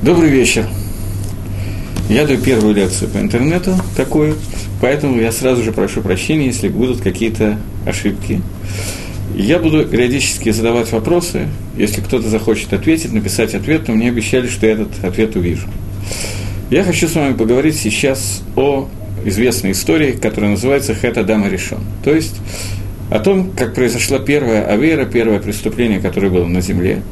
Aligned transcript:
Добрый 0.00 0.30
вечер. 0.30 0.64
Я 2.08 2.24
даю 2.24 2.38
первую 2.40 2.72
лекцию 2.72 3.10
по 3.10 3.18
интернету, 3.18 3.74
такую, 3.96 4.36
поэтому 4.80 5.20
я 5.20 5.32
сразу 5.32 5.64
же 5.64 5.72
прошу 5.72 6.02
прощения, 6.02 6.46
если 6.46 6.68
будут 6.68 7.00
какие-то 7.00 7.58
ошибки. 7.84 8.40
Я 9.34 9.58
буду 9.58 9.84
периодически 9.84 10.50
задавать 10.50 10.92
вопросы. 10.92 11.48
Если 11.76 12.00
кто-то 12.00 12.28
захочет 12.28 12.72
ответить, 12.72 13.12
написать 13.12 13.56
ответ, 13.56 13.86
то 13.86 13.92
мне 13.92 14.08
обещали, 14.10 14.46
что 14.46 14.66
я 14.66 14.74
этот 14.74 15.04
ответ 15.04 15.34
увижу. 15.34 15.66
Я 16.70 16.84
хочу 16.84 17.08
с 17.08 17.16
вами 17.16 17.32
поговорить 17.34 17.74
сейчас 17.74 18.42
о 18.54 18.88
известной 19.24 19.72
истории, 19.72 20.12
которая 20.12 20.52
называется 20.52 20.94
«Хэт 20.94 21.18
Адама 21.18 21.48
решен». 21.48 21.80
То 22.04 22.14
есть 22.14 22.36
о 23.10 23.18
том, 23.18 23.50
как 23.50 23.74
произошла 23.74 24.20
первая 24.20 24.64
авера, 24.64 25.06
первое 25.06 25.40
преступление, 25.40 25.98
которое 25.98 26.30
было 26.30 26.44
на 26.44 26.60
земле. 26.60 27.02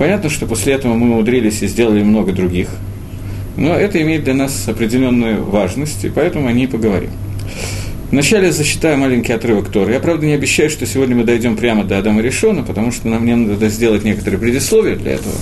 Понятно, 0.00 0.30
что 0.30 0.46
после 0.46 0.72
этого 0.72 0.94
мы 0.94 1.12
умудрились 1.12 1.62
и 1.62 1.68
сделали 1.68 2.02
много 2.02 2.32
других 2.32 2.70
но 3.60 3.74
это 3.74 4.00
имеет 4.00 4.24
для 4.24 4.34
нас 4.34 4.68
определенную 4.68 5.44
важность, 5.44 6.04
и 6.04 6.08
поэтому 6.08 6.48
о 6.48 6.52
ней 6.52 6.66
поговорим. 6.66 7.10
Вначале 8.10 8.50
зачитаю 8.50 8.96
маленький 8.98 9.32
отрывок 9.32 9.68
Торы. 9.68 9.92
Я, 9.92 10.00
правда, 10.00 10.26
не 10.26 10.32
обещаю, 10.32 10.68
что 10.68 10.84
сегодня 10.86 11.14
мы 11.14 11.22
дойдем 11.22 11.56
прямо 11.56 11.84
до 11.84 11.98
Адама 11.98 12.22
Решона, 12.22 12.62
потому 12.62 12.90
что 12.90 13.08
нам 13.08 13.24
не 13.24 13.36
надо 13.36 13.68
сделать 13.68 14.02
некоторые 14.02 14.40
предисловия 14.40 14.96
для 14.96 15.12
этого. 15.12 15.34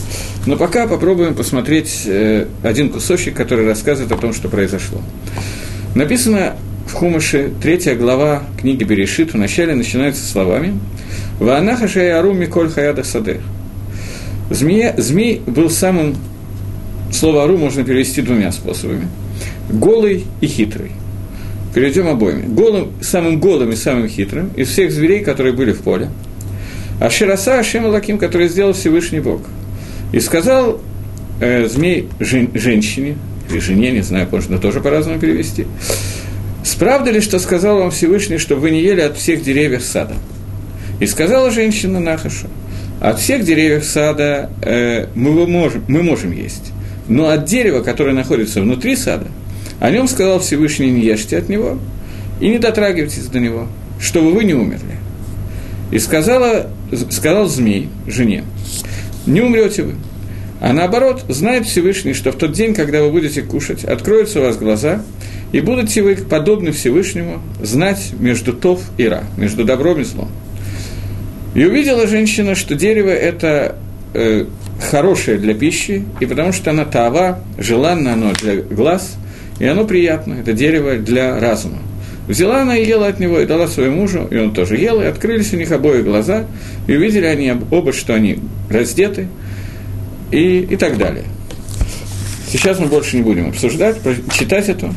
Но 0.46 0.56
пока 0.56 0.86
попробуем 0.86 1.34
посмотреть 1.34 2.02
э, 2.06 2.46
один 2.62 2.90
кусочек, 2.90 3.34
который 3.34 3.64
рассказывает 3.64 4.12
о 4.12 4.16
том, 4.16 4.34
что 4.34 4.48
произошло. 4.48 5.00
Написано 5.94 6.56
в 6.86 6.92
Хумаше, 6.92 7.52
третья 7.62 7.94
глава 7.94 8.42
книги 8.60 8.84
Берешит, 8.84 9.32
вначале 9.32 9.74
начинается 9.74 10.26
словами 10.26 10.78
«Ваанаха 11.38 11.88
шаяру 11.88 12.34
миколь 12.34 12.68
хаяда 12.68 13.04
саде». 13.04 13.40
Змея, 14.50 14.94
змей 14.96 15.42
был 15.46 15.70
самым 15.70 16.16
Слово 17.10 17.44
«ару» 17.44 17.56
можно 17.56 17.84
перевести 17.84 18.20
двумя 18.20 18.52
способами. 18.52 19.08
Голый 19.70 20.24
и 20.40 20.46
хитрый. 20.46 20.92
Перейдем 21.74 22.06
обоими. 22.06 22.46
Голым, 22.46 22.92
самым 23.00 23.40
голым 23.40 23.70
и 23.70 23.76
самым 23.76 24.08
хитрым 24.08 24.50
из 24.56 24.68
всех 24.68 24.92
зверей, 24.92 25.20
которые 25.20 25.54
были 25.54 25.72
в 25.72 25.80
поле. 25.80 26.10
А 27.00 27.08
Шираса 27.08 27.58
Ашем 27.58 27.86
Лаким, 27.86 28.18
который 28.18 28.48
сделал 28.48 28.72
Всевышний 28.72 29.20
Бог. 29.20 29.40
И 30.12 30.20
сказал 30.20 30.80
э, 31.40 31.66
змей 31.66 32.08
жен, 32.18 32.50
женщине, 32.54 33.16
или 33.50 33.58
жене, 33.58 33.90
не 33.92 34.02
знаю, 34.02 34.28
можно 34.30 34.58
тоже 34.58 34.80
по-разному 34.80 35.18
перевести, 35.18 35.66
«Справда 36.64 37.10
ли, 37.10 37.20
что 37.20 37.38
сказал 37.38 37.78
вам 37.78 37.90
Всевышний, 37.90 38.36
чтобы 38.36 38.62
вы 38.62 38.70
не 38.70 38.82
ели 38.82 39.00
от 39.00 39.16
всех 39.16 39.42
деревьев 39.42 39.82
сада?» 39.82 40.14
И 41.00 41.06
сказала 41.06 41.50
женщина 41.50 42.00
Нахашу, 42.00 42.48
«От 43.00 43.20
всех 43.20 43.44
деревьев 43.44 43.84
сада 43.84 44.50
э, 44.62 45.06
мы, 45.14 45.46
можем, 45.46 45.84
мы 45.88 46.02
можем 46.02 46.32
есть, 46.32 46.72
но 47.06 47.28
от 47.28 47.44
дерева, 47.44 47.82
которое 47.82 48.12
находится 48.12 48.60
внутри 48.60 48.96
сада, 48.96 49.26
о 49.80 49.90
нем 49.90 50.08
сказал 50.08 50.40
Всевышний, 50.40 50.90
не 50.90 51.04
ешьте 51.04 51.38
от 51.38 51.48
него 51.48 51.78
и 52.40 52.48
не 52.48 52.58
дотрагивайтесь 52.58 53.26
до 53.26 53.38
него, 53.40 53.66
чтобы 54.00 54.32
вы 54.32 54.44
не 54.44 54.54
умерли. 54.54 54.96
И 55.90 55.98
сказала, 55.98 56.70
сказал 57.10 57.46
змей 57.46 57.88
жене, 58.06 58.44
не 59.26 59.40
умрете 59.40 59.84
вы. 59.84 59.94
А 60.60 60.72
наоборот, 60.72 61.24
знает 61.28 61.66
Всевышний, 61.66 62.14
что 62.14 62.32
в 62.32 62.36
тот 62.36 62.52
день, 62.52 62.74
когда 62.74 63.02
вы 63.02 63.10
будете 63.10 63.42
кушать, 63.42 63.84
откроются 63.84 64.40
у 64.40 64.42
вас 64.42 64.56
глаза, 64.56 65.02
и 65.52 65.60
будете 65.60 66.02
вы, 66.02 66.16
подобны 66.16 66.72
Всевышнему, 66.72 67.40
знать 67.62 68.10
между 68.18 68.52
тов 68.52 68.80
и 68.98 69.06
ра, 69.06 69.22
между 69.36 69.64
добром 69.64 70.00
и 70.00 70.04
злом. 70.04 70.28
И 71.54 71.64
увидела 71.64 72.06
женщина, 72.06 72.54
что 72.54 72.74
дерево– 72.74 73.08
это 73.10 73.76
э, 74.14 74.44
хорошее 74.80 75.38
для 75.38 75.54
пищи, 75.54 76.04
и 76.20 76.26
потому 76.26 76.52
что 76.52 76.70
она 76.70 76.84
тава, 76.84 77.40
желанно 77.56 78.12
оно 78.12 78.32
для 78.32 78.56
глаз, 78.56 79.16
и 79.58 79.66
оно 79.66 79.84
приятно, 79.84 80.34
это 80.34 80.52
дерево 80.52 80.96
для 80.96 81.40
разума. 81.40 81.78
Взяла 82.28 82.62
она 82.62 82.76
и 82.76 82.86
ела 82.86 83.06
от 83.06 83.20
него, 83.20 83.40
и 83.40 83.46
дала 83.46 83.66
своему 83.66 84.02
мужу, 84.02 84.28
и 84.30 84.36
он 84.36 84.52
тоже 84.52 84.76
ел, 84.76 85.00
и 85.00 85.06
открылись 85.06 85.52
у 85.54 85.56
них 85.56 85.72
обои 85.72 86.02
глаза, 86.02 86.44
и 86.86 86.94
увидели 86.94 87.24
они 87.24 87.52
оба, 87.70 87.92
что 87.92 88.14
они 88.14 88.38
раздеты, 88.68 89.28
и, 90.30 90.60
и 90.60 90.76
так 90.76 90.98
далее. 90.98 91.24
Сейчас 92.50 92.78
мы 92.78 92.86
больше 92.86 93.16
не 93.16 93.22
будем 93.22 93.48
обсуждать, 93.48 93.96
читать 94.32 94.68
это. 94.68 94.92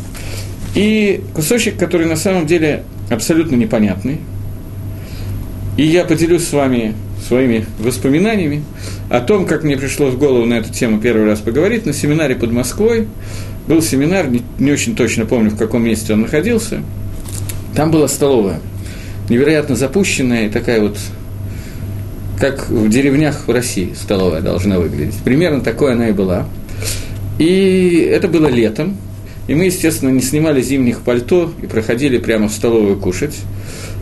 И 0.76 1.22
кусочек, 1.34 1.78
который 1.78 2.06
на 2.06 2.16
самом 2.16 2.48
деле 2.48 2.84
абсолютно 3.10 3.56
непонятный, 3.56 4.20
и 5.82 5.86
я 5.86 6.06
поделюсь 6.06 6.48
с 6.48 6.54
вами 6.54 6.94
своими 7.28 7.66
воспоминаниями 7.80 8.64
о 9.10 9.20
том, 9.20 9.48
как 9.48 9.64
мне 9.64 9.76
пришло 9.78 10.12
в 10.12 10.20
голову 10.20 10.46
на 10.46 10.60
эту 10.60 10.72
тему 10.72 11.02
первый 11.02 11.26
раз 11.26 11.40
поговорить 11.40 11.88
на 11.88 11.94
семинаре 11.94 12.36
под 12.36 12.52
Москвой. 12.52 13.08
Был 13.68 13.82
семинар, 13.82 14.30
не, 14.30 14.44
не 14.60 14.70
очень 14.70 14.96
точно 14.96 15.26
помню, 15.26 15.50
в 15.50 15.58
каком 15.58 15.84
месте 15.84 16.14
он 16.14 16.22
находился. 16.22 16.84
Там 17.76 17.90
была 17.90 18.08
столовая, 18.08 18.60
невероятно 19.28 19.76
запущенная 19.76 20.46
и 20.46 20.50
такая 20.52 20.82
вот, 20.82 21.00
как 22.40 22.70
в 22.70 22.88
деревнях 22.88 23.48
в 23.48 23.52
России 23.52 23.96
столовая 24.00 24.42
должна 24.42 24.78
выглядеть. 24.78 25.16
Примерно 25.24 25.62
такой 25.62 25.94
она 25.94 26.10
и 26.10 26.12
была. 26.12 26.46
И 27.40 28.08
это 28.08 28.28
было 28.28 28.46
летом, 28.46 28.98
и 29.48 29.56
мы, 29.56 29.66
естественно, 29.66 30.10
не 30.10 30.22
снимали 30.22 30.62
зимних 30.62 31.02
пальто 31.02 31.52
и 31.60 31.66
проходили 31.66 32.20
прямо 32.20 32.50
в 32.50 32.52
столовую 32.52 33.00
кушать. 33.00 33.36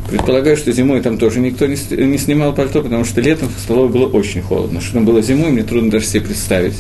Предполагаю, 0.10 0.58
что 0.58 0.72
зимой 0.72 1.02
там 1.02 1.18
тоже 1.18 1.40
никто 1.40 1.68
не, 1.68 1.76
снимал 2.18 2.54
пальто, 2.54 2.82
потому 2.82 3.06
что 3.06 3.22
летом 3.22 3.50
в 3.56 3.60
столовой 3.60 3.90
было 3.90 4.08
очень 4.08 4.42
холодно. 4.42 4.82
Что 4.82 4.96
там 4.96 5.06
было 5.06 5.22
зимой, 5.22 5.52
мне 5.52 5.64
трудно 5.64 5.92
даже 5.92 6.06
себе 6.06 6.22
представить. 6.22 6.76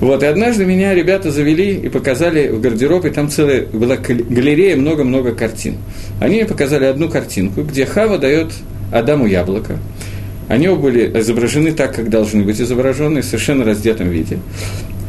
Вот, 0.00 0.22
и 0.22 0.26
однажды 0.26 0.64
меня 0.64 0.94
ребята 0.94 1.30
завели 1.30 1.74
и 1.74 1.88
показали 1.88 2.48
в 2.48 2.60
гардероб, 2.60 3.04
и 3.04 3.10
там 3.10 3.28
целая 3.28 3.66
была 3.66 3.96
галерея, 3.96 4.74
много-много 4.76 5.32
картин. 5.32 5.76
Они 6.20 6.36
мне 6.36 6.46
показали 6.46 6.86
одну 6.86 7.08
картинку, 7.08 7.62
где 7.62 7.84
Хава 7.86 8.18
дает 8.18 8.52
Адаму 8.92 9.26
яблоко. 9.26 9.78
Они 10.48 10.68
были 10.68 11.20
изображены 11.20 11.72
так, 11.72 11.94
как 11.94 12.08
должны 12.08 12.42
быть 12.42 12.60
изображены, 12.60 13.20
в 13.20 13.24
совершенно 13.24 13.64
раздетом 13.64 14.08
виде. 14.08 14.38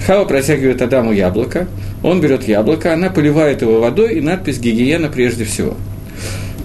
Хава 0.06 0.26
протягивает 0.26 0.82
Адаму 0.82 1.14
яблоко, 1.14 1.68
он 2.04 2.22
берет 2.22 2.48
яблоко, 2.48 2.94
она 2.94 3.10
поливает 3.10 3.62
его 3.62 3.80
водой, 3.80 4.16
и 4.16 4.22
надпись 4.22 4.60
«Гигиена 4.60 5.08
прежде 5.08 5.46
всего». 5.46 5.78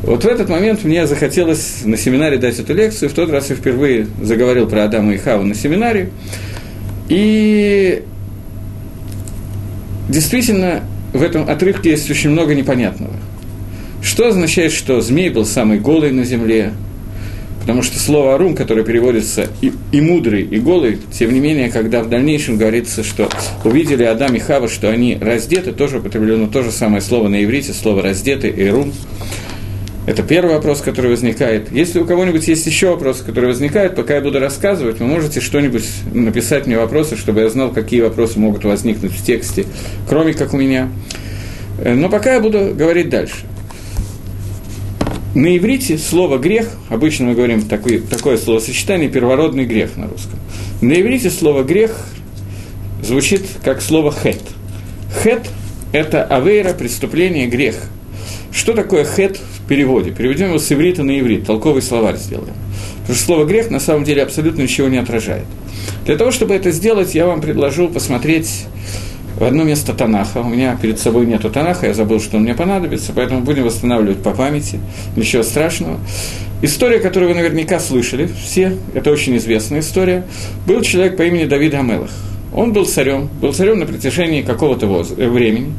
Вот 0.07 0.23
в 0.23 0.27
этот 0.29 0.49
момент 0.49 0.85
мне 0.85 1.05
захотелось 1.09 1.83
на 1.85 1.97
семинаре 1.97 2.39
дать 2.39 2.61
эту 2.61 2.73
лекцию. 2.75 3.11
В 3.11 3.13
тот 3.13 3.29
раз 3.29 3.51
я 3.51 3.57
впервые 3.57 4.07
заговорил 4.23 4.69
про 4.69 4.85
Адама 4.85 5.13
и 5.15 5.19
Хаву 5.19 5.43
на 5.43 5.57
семинаре. 5.57 6.11
И 7.09 8.05
действительно, 10.09 10.85
в 11.13 11.21
этом 11.21 11.51
отрывке 11.51 11.91
есть 11.91 12.09
очень 12.09 12.31
много 12.31 12.55
непонятного. 12.55 13.15
Что 14.01 14.29
означает, 14.29 14.71
что 14.71 15.01
змей 15.01 15.29
был 15.29 15.45
самый 15.45 15.81
голый 15.81 16.13
на 16.13 16.23
земле? 16.23 16.73
Потому 17.61 17.83
что 17.83 17.99
слово 17.99 18.37
«арум», 18.37 18.55
которое 18.55 18.85
переводится 18.85 19.49
и, 19.61 19.73
и 19.91 20.01
«мудрый», 20.01 20.43
и 20.43 20.61
«голый», 20.61 21.01
тем 21.19 21.35
не 21.35 21.41
менее, 21.41 21.69
когда 21.69 22.05
в 22.05 22.09
дальнейшем 22.09 22.59
говорится, 22.59 23.03
что 23.03 23.29
увидели 23.65 24.05
Адам 24.05 24.37
и 24.37 24.39
Хава, 24.39 24.69
что 24.69 24.89
они 24.89 25.19
раздеты, 25.21 25.73
тоже 25.73 25.99
употреблено 25.99 26.47
то 26.47 26.63
же 26.63 26.71
самое 26.71 27.03
слово 27.03 27.27
на 27.27 27.43
иврите, 27.43 27.73
слово 27.73 28.03
«раздеты», 28.03 28.55
«эрум», 28.57 28.93
это 30.07 30.23
первый 30.23 30.55
вопрос, 30.55 30.83
который 30.83 31.11
возникает. 31.11 31.73
Если 31.73 31.99
у 31.99 32.05
кого-нибудь 32.05 32.47
есть 32.47 32.65
еще 32.65 32.91
вопросы, 32.91 33.25
которые 33.25 33.49
возникают, 33.49 33.97
пока 33.97 34.15
я 34.15 34.21
буду 34.21 34.39
рассказывать, 34.39 35.01
вы 35.01 35.07
можете 35.07 35.41
что-нибудь 35.41 35.85
написать 36.15 36.67
мне 36.67 36.79
вопросы, 36.79 37.17
чтобы 37.17 37.41
я 37.41 37.49
знал, 37.49 37.73
какие 37.73 38.03
вопросы 38.03 38.39
могут 38.39 38.65
возникнуть 38.65 39.11
в 39.13 39.25
тексте, 39.25 39.67
кроме 40.09 40.33
как 40.33 40.55
у 40.55 40.59
меня. 40.59 40.89
Э, 41.81 41.95
но 41.95 42.09
пока 42.09 42.35
я 42.35 42.41
буду 42.41 42.73
говорить 42.73 43.09
дальше. 43.09 43.35
На 45.35 45.57
иврите 45.57 45.99
слово 45.99 46.39
«грех», 46.39 46.69
обычно 46.89 47.27
мы 47.27 47.35
говорим 47.35 47.63
такое, 47.63 48.01
такое 48.01 48.39
словосочетание 48.39 49.11
«первородный 49.11 49.67
грех» 49.67 49.97
на 49.97 50.07
русском. 50.07 50.39
На 50.81 50.93
иврите 50.93 51.31
слово 51.31 51.65
«грех» 51.65 52.07
звучит 53.03 53.43
как 53.65 53.83
слово 53.83 54.13
«хет». 54.13 54.41
«Хет»– 55.23 55.43
это 55.93 56.25
авейра, 56.25 56.73
преступление, 56.75 57.49
грех. 57.49 57.75
Что 58.57 58.73
такое 58.73 59.05
«хет» 59.05 59.39
переводе. 59.69 60.13
Переведем 60.13 60.49
его 60.49 60.59
с 60.59 60.73
иврита 60.73 61.03
на 61.03 61.21
иврит, 61.21 61.45
толковый 61.45 61.83
словарь 61.83 62.17
сделаем. 62.17 62.55
Потому 63.01 63.15
что 63.15 63.25
слово 63.27 63.45
«грех» 63.45 63.71
на 63.71 63.81
самом 63.81 64.05
деле 64.05 64.23
абсолютно 64.23 64.63
ничего 64.63 64.89
не 64.89 64.97
отражает. 64.97 65.45
Для 66.07 66.17
того, 66.17 66.31
чтобы 66.31 66.55
это 66.55 66.71
сделать, 66.71 67.15
я 67.15 67.27
вам 67.27 67.43
предложу 67.43 67.89
посмотреть 67.89 68.65
в 69.39 69.45
одно 69.45 69.63
место 69.63 69.93
Танаха. 69.93 70.39
У 70.39 70.49
меня 70.49 70.75
перед 70.81 70.99
собой 70.99 71.27
нету 71.27 71.51
Танаха, 71.51 71.87
я 71.87 71.93
забыл, 71.93 72.19
что 72.19 72.39
он 72.39 72.45
мне 72.45 72.55
понадобится, 72.55 73.13
поэтому 73.15 73.43
будем 73.43 73.65
восстанавливать 73.65 74.23
по 74.23 74.31
памяти. 74.31 74.81
Ничего 75.17 75.43
страшного. 75.43 76.01
История, 76.63 76.99
которую 76.99 77.29
вы 77.29 77.35
наверняка 77.35 77.79
слышали, 77.79 78.27
все, 78.43 78.79
это 78.95 79.11
очень 79.11 79.37
известная 79.37 79.81
история. 79.81 80.25
Был 80.67 80.81
человек 80.81 81.19
по 81.19 81.23
имени 81.23 81.45
Давид 81.45 81.75
Амелах. 81.75 82.11
Он 82.57 82.73
был 82.73 82.87
царем, 82.87 83.29
был 83.41 83.53
царем 83.53 83.79
на 83.79 83.87
протяжении 83.87 84.41
какого-то 84.41 84.87
э, 84.87 85.29
времени. 85.29 85.75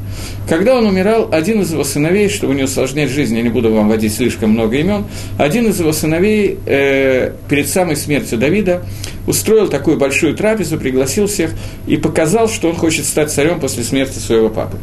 Когда 0.47 0.77
он 0.77 0.85
умирал, 0.85 1.27
один 1.31 1.62
из 1.62 1.71
его 1.71 1.83
сыновей, 1.83 2.29
чтобы 2.29 2.53
не 2.53 2.63
усложнять 2.63 3.09
жизнь, 3.09 3.35
я 3.35 3.41
не 3.41 3.50
буду 3.50 3.74
вам 3.74 3.89
вводить 3.89 4.13
слишком 4.13 4.51
много 4.51 4.77
имен, 4.77 5.06
один 5.39 5.65
из 5.68 5.79
его 5.79 5.91
сыновей 5.91 6.59
э, 6.68 7.33
перед 7.50 7.68
самой 7.68 7.95
смертью 7.95 8.38
Давида 8.38 8.83
устроил 9.25 9.69
такую 9.69 9.97
большую 9.97 10.35
трапезу, 10.35 10.77
пригласил 10.77 11.25
всех 11.25 11.51
и 11.88 11.97
показал, 11.97 12.47
что 12.47 12.69
он 12.69 12.75
хочет 12.75 13.06
стать 13.06 13.31
царем 13.31 13.59
после 13.59 13.83
смерти 13.83 14.19
своего 14.19 14.50
папы. 14.50 14.77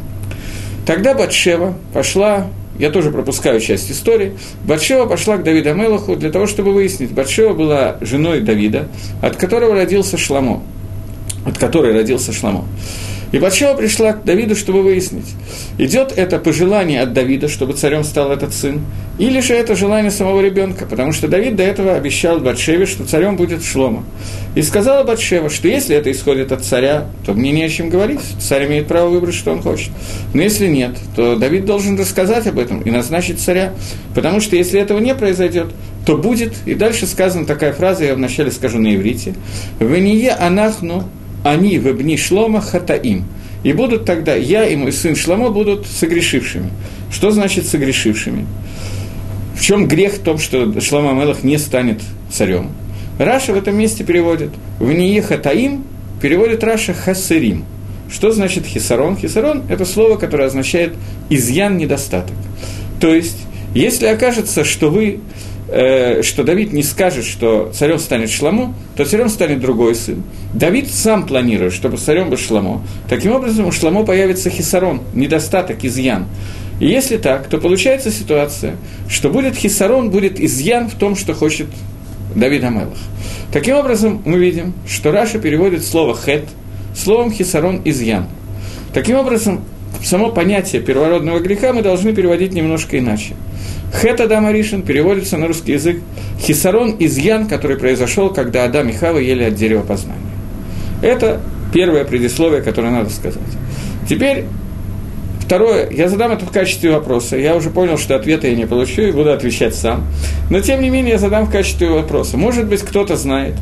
Тогда 0.85 1.14
Батшева 1.14 1.75
пошла 1.93 2.49
я 2.76 2.91
тоже 2.91 3.12
пропускаю 3.12 3.61
часть 3.61 3.88
истории. 3.88 4.37
Батшева 4.64 5.06
пошла 5.06 5.37
к 5.37 5.44
Давиду 5.44 5.73
Мелаху 5.75 6.17
для 6.17 6.32
того, 6.32 6.49
чтобы 6.49 6.73
выяснить. 6.73 7.12
Батшева 7.12 7.52
была 7.52 7.99
женой 8.00 8.41
Давида, 8.41 8.88
от 9.23 9.37
которого 9.37 9.76
родился 9.76 10.19
Шламо. 10.19 10.61
От 11.44 11.58
которой 11.58 11.93
родился 11.93 12.32
Шламо. 12.32 12.64
И 13.35 13.38
Батшева 13.41 13.75
пришла 13.75 14.12
к 14.12 14.23
Давиду, 14.23 14.55
чтобы 14.55 14.85
выяснить, 14.85 15.26
идет 15.76 16.12
это 16.14 16.38
пожелание 16.38 17.00
от 17.00 17.14
Давида, 17.14 17.49
чтобы 17.49 17.73
царем 17.73 18.05
стал 18.05 18.31
этот 18.31 18.55
сын, 18.55 18.82
или 19.19 19.41
же 19.41 19.55
это 19.55 19.75
желание 19.75 20.12
самого 20.12 20.41
ребенка, 20.41 20.87
потому 20.87 21.11
что 21.11 21.26
Давид 21.26 21.56
до 21.56 21.64
этого 21.64 21.96
обещал 21.96 22.38
Батшеве, 22.38 22.87
что 22.87 23.05
царем 23.05 23.37
будет 23.37 23.64
Шлома. 23.64 24.05
И 24.55 24.62
сказала 24.62 25.02
Батшева, 25.02 25.50
что 25.50 25.67
если 25.67 25.96
это 25.96 26.12
исходит 26.12 26.52
от 26.52 26.62
царя, 26.62 27.08
то 27.26 27.32
мне 27.32 27.50
не 27.50 27.64
о 27.64 27.69
чем 27.69 27.88
говорить, 27.88 28.20
царь 28.38 28.69
имеет 28.69 28.87
право 28.87 29.08
выбрать, 29.08 29.35
что 29.35 29.50
он 29.50 29.62
хочет. 29.62 29.91
Но 30.32 30.41
если 30.41 30.69
нет, 30.69 30.96
то 31.17 31.35
Давид 31.35 31.64
должен 31.64 31.99
рассказать 31.99 32.46
об 32.46 32.61
этом 32.61 32.82
и 32.82 32.91
назначить 32.93 33.41
царя, 33.41 33.75
потому 34.14 34.41
что 34.41 34.55
если 34.55 34.81
этого 34.81 35.00
не 35.00 35.12
произойдет, 35.12 35.73
то 36.06 36.17
будет, 36.17 36.55
и 36.67 36.75
дальше 36.75 37.06
сказана 37.06 37.46
такая 37.46 37.73
фраза, 37.73 38.05
я 38.05 38.14
вначале 38.14 38.52
скажу 38.52 38.79
на 38.79 38.94
иврите, 38.94 39.35
«Вение 39.81 40.31
анахну 40.31 41.02
они 41.44 41.79
в 41.79 41.87
обни 41.87 42.17
шлома 42.17 42.61
хатаим. 42.61 43.26
И 43.62 43.73
будут 43.73 44.05
тогда, 44.05 44.35
я 44.35 44.67
и 44.67 44.76
мой 44.76 44.93
сын 44.93 45.17
Шломо 45.17 45.50
будут 45.50 45.87
согрешившими. 45.87 46.70
Что 47.11 47.31
значит 47.31 47.67
согрешившими? 47.67 48.46
В 49.56 49.62
чем 49.62 49.87
грех 49.88 50.14
в 50.14 50.19
том, 50.20 50.38
что 50.38 50.81
Шломо 50.81 51.12
Мелах 51.12 51.44
не 51.44 51.58
станет 51.58 52.00
царем? 52.31 52.73
Раша 53.19 53.52
в 53.52 53.56
этом 53.56 53.76
месте 53.76 54.05
переводит 54.05 54.50
«в 54.79 54.93
ние 54.93 55.23
хатаим» 55.23 55.85
переводит 56.20 56.64
Раша 56.64 56.93
«хасырим». 56.93 57.64
Что 58.11 58.32
значит 58.32 58.67
хисарон? 58.67 59.17
Хисарон– 59.17 59.62
это 59.69 59.85
слово, 59.85 60.17
которое 60.17 60.49
означает 60.49 60.94
«изъян, 61.31 61.76
недостаток». 61.79 62.37
То 63.00 63.14
есть, 63.14 63.38
если 63.75 64.06
окажется, 64.06 64.64
что 64.64 64.91
вы 64.91 65.20
Э, 65.67 66.23
что 66.23 66.45
Давид 66.45 66.73
не 66.73 66.83
скажет, 66.83 67.25
что 67.25 67.71
царем 67.73 67.99
станет 67.99 68.31
Шламо, 68.31 68.75
то 68.97 69.05
царем 69.05 69.31
станет 69.31 69.61
другой 69.61 69.95
сын. 69.95 70.23
Давид 70.53 70.91
сам 70.91 71.27
планирует, 71.27 71.73
чтобы 71.73 71.97
царем 71.97 72.29
был 72.29 72.37
Шламо. 72.37 72.83
Таким 73.09 73.33
образом, 73.33 73.67
у 73.67 73.73
Шламо 73.73 74.05
появится 74.05 74.51
хисарон, 74.51 75.01
недостаток, 75.15 75.85
изъян. 75.85 76.27
И 76.81 76.87
если 76.87 77.17
так, 77.17 77.47
то 77.49 77.59
получается 77.59 78.11
ситуация, 78.11 78.77
что 79.09 79.31
будет 79.31 79.55
хисарон, 79.57 80.11
будет 80.11 80.39
изъян 80.39 80.91
в 80.91 80.95
том, 80.97 81.17
что 81.17 81.33
хочет 81.33 81.69
Давид 82.35 82.63
Амелах. 82.65 82.99
Таким 83.53 83.77
образом, 83.77 84.21
мы 84.27 84.39
видим, 84.39 84.75
что 84.87 85.13
Раша 85.13 85.39
переводит 85.39 85.85
слово 85.85 86.15
«хет» 86.15 86.45
словом 86.95 87.33
«хисарон» 87.33 87.81
изъян. 87.85 88.27
Таким 88.93 89.17
образом, 89.17 89.65
само 90.05 90.31
понятие 90.31 90.83
первородного 90.83 91.41
греха 91.41 91.73
мы 91.73 91.83
должны 91.83 92.12
переводить 92.15 92.53
немножко 92.53 92.99
иначе. 92.99 93.35
Хет 93.93 94.21
Адам 94.21 94.47
Аришин 94.47 94.83
переводится 94.83 95.37
на 95.37 95.47
русский 95.47 95.73
язык 95.73 96.01
хисарон 96.41 96.97
изъян, 96.99 97.47
который 97.47 97.77
произошел, 97.77 98.31
когда 98.31 98.65
Адам 98.65 98.89
и 98.89 98.93
Хава 98.93 99.19
ели 99.19 99.45
от 99.45 99.55
дерева 99.55 99.83
познания. 99.83 100.21
Это 101.03 101.41
первое 101.73 102.05
предисловие, 102.05 102.62
которое 102.62 102.91
надо 102.91 103.11
сказать. 103.11 103.43
Теперь 104.09 104.45
Второе, 105.45 105.91
я 105.91 106.09
задам 106.09 106.33
это 106.33 106.47
в 106.47 106.51
качестве 106.51 106.91
вопроса. 106.91 107.37
Я 107.37 107.55
уже 107.55 107.69
понял, 107.69 107.99
что 107.99 108.17
ответа 108.17 108.49
я 108.49 108.56
не 108.56 108.67
получу 108.67 109.03
и 109.03 109.12
буду 109.12 109.31
отвечать 109.31 109.75
сам. 109.75 110.06
Но 110.49 110.61
тем 110.61 110.81
не 110.81 110.89
менее 110.89 111.12
я 111.12 111.19
задам 111.19 111.45
в 111.45 111.51
качестве 111.51 111.91
вопроса. 111.91 112.39
Может 112.39 112.67
быть, 112.67 112.81
кто-то 112.81 113.17
знает, 113.19 113.53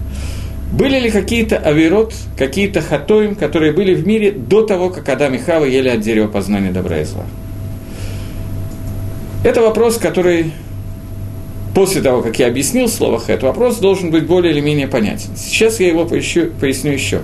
были 0.73 0.99
ли 0.99 1.11
какие-то 1.11 1.59
авирот, 1.59 2.15
какие-то 2.37 2.81
хатоим, 2.81 3.35
которые 3.35 3.73
были 3.73 3.95
в 3.95 4.07
мире 4.07 4.33
до 4.33 4.63
того, 4.63 4.89
как 4.89 5.09
Адам 5.09 5.35
и 5.35 5.39
Хава 5.39 5.67
ели 5.67 5.89
от 5.89 6.01
дерева 6.01 6.29
познания 6.29 6.73
добра 6.73 7.01
и 7.01 7.05
зла? 7.05 7.25
Это 9.45 9.61
вопрос, 9.61 9.99
который 9.99 10.53
после 11.75 12.01
того, 12.01 12.23
как 12.23 12.39
я 12.39 12.47
объяснил 12.47 12.89
слово 12.89 13.19
«хэт», 13.19 13.43
вопрос 13.43 13.79
должен 13.79 14.11
быть 14.11 14.27
более 14.27 14.53
или 14.53 14.61
менее 14.61 14.89
понятен. 14.89 15.31
Сейчас 15.37 15.81
я 15.81 15.89
его 15.89 16.05
поищу, 16.07 16.51
поясню 16.61 16.93
еще. 16.93 17.21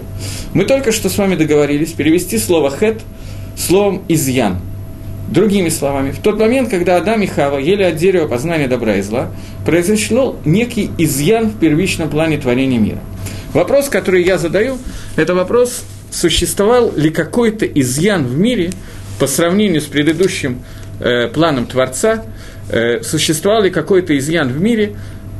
Мы 0.52 0.64
только 0.64 0.92
что 0.92 1.08
с 1.08 1.16
вами 1.16 1.34
договорились 1.34 1.92
перевести 1.92 2.38
слово 2.38 2.70
«хэт» 2.70 3.00
словом 3.56 4.02
«изъян». 4.08 4.58
Другими 5.30 5.68
словами, 5.68 6.10
в 6.10 6.18
тот 6.20 6.38
момент, 6.38 6.70
когда 6.70 6.96
Адам 6.96 7.22
и 7.22 7.26
Хава 7.26 7.58
ели 7.58 7.82
от 7.82 7.96
дерева 7.96 8.26
познания 8.26 8.66
добра 8.66 8.96
и 8.96 9.02
зла, 9.02 9.30
произошел 9.66 10.36
некий 10.46 10.90
изъян 10.96 11.48
в 11.50 11.58
первичном 11.58 12.08
плане 12.08 12.38
творения 12.38 12.78
мира. 12.78 13.00
Вопрос, 13.52 13.88
который 13.88 14.22
я 14.22 14.38
задаю, 14.38 14.78
это 15.16 15.34
вопрос, 15.34 15.84
существовал 16.10 16.92
ли 16.94 17.10
какой-то 17.10 17.66
изъян 17.66 18.24
в 18.24 18.38
мире 18.38 18.70
по 19.18 19.26
сравнению 19.26 19.80
с 19.80 19.86
предыдущим 19.86 20.62
э, 21.00 21.28
планом 21.28 21.66
Творца, 21.66 22.24
э, 22.70 23.02
существовал 23.02 23.62
ли 23.62 23.70
какой-то 23.70 24.16
изъян 24.18 24.48
в 24.48 24.60
мире 24.60 24.96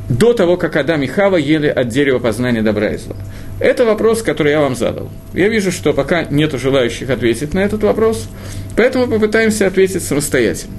до 0.09 0.33
того, 0.33 0.57
как 0.57 0.77
Адам 0.77 1.03
и 1.03 1.07
Хава 1.07 1.37
ели 1.37 1.67
от 1.67 1.89
дерева 1.89 2.19
познания 2.19 2.63
добра 2.63 2.89
и 2.89 2.97
зла? 2.97 3.17
Это 3.61 3.85
вопрос, 3.85 4.23
который 4.23 4.53
я 4.53 4.61
вам 4.61 4.77
задал. 4.77 5.11
Я 5.35 5.49
вижу, 5.49 5.73
что 5.73 5.93
пока 5.93 6.23
нет 6.23 6.53
желающих 6.53 7.11
ответить 7.11 7.55
на 7.55 7.61
этот 7.61 7.83
вопрос, 7.83 8.29
поэтому 8.77 9.07
попытаемся 9.07 9.67
ответить 9.67 10.03
самостоятельно. 10.03 10.75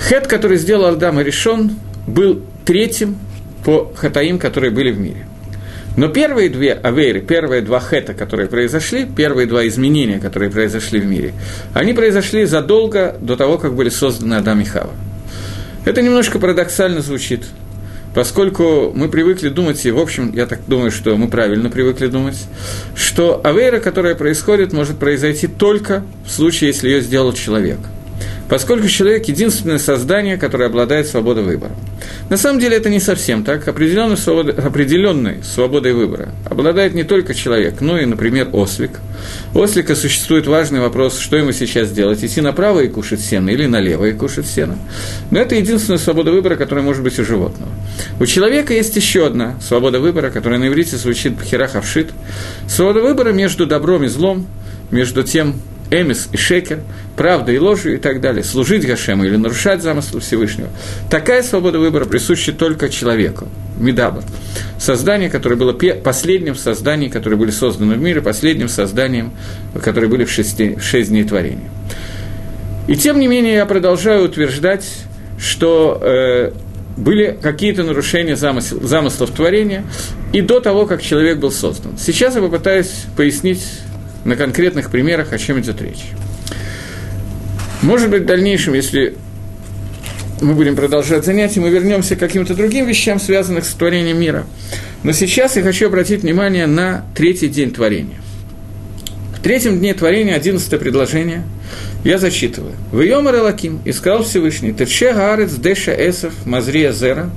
Хет, 0.00 0.26
который 0.26 0.56
сделал 0.56 0.86
Адам 0.86 1.20
и 1.20 1.30
был 2.06 2.42
третьим 2.64 3.16
по 3.66 3.92
хатаим, 3.94 4.38
которые 4.38 4.70
были 4.70 4.90
в 4.90 4.98
мире– 4.98 5.26
но 5.96 6.08
первые 6.08 6.50
две 6.50 6.74
авейры, 6.74 7.20
первые 7.20 7.62
два 7.62 7.80
хета, 7.80 8.12
которые 8.12 8.48
произошли, 8.48 9.06
первые 9.06 9.46
два 9.46 9.66
изменения, 9.66 10.20
которые 10.20 10.50
произошли 10.50 11.00
в 11.00 11.06
мире, 11.06 11.32
они 11.72 11.94
произошли 11.94 12.44
задолго 12.44 13.16
до 13.20 13.34
того, 13.34 13.56
как 13.56 13.74
были 13.74 13.88
созданы 13.88 14.34
Адам 14.34 14.60
и 14.60 14.64
Хава. 14.64 14.92
Это 15.86 16.02
немножко 16.02 16.38
парадоксально 16.38 17.00
звучит, 17.00 17.44
поскольку 18.14 18.92
мы 18.94 19.08
привыкли 19.08 19.48
думать, 19.48 19.86
и 19.86 19.90
в 19.90 19.98
общем, 19.98 20.32
я 20.34 20.44
так 20.46 20.60
думаю, 20.66 20.90
что 20.90 21.16
мы 21.16 21.28
правильно 21.28 21.70
привыкли 21.70 22.08
думать, 22.08 22.36
что 22.94 23.40
авейра, 23.42 23.78
которая 23.78 24.14
происходит, 24.14 24.74
может 24.74 24.98
произойти 24.98 25.46
только 25.46 26.02
в 26.26 26.30
случае, 26.30 26.68
если 26.68 26.88
ее 26.90 27.00
сделал 27.00 27.32
человек– 27.32 27.78
поскольку 28.48 28.88
человек– 28.88 29.24
единственное 29.28 29.78
создание, 29.78 30.36
которое 30.36 30.66
обладает 30.66 31.06
свободой 31.06 31.44
выбора. 31.44 31.72
На 32.30 32.36
самом 32.36 32.60
деле 32.60 32.76
это 32.76 32.90
не 32.90 33.00
совсем 33.00 33.44
так. 33.44 33.66
Определенной, 33.66 34.16
свободой, 34.16 34.54
определенной 34.54 35.42
свободой 35.42 35.92
выбора 35.92 36.30
обладает 36.48 36.94
не 36.94 37.04
только 37.04 37.34
человек, 37.34 37.80
но 37.80 37.98
и, 37.98 38.06
например, 38.06 38.48
ослик. 38.52 38.92
У 39.54 39.58
ослика 39.58 39.94
существует 39.94 40.46
важный 40.46 40.80
вопрос, 40.80 41.18
что 41.18 41.36
ему 41.36 41.52
сейчас 41.52 41.90
делать– 41.90 42.22
идти 42.24 42.40
направо 42.40 42.80
и 42.80 42.88
кушать 42.88 43.20
сено 43.20 43.50
или 43.50 43.66
налево 43.66 44.04
и 44.06 44.12
кушать 44.12 44.46
сено. 44.46 44.78
Но 45.30 45.40
это 45.40 45.54
единственная 45.54 45.98
свобода 45.98 46.30
выбора, 46.30 46.56
которая 46.56 46.84
может 46.84 47.02
быть 47.02 47.18
у 47.18 47.24
животного. 47.24 47.70
У 48.20 48.26
человека 48.26 48.74
есть 48.74 48.94
еще 48.96 49.26
одна 49.26 49.58
свобода 49.60 50.00
выбора, 50.00 50.30
которая 50.30 50.58
на 50.58 50.68
иврите 50.68 50.96
звучит 50.96 51.34
«бхирахавшит». 51.34 52.10
Свобода 52.68 53.00
выбора 53.00 53.32
между 53.32 53.66
добром 53.66 54.04
и 54.04 54.08
злом, 54.08 54.46
между 54.90 55.22
тем, 55.22 55.60
эмис 55.90 56.28
и 56.32 56.36
шекер, 56.36 56.80
правда 57.16 57.52
и 57.52 57.58
ложью 57.58 57.94
и 57.94 57.98
так 57.98 58.20
далее, 58.20 58.42
служить 58.44 58.86
Гашему 58.86 59.24
или 59.24 59.36
нарушать 59.36 59.82
замыслы 59.82 60.20
Всевышнего. 60.20 60.68
Такая 61.10 61.42
свобода 61.42 61.78
выбора 61.78 62.04
присуща 62.04 62.52
только 62.52 62.88
человеку, 62.88 63.48
Медабр. 63.78 64.22
Создание, 64.78 65.30
которое 65.30 65.56
было 65.56 65.72
последним 65.72 66.54
созданием, 66.54 67.10
которые 67.10 67.38
были 67.38 67.50
созданы 67.50 67.94
в 67.94 68.00
мире, 68.00 68.20
последним 68.20 68.68
созданием, 68.68 69.32
которые 69.82 70.10
были 70.10 70.24
в, 70.24 70.30
шести, 70.30 70.74
в 70.74 70.82
шесть 70.82 71.10
дней 71.10 71.24
творения. 71.24 71.70
И 72.88 72.96
тем 72.96 73.18
не 73.18 73.26
менее 73.26 73.54
я 73.54 73.66
продолжаю 73.66 74.24
утверждать, 74.24 74.86
что 75.38 76.00
э, 76.00 76.52
были 76.96 77.36
какие-то 77.40 77.82
нарушения 77.82 78.36
замысел, 78.36 78.80
замыслов 78.82 79.30
творения 79.30 79.84
и 80.32 80.40
до 80.40 80.60
того, 80.60 80.86
как 80.86 81.02
человек 81.02 81.38
был 81.38 81.50
создан. 81.50 81.98
Сейчас 81.98 82.36
я 82.36 82.40
попытаюсь 82.40 83.04
пояснить 83.16 83.64
на 84.26 84.36
конкретных 84.36 84.90
примерах, 84.90 85.32
о 85.32 85.38
чем 85.38 85.60
идет 85.60 85.80
речь. 85.80 86.04
Может 87.82 88.10
быть, 88.10 88.22
в 88.22 88.26
дальнейшем, 88.26 88.74
если 88.74 89.16
мы 90.40 90.54
будем 90.54 90.76
продолжать 90.76 91.24
занятия, 91.24 91.60
мы 91.60 91.70
вернемся 91.70 92.16
к 92.16 92.18
каким-то 92.18 92.54
другим 92.54 92.86
вещам, 92.86 93.20
связанным 93.20 93.62
с 93.62 93.68
творением 93.68 94.20
мира. 94.20 94.44
Но 95.02 95.12
сейчас 95.12 95.56
я 95.56 95.62
хочу 95.62 95.86
обратить 95.86 96.22
внимание 96.22 96.66
на 96.66 97.04
третий 97.14 97.48
день 97.48 97.70
творения. 97.70 98.18
В 99.38 99.42
третьем 99.42 99.78
дне 99.78 99.94
творения, 99.94 100.34
одиннадцатое 100.34 100.80
предложение, 100.80 101.44
я 102.02 102.18
зачитываю. 102.18 102.74
«В 102.90 103.00
Йомар 103.00 103.36
Элаким, 103.36 103.80
и 103.84 103.92
сказал 103.92 104.24
Всевышний, 104.24 104.72
Тече 104.72 105.12
Гарец 105.12 105.52
Деша 105.52 105.92
Эсов 105.92 106.34
Мазрия 106.44 106.92
Зера, 106.92 107.30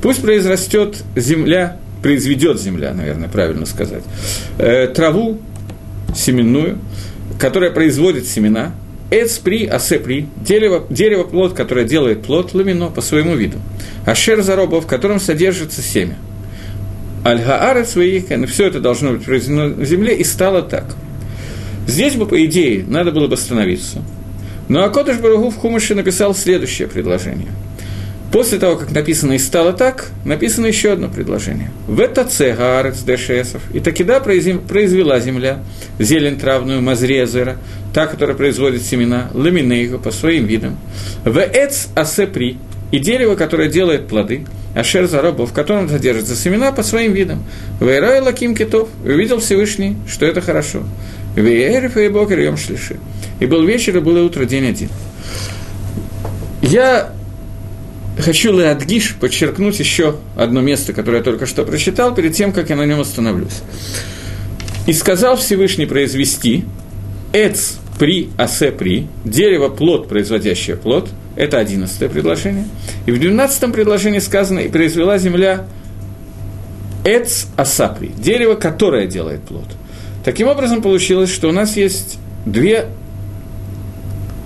пусть 0.00 0.22
произрастет 0.22 1.02
земля 1.16 1.78
произведет 2.02 2.60
земля, 2.60 2.92
наверное, 2.92 3.28
правильно 3.28 3.64
сказать, 3.64 4.02
э, 4.58 4.88
траву 4.88 5.40
семенную, 6.14 6.78
которая 7.38 7.70
производит 7.70 8.26
семена, 8.26 8.72
Эц 9.10 9.38
при, 9.38 9.66
асе 9.66 9.98
при, 9.98 10.26
дерево, 10.36 10.86
дерево 10.88 11.24
плод, 11.24 11.52
которое 11.52 11.84
делает 11.84 12.22
плод, 12.22 12.54
ламино 12.54 12.88
по 12.88 13.02
своему 13.02 13.34
виду. 13.34 13.58
Ашер 14.06 14.40
зароба, 14.40 14.80
в 14.80 14.86
котором 14.86 15.20
содержится 15.20 15.82
семя. 15.82 16.16
Аль-Гаарет 17.24 17.88
своихен, 17.88 18.46
все 18.46 18.68
это 18.68 18.80
должно 18.80 19.12
быть 19.12 19.24
произведено 19.24 19.68
на 19.68 19.84
земле, 19.84 20.16
и 20.16 20.24
стало 20.24 20.62
так. 20.62 20.96
Здесь 21.86 22.14
бы, 22.14 22.26
по 22.26 22.42
идее, 22.46 22.84
надо 22.88 23.12
было 23.12 23.26
бы 23.26 23.34
остановиться. 23.34 24.02
Но 24.68 24.82
Акодыш 24.82 25.18
Барагу 25.18 25.50
в 25.50 25.56
Хумыше 25.56 25.94
написал 25.94 26.34
следующее 26.34 26.88
предложение– 26.88 27.48
После 28.32 28.58
того, 28.58 28.76
как 28.76 28.92
написано 28.92 29.32
«и 29.32 29.38
стало 29.38 29.74
так», 29.74 30.08
написано 30.24 30.64
еще 30.64 30.92
одно 30.92 31.08
предложение. 31.08 31.70
«В 31.86 32.00
это 32.00 32.24
цегарец 32.24 33.02
дешесов». 33.02 33.60
И 33.74 33.80
такида 33.80 34.20
произвела 34.20 35.20
земля 35.20 35.62
зелень 35.98 36.38
травную 36.38 36.80
мазрезера, 36.80 37.58
та, 37.92 38.06
которая 38.06 38.34
производит 38.34 38.82
семена, 38.82 39.30
ламинейгу 39.34 39.98
по 39.98 40.10
своим 40.10 40.46
видам. 40.46 40.78
«В 41.24 41.38
эц 41.38 41.88
асепри» 41.94 42.56
и 42.90 42.98
дерево, 42.98 43.34
которое 43.34 43.68
делает 43.68 44.08
плоды, 44.08 44.46
ашер 44.74 45.06
зараба, 45.06 45.46
в 45.46 45.52
котором 45.52 45.90
содержатся 45.90 46.34
семена 46.34 46.72
по 46.72 46.82
своим 46.82 47.12
видам. 47.12 47.44
Вейрай 47.80 48.20
лаким 48.20 48.54
китов, 48.54 48.88
и 49.04 49.10
увидел 49.10 49.40
Всевышний, 49.40 49.98
что 50.08 50.24
это 50.24 50.40
хорошо. 50.40 50.84
Вейериф 51.36 51.98
и 51.98 52.08
бокер 52.08 52.56
шлиши. 52.56 52.96
И 53.40 53.46
был 53.46 53.62
вечер, 53.64 53.98
и 53.98 54.00
было 54.00 54.22
утро, 54.22 54.46
день 54.46 54.68
один. 54.68 54.88
Я 56.62 57.12
хочу 58.18 58.52
Леадгиш 58.52 59.16
подчеркнуть 59.20 59.78
еще 59.78 60.16
одно 60.36 60.60
место, 60.60 60.92
которое 60.92 61.18
я 61.18 61.24
только 61.24 61.46
что 61.46 61.64
прочитал, 61.64 62.14
перед 62.14 62.34
тем, 62.34 62.52
как 62.52 62.70
я 62.70 62.76
на 62.76 62.84
нем 62.84 63.00
остановлюсь. 63.00 63.62
«И 64.86 64.92
сказал 64.92 65.36
Всевышний 65.36 65.86
произвести 65.86 66.64
эц 67.32 67.74
при 67.98 68.30
асе 68.36 68.72
при, 68.72 69.06
дерево 69.24 69.68
плод, 69.68 70.08
производящее 70.08 70.76
плод, 70.76 71.08
это 71.36 71.58
одиннадцатое 71.58 72.08
предложение. 72.08 72.66
И 73.06 73.12
в 73.12 73.18
двенадцатом 73.18 73.72
предложении 73.72 74.18
сказано, 74.18 74.60
и 74.60 74.68
произвела 74.68 75.18
земля 75.18 75.66
эц 77.04 77.46
асапри, 77.56 78.10
дерево, 78.18 78.54
которое 78.54 79.06
делает 79.06 79.42
плод. 79.42 79.66
Таким 80.24 80.48
образом, 80.48 80.82
получилось, 80.82 81.30
что 81.30 81.48
у 81.48 81.52
нас 81.52 81.76
есть 81.76 82.18
две, 82.44 82.86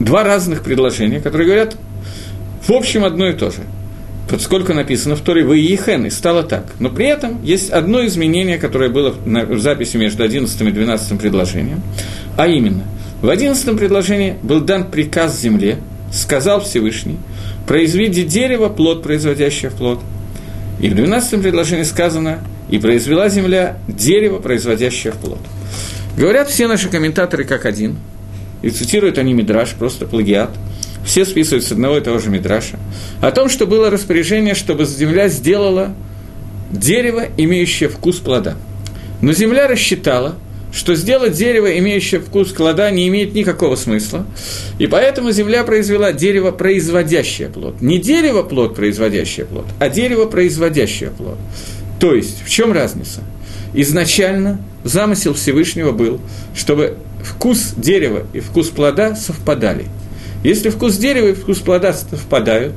два 0.00 0.22
разных 0.22 0.62
предложения, 0.62 1.20
которые 1.20 1.46
говорят 1.46 1.76
в 2.66 2.72
общем, 2.72 3.04
одно 3.04 3.28
и 3.28 3.32
то 3.32 3.50
же. 3.50 3.60
Поскольку 4.28 4.74
написано 4.74 5.14
в 5.14 5.20
Торе 5.20 5.44
«Вы 5.44 5.58
Ехен», 5.58 6.06
и 6.06 6.10
стало 6.10 6.42
так. 6.42 6.72
Но 6.80 6.90
при 6.90 7.06
этом 7.06 7.40
есть 7.44 7.70
одно 7.70 8.04
изменение, 8.06 8.58
которое 8.58 8.90
было 8.90 9.12
в 9.12 9.60
записи 9.60 9.96
между 9.96 10.24
11 10.24 10.60
и 10.60 10.70
12 10.72 11.18
предложением. 11.18 11.80
А 12.36 12.48
именно, 12.48 12.82
в 13.22 13.28
11 13.28 13.76
предложении 13.78 14.34
был 14.42 14.60
дан 14.60 14.90
приказ 14.90 15.40
земле, 15.40 15.78
сказал 16.12 16.60
Всевышний, 16.60 17.18
произведи 17.68 18.24
дерево, 18.24 18.68
плод, 18.68 19.04
производящее 19.04 19.70
плод. 19.70 20.00
И 20.80 20.88
в 20.88 20.94
12 20.96 21.40
предложении 21.40 21.84
сказано, 21.84 22.40
и 22.68 22.78
произвела 22.78 23.28
земля 23.28 23.78
дерево, 23.86 24.40
производящее 24.40 25.12
плод. 25.12 25.38
Говорят 26.18 26.48
все 26.48 26.66
наши 26.66 26.88
комментаторы 26.88 27.44
как 27.44 27.64
один, 27.64 27.96
и 28.62 28.70
цитируют 28.70 29.18
они 29.18 29.34
Мидраш, 29.34 29.74
просто 29.74 30.04
плагиат– 30.04 30.50
все 31.06 31.24
списывают 31.24 31.64
с 31.64 31.72
одного 31.72 31.96
и 31.96 32.00
того 32.00 32.18
же 32.18 32.28
Мидраша, 32.30 32.78
о 33.20 33.30
том, 33.30 33.48
что 33.48 33.66
было 33.66 33.90
распоряжение, 33.90 34.54
чтобы 34.54 34.84
земля 34.84 35.28
сделала 35.28 35.94
дерево, 36.70 37.22
имеющее 37.36 37.88
вкус 37.88 38.16
плода. 38.16 38.56
Но 39.22 39.32
земля 39.32 39.68
рассчитала, 39.68 40.34
что 40.72 40.96
сделать 40.96 41.32
дерево, 41.32 41.78
имеющее 41.78 42.20
вкус 42.20 42.48
плода, 42.48 42.90
не 42.90 43.06
имеет 43.06 43.34
никакого 43.34 43.76
смысла, 43.76 44.26
и 44.80 44.88
поэтому 44.88 45.30
земля 45.30 45.62
произвела 45.62 46.12
дерево, 46.12 46.50
производящее 46.50 47.48
плод. 47.48 47.80
Не 47.80 47.98
дерево 47.98 48.42
плод, 48.42 48.74
производящее 48.74 49.46
плод, 49.46 49.66
а 49.78 49.88
дерево, 49.88 50.26
производящее 50.26 51.10
плод. 51.10 51.38
То 52.00 52.14
есть, 52.14 52.44
в 52.44 52.50
чем 52.50 52.72
разница? 52.72 53.20
Изначально 53.74 54.60
замысел 54.82 55.34
Всевышнего 55.34 55.92
был, 55.92 56.20
чтобы 56.54 56.98
вкус 57.22 57.74
дерева 57.76 58.26
и 58.32 58.40
вкус 58.40 58.68
плода 58.68 59.14
совпадали– 59.14 59.86
если 60.44 60.70
вкус 60.70 60.96
дерева 60.96 61.28
и 61.28 61.34
вкус 61.34 61.58
плода 61.58 61.92
совпадают, 61.92 62.74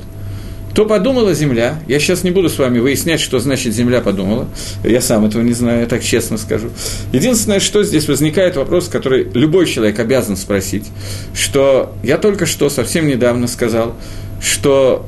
то 0.74 0.86
подумала 0.86 1.34
земля, 1.34 1.82
я 1.88 1.98
сейчас 1.98 2.22
не 2.22 2.30
буду 2.30 2.48
с 2.48 2.58
вами 2.58 2.78
выяснять, 2.78 3.20
что 3.20 3.40
значит 3.40 3.74
земля 3.74 4.00
подумала, 4.00 4.48
я 4.84 5.00
сам 5.00 5.26
этого 5.26 5.42
не 5.42 5.52
знаю, 5.52 5.80
я 5.80 5.86
так 5.86 6.02
честно 6.02 6.38
скажу. 6.38 6.70
Единственное, 7.12 7.58
что 7.58 7.82
здесь 7.82 8.06
возникает 8.06 8.56
вопрос, 8.56 8.88
который 8.88 9.28
любой 9.34 9.66
человек 9.66 9.98
обязан 9.98 10.36
спросить, 10.36 10.86
что 11.34 11.92
я 12.04 12.18
только 12.18 12.46
что 12.46 12.68
совсем 12.68 13.08
недавно 13.08 13.48
сказал, 13.48 13.96
что 14.40 15.06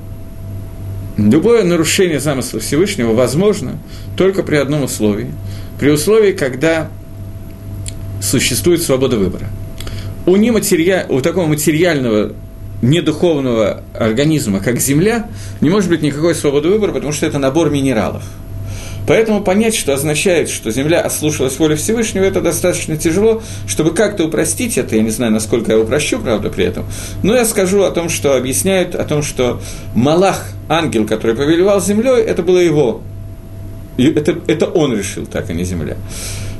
любое 1.16 1.62
нарушение 1.62 2.18
замысла 2.18 2.58
Всевышнего 2.58 3.12
возможно 3.12 3.78
только 4.16 4.42
при 4.42 4.56
одном 4.56 4.82
условии, 4.82 5.32
при 5.78 5.90
условии, 5.90 6.32
когда 6.32 6.90
существует 8.20 8.82
свобода 8.82 9.16
выбора. 9.16 9.48
У, 10.26 10.36
нематериа... 10.36 11.06
у 11.08 11.20
такого 11.20 11.46
материального 11.46 12.32
недуховного 12.82 13.82
организма, 13.94 14.60
как 14.60 14.80
Земля, 14.80 15.28
не 15.60 15.70
может 15.70 15.88
быть 15.88 16.02
никакой 16.02 16.34
свободы 16.34 16.68
выбора, 16.68 16.92
потому 16.92 17.12
что 17.12 17.26
это 17.26 17.38
набор 17.38 17.70
минералов. 17.70 18.24
Поэтому 19.06 19.42
понять, 19.42 19.74
что 19.74 19.94
означает, 19.94 20.48
что 20.48 20.70
Земля 20.70 21.00
ослушалась 21.00 21.58
воли 21.58 21.74
Всевышнего, 21.74 22.24
это 22.24 22.40
достаточно 22.40 22.96
тяжело, 22.96 23.42
чтобы 23.66 23.92
как-то 23.92 24.24
упростить 24.26 24.78
это, 24.78 24.94
я 24.94 25.02
не 25.02 25.10
знаю, 25.10 25.32
насколько 25.32 25.72
я 25.72 25.78
упрощу, 25.78 26.20
правда, 26.20 26.50
при 26.50 26.64
этом, 26.64 26.84
но 27.22 27.34
я 27.34 27.44
скажу 27.44 27.82
о 27.82 27.90
том, 27.90 28.08
что 28.08 28.36
объясняют, 28.36 28.94
о 28.94 29.04
том, 29.04 29.22
что 29.22 29.60
Малах, 29.94 30.44
ангел, 30.68 31.04
который 31.04 31.34
повелевал 31.34 31.80
Землей, 31.80 32.22
это 32.22 32.42
было 32.44 32.58
его, 32.58 33.00
это, 33.98 34.38
это 34.46 34.66
он 34.66 34.96
решил 34.96 35.26
так, 35.26 35.50
а 35.50 35.52
не 35.52 35.64
Земля. 35.64 35.96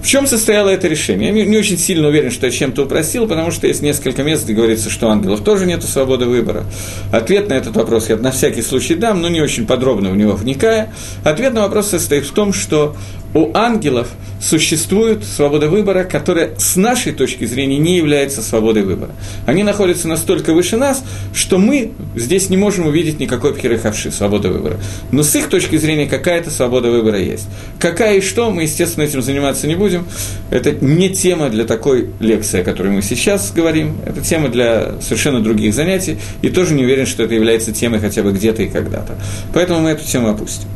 В 0.02 0.06
чем 0.06 0.26
состояло 0.26 0.68
это 0.68 0.88
решение? 0.88 1.28
Я 1.28 1.44
не, 1.46 1.56
очень 1.56 1.78
сильно 1.78 2.08
уверен, 2.08 2.32
что 2.32 2.46
я 2.46 2.52
чем-то 2.52 2.82
упросил, 2.82 3.28
потому 3.28 3.52
что 3.52 3.68
есть 3.68 3.82
несколько 3.82 4.24
мест, 4.24 4.44
где 4.44 4.52
говорится, 4.52 4.90
что 4.90 5.08
ангелов 5.08 5.42
тоже 5.42 5.64
нет 5.64 5.84
свободы 5.84 6.26
выбора. 6.26 6.64
Ответ 7.12 7.48
на 7.48 7.54
этот 7.54 7.76
вопрос 7.76 8.08
я 8.08 8.16
на 8.16 8.32
всякий 8.32 8.62
случай 8.62 8.96
дам, 8.96 9.22
но 9.22 9.28
не 9.28 9.40
очень 9.40 9.64
подробно 9.64 10.10
в 10.10 10.16
него 10.16 10.32
вникая. 10.32 10.92
Ответ 11.22 11.54
на 11.54 11.62
вопрос 11.62 11.90
состоит 11.90 12.26
в 12.26 12.32
том, 12.32 12.52
что 12.52 12.96
у 13.34 13.50
ангелов 13.54 14.08
существует 14.40 15.24
свобода 15.24 15.68
выбора, 15.68 16.04
которая 16.04 16.50
с 16.58 16.76
нашей 16.76 17.12
точки 17.12 17.44
зрения 17.44 17.78
не 17.78 17.96
является 17.96 18.42
свободой 18.42 18.82
выбора. 18.82 19.12
Они 19.46 19.62
находятся 19.62 20.08
настолько 20.08 20.52
выше 20.52 20.76
нас, 20.76 21.02
что 21.34 21.58
мы 21.58 21.92
здесь 22.16 22.50
не 22.50 22.56
можем 22.56 22.86
увидеть 22.86 23.20
никакой 23.20 23.54
пхерехавши, 23.54 24.10
свободы 24.10 24.48
выбора. 24.48 24.78
Но 25.12 25.22
с 25.22 25.34
их 25.36 25.48
точки 25.48 25.76
зрения 25.76 26.06
какая-то 26.06 26.50
свобода 26.50 26.90
выбора 26.90 27.20
есть. 27.20 27.46
Какая 27.78 28.18
и 28.18 28.20
что, 28.20 28.50
мы, 28.50 28.62
естественно, 28.62 29.04
этим 29.04 29.22
заниматься 29.22 29.66
не 29.66 29.76
будем. 29.76 30.06
Это 30.50 30.72
не 30.72 31.08
тема 31.10 31.48
для 31.48 31.64
такой 31.64 32.10
лекции, 32.20 32.60
о 32.60 32.64
которой 32.64 32.92
мы 32.92 33.02
сейчас 33.02 33.52
говорим. 33.52 33.96
Это 34.04 34.20
тема 34.20 34.48
для 34.48 35.00
совершенно 35.00 35.40
других 35.40 35.72
занятий. 35.72 36.18
И 36.42 36.48
тоже 36.48 36.74
не 36.74 36.84
уверен, 36.84 37.06
что 37.06 37.22
это 37.22 37.34
является 37.34 37.72
темой 37.72 38.00
хотя 38.00 38.22
бы 38.22 38.32
где-то 38.32 38.62
и 38.62 38.68
когда-то. 38.68 39.16
Поэтому 39.54 39.80
мы 39.80 39.90
эту 39.90 40.04
тему 40.04 40.28
опустим. 40.28 40.68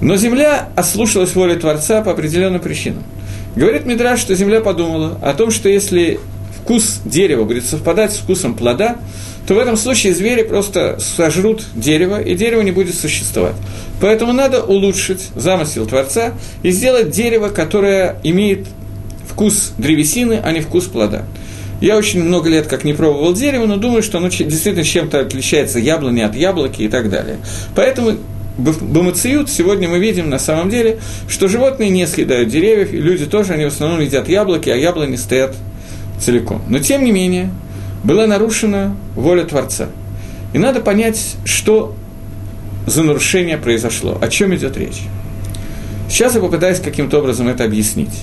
Но 0.00 0.16
земля 0.16 0.68
ослушалась 0.76 1.34
воли 1.34 1.54
Творца 1.56 2.02
по 2.02 2.12
определенным 2.12 2.60
причинам. 2.60 3.02
Говорит 3.56 3.84
Мидраш, 3.86 4.20
что 4.20 4.34
земля 4.34 4.60
подумала 4.60 5.18
о 5.22 5.34
том, 5.34 5.50
что 5.50 5.68
если 5.68 6.20
вкус 6.60 7.00
дерева 7.04 7.44
будет 7.44 7.64
совпадать 7.64 8.12
с 8.12 8.18
вкусом 8.18 8.54
плода, 8.54 8.96
то 9.46 9.54
в 9.54 9.58
этом 9.58 9.76
случае 9.76 10.14
звери 10.14 10.42
просто 10.42 10.98
сожрут 11.00 11.64
дерево, 11.74 12.20
и 12.20 12.34
дерево 12.34 12.60
не 12.60 12.70
будет 12.70 12.94
существовать. 12.94 13.54
Поэтому 14.00 14.32
надо 14.32 14.62
улучшить 14.62 15.28
замысел 15.34 15.86
Творца 15.86 16.34
и 16.62 16.70
сделать 16.70 17.10
дерево, 17.10 17.48
которое 17.48 18.20
имеет 18.22 18.66
вкус 19.26 19.72
древесины, 19.78 20.40
а 20.44 20.52
не 20.52 20.60
вкус 20.60 20.84
плода. 20.84 21.24
Я 21.80 21.96
очень 21.96 22.22
много 22.22 22.50
лет 22.50 22.66
как 22.66 22.84
не 22.84 22.92
пробовал 22.92 23.32
дерево, 23.32 23.66
но 23.66 23.76
думаю, 23.76 24.02
что 24.02 24.18
оно 24.18 24.28
действительно 24.28 24.84
чем-то 24.84 25.20
отличается 25.20 25.78
яблони 25.78 26.20
от 26.20 26.36
яблоки 26.36 26.82
и 26.82 26.88
так 26.88 27.08
далее. 27.08 27.38
Поэтому 27.74 28.18
Бамациют 28.58 29.48
сегодня 29.48 29.88
мы 29.88 30.00
видим 30.00 30.28
на 30.30 30.40
самом 30.40 30.68
деле, 30.68 30.98
что 31.28 31.46
животные 31.46 31.90
не 31.90 32.04
съедают 32.08 32.48
деревьев, 32.48 32.92
и 32.92 32.96
люди 32.96 33.24
тоже, 33.24 33.52
они 33.52 33.64
в 33.64 33.68
основном 33.68 34.00
едят 34.00 34.28
яблоки, 34.28 34.68
а 34.68 34.74
яблони 34.74 35.14
стоят 35.14 35.54
целиком. 36.20 36.60
Но 36.68 36.80
тем 36.80 37.04
не 37.04 37.12
менее, 37.12 37.50
была 38.02 38.26
нарушена 38.26 38.96
воля 39.14 39.44
Творца. 39.44 39.90
И 40.52 40.58
надо 40.58 40.80
понять, 40.80 41.36
что 41.44 41.94
за 42.86 43.04
нарушение 43.04 43.58
произошло, 43.58 44.18
о 44.20 44.26
чем 44.26 44.52
идет 44.56 44.76
речь. 44.76 45.02
Сейчас 46.10 46.34
я 46.34 46.40
попытаюсь 46.40 46.80
каким-то 46.80 47.18
образом 47.18 47.46
это 47.46 47.62
объяснить. 47.62 48.22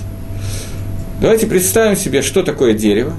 Давайте 1.22 1.48
представим 1.48 1.96
себе, 1.96 2.22
что 2.22 2.44
такое 2.44 2.74
дерево. 2.74 3.13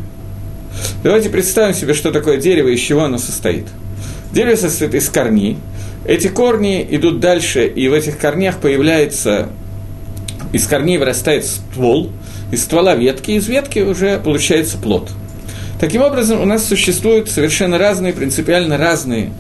Давайте 1.03 1.31
представим 1.31 1.73
себе, 1.73 1.95
что 1.95 2.13
такое 2.13 2.37
дерево 2.37 2.69
и 2.69 2.75
из 2.75 2.81
чего 2.81 3.05
оно 3.05 3.17
состоит. 3.17 3.65
Дерево 4.33 4.57
состоит 4.57 4.95
из 4.95 5.09
корней– 5.09 5.57
эти 6.07 6.29
корни 6.29 6.87
идут 6.91 7.21
дальше, 7.21 7.67
и 7.67 7.89
в 7.89 7.93
этих 7.93 8.19
корнях 8.19 8.59
появляется 8.59 9.49
из 10.53 10.67
корней 10.67 10.99
вырастает 10.99 11.45
ствол, 11.45 12.11
из 12.51 12.65
ствола 12.65 12.95
ветки, 12.95 13.33
из 13.33 13.49
ветки 13.49 13.81
уже 13.81 14.19
получается 14.19 14.79
плод. 14.79 15.11
Таким 15.81 16.03
образом, 16.03 16.41
у 16.41 16.45
нас 16.47 16.65
существуют 16.65 17.29
совершенно 17.29 17.77
разные, 17.77 18.13
принципиально 18.13 18.79
разные 18.79 19.33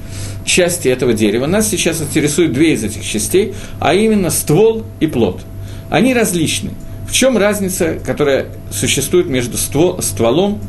части 0.45 0.89
этого 0.89 1.13
дерева. 1.13 1.47
Нас 1.47 1.69
сейчас 1.69 2.03
интересуют 2.03 2.53
две 2.53 2.75
из 2.75 2.85
этих 2.85 3.05
частей, 3.05 3.55
а 3.81 3.95
именно 3.95 4.31
ствол 4.31 4.85
и 5.01 5.07
плод. 5.07 5.41
Они 5.89 6.13
различны. 6.13 6.71
В 7.09 7.13
чем 7.13 7.39
разница, 7.39 7.99
которая 8.05 8.47
существует 8.71 9.29
между 9.29 9.57
ствол, 9.57 10.03
стволом 10.03 10.61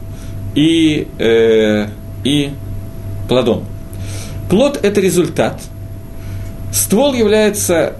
и, 0.55 1.07
э, 1.19 1.87
и 2.23 2.51
плодом? 3.27 3.65
Плод– 4.49 4.79
это 4.83 5.01
результат. 5.01 5.59
Ствол 6.77 7.15
является 7.15 7.95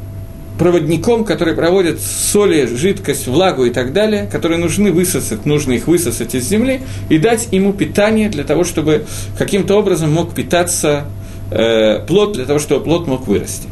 проводником, 0.60 1.26
который 1.26 1.56
проводит 1.56 2.00
соли, 2.00 2.68
жидкость, 2.68 3.26
влагу 3.26 3.66
и 3.66 3.72
так 3.72 3.92
далее, 3.92 4.30
которые 4.32 4.60
нужны 4.60 4.92
высосать, 4.92 5.48
нужно 5.48 5.74
их 5.74 5.88
высосать 5.88 6.36
из 6.36 6.48
земли 6.48 6.82
и 7.10 7.18
дать 7.18 7.48
ему 7.52 7.74
питание 7.74 8.30
для 8.30 8.44
того, 8.44 8.64
чтобы 8.64 9.06
каким-то 9.36 9.76
образом 9.76 10.12
мог 10.12 10.36
питаться 10.36 11.06
э, 11.50 12.06
плод, 12.06 12.34
для 12.34 12.46
того, 12.46 12.60
чтобы 12.60 12.84
плод 12.84 13.08
мог 13.08 13.28
вырасти. 13.28 13.68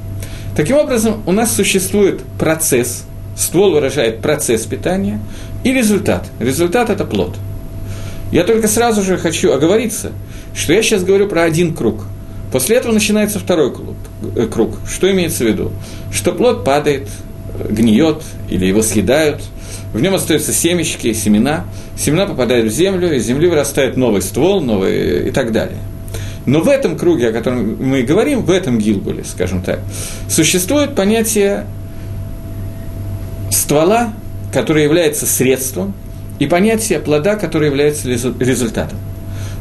Таким 0.55 0.77
образом, 0.77 1.21
у 1.27 1.31
нас 1.31 1.53
существует 1.53 2.21
процесс, 2.39 3.03
ствол 3.37 3.73
выражает 3.73 4.21
процесс 4.21 4.65
питания 4.65 5.19
и 5.63 5.71
результат. 5.71 6.25
Результат– 6.39 6.89
это 6.91 7.05
плод. 7.05 7.35
Я 8.31 8.43
только 8.43 8.67
сразу 8.67 9.03
же 9.03 9.17
хочу 9.17 9.51
оговориться, 9.51 10.13
что 10.55 10.73
я 10.73 10.81
сейчас 10.81 11.03
говорю 11.03 11.27
про 11.27 11.43
один 11.43 11.75
круг– 11.75 12.05
После 12.55 12.77
этого 12.77 12.93
начинается 12.93 13.37
второй 13.37 13.73
круг. 13.73 13.97
Э, 14.35 14.47
круг. 14.47 14.77
Что 14.87 15.11
имеется 15.11 15.43
в 15.43 15.47
виду? 15.47 15.71
Что 16.11 16.31
плод 16.31 16.63
падает, 16.63 17.07
гниет 17.69 18.21
или 18.49 18.65
его 18.65 18.81
съедают, 18.81 19.41
в 19.93 20.01
нем 20.01 20.13
остаются 20.13 20.51
семечки, 20.51 21.13
семена, 21.13 21.65
семена 21.97 22.25
попадают 22.25 22.71
в 22.71 22.75
землю, 22.75 23.13
из 23.15 23.25
земли 23.25 23.47
вырастает 23.47 23.97
новый 23.97 24.21
ствол, 24.21 24.61
новый 24.61 25.29
и 25.29 25.31
так 25.31 25.51
далее. 25.51 25.77
Но 26.45 26.59
в 26.61 26.67
этом 26.67 26.97
круге, 26.97 27.29
о 27.29 27.31
котором 27.31 27.77
мы 27.83 28.03
говорим, 28.03 28.43
в 28.43 28.51
этом 28.51 28.77
гилгуле, 28.77 29.23
скажем 29.23 29.63
так, 29.63 29.79
существует 30.29 30.95
понятие 30.95 31.65
ствола, 33.49 34.13
которое 34.53 34.83
является 34.83 35.25
средством, 35.25 35.93
и 36.37 36.45
понятие 36.45 36.99
плода, 36.99 37.35
которое 37.35 37.67
является 37.67 38.09
результатом. 38.09 38.99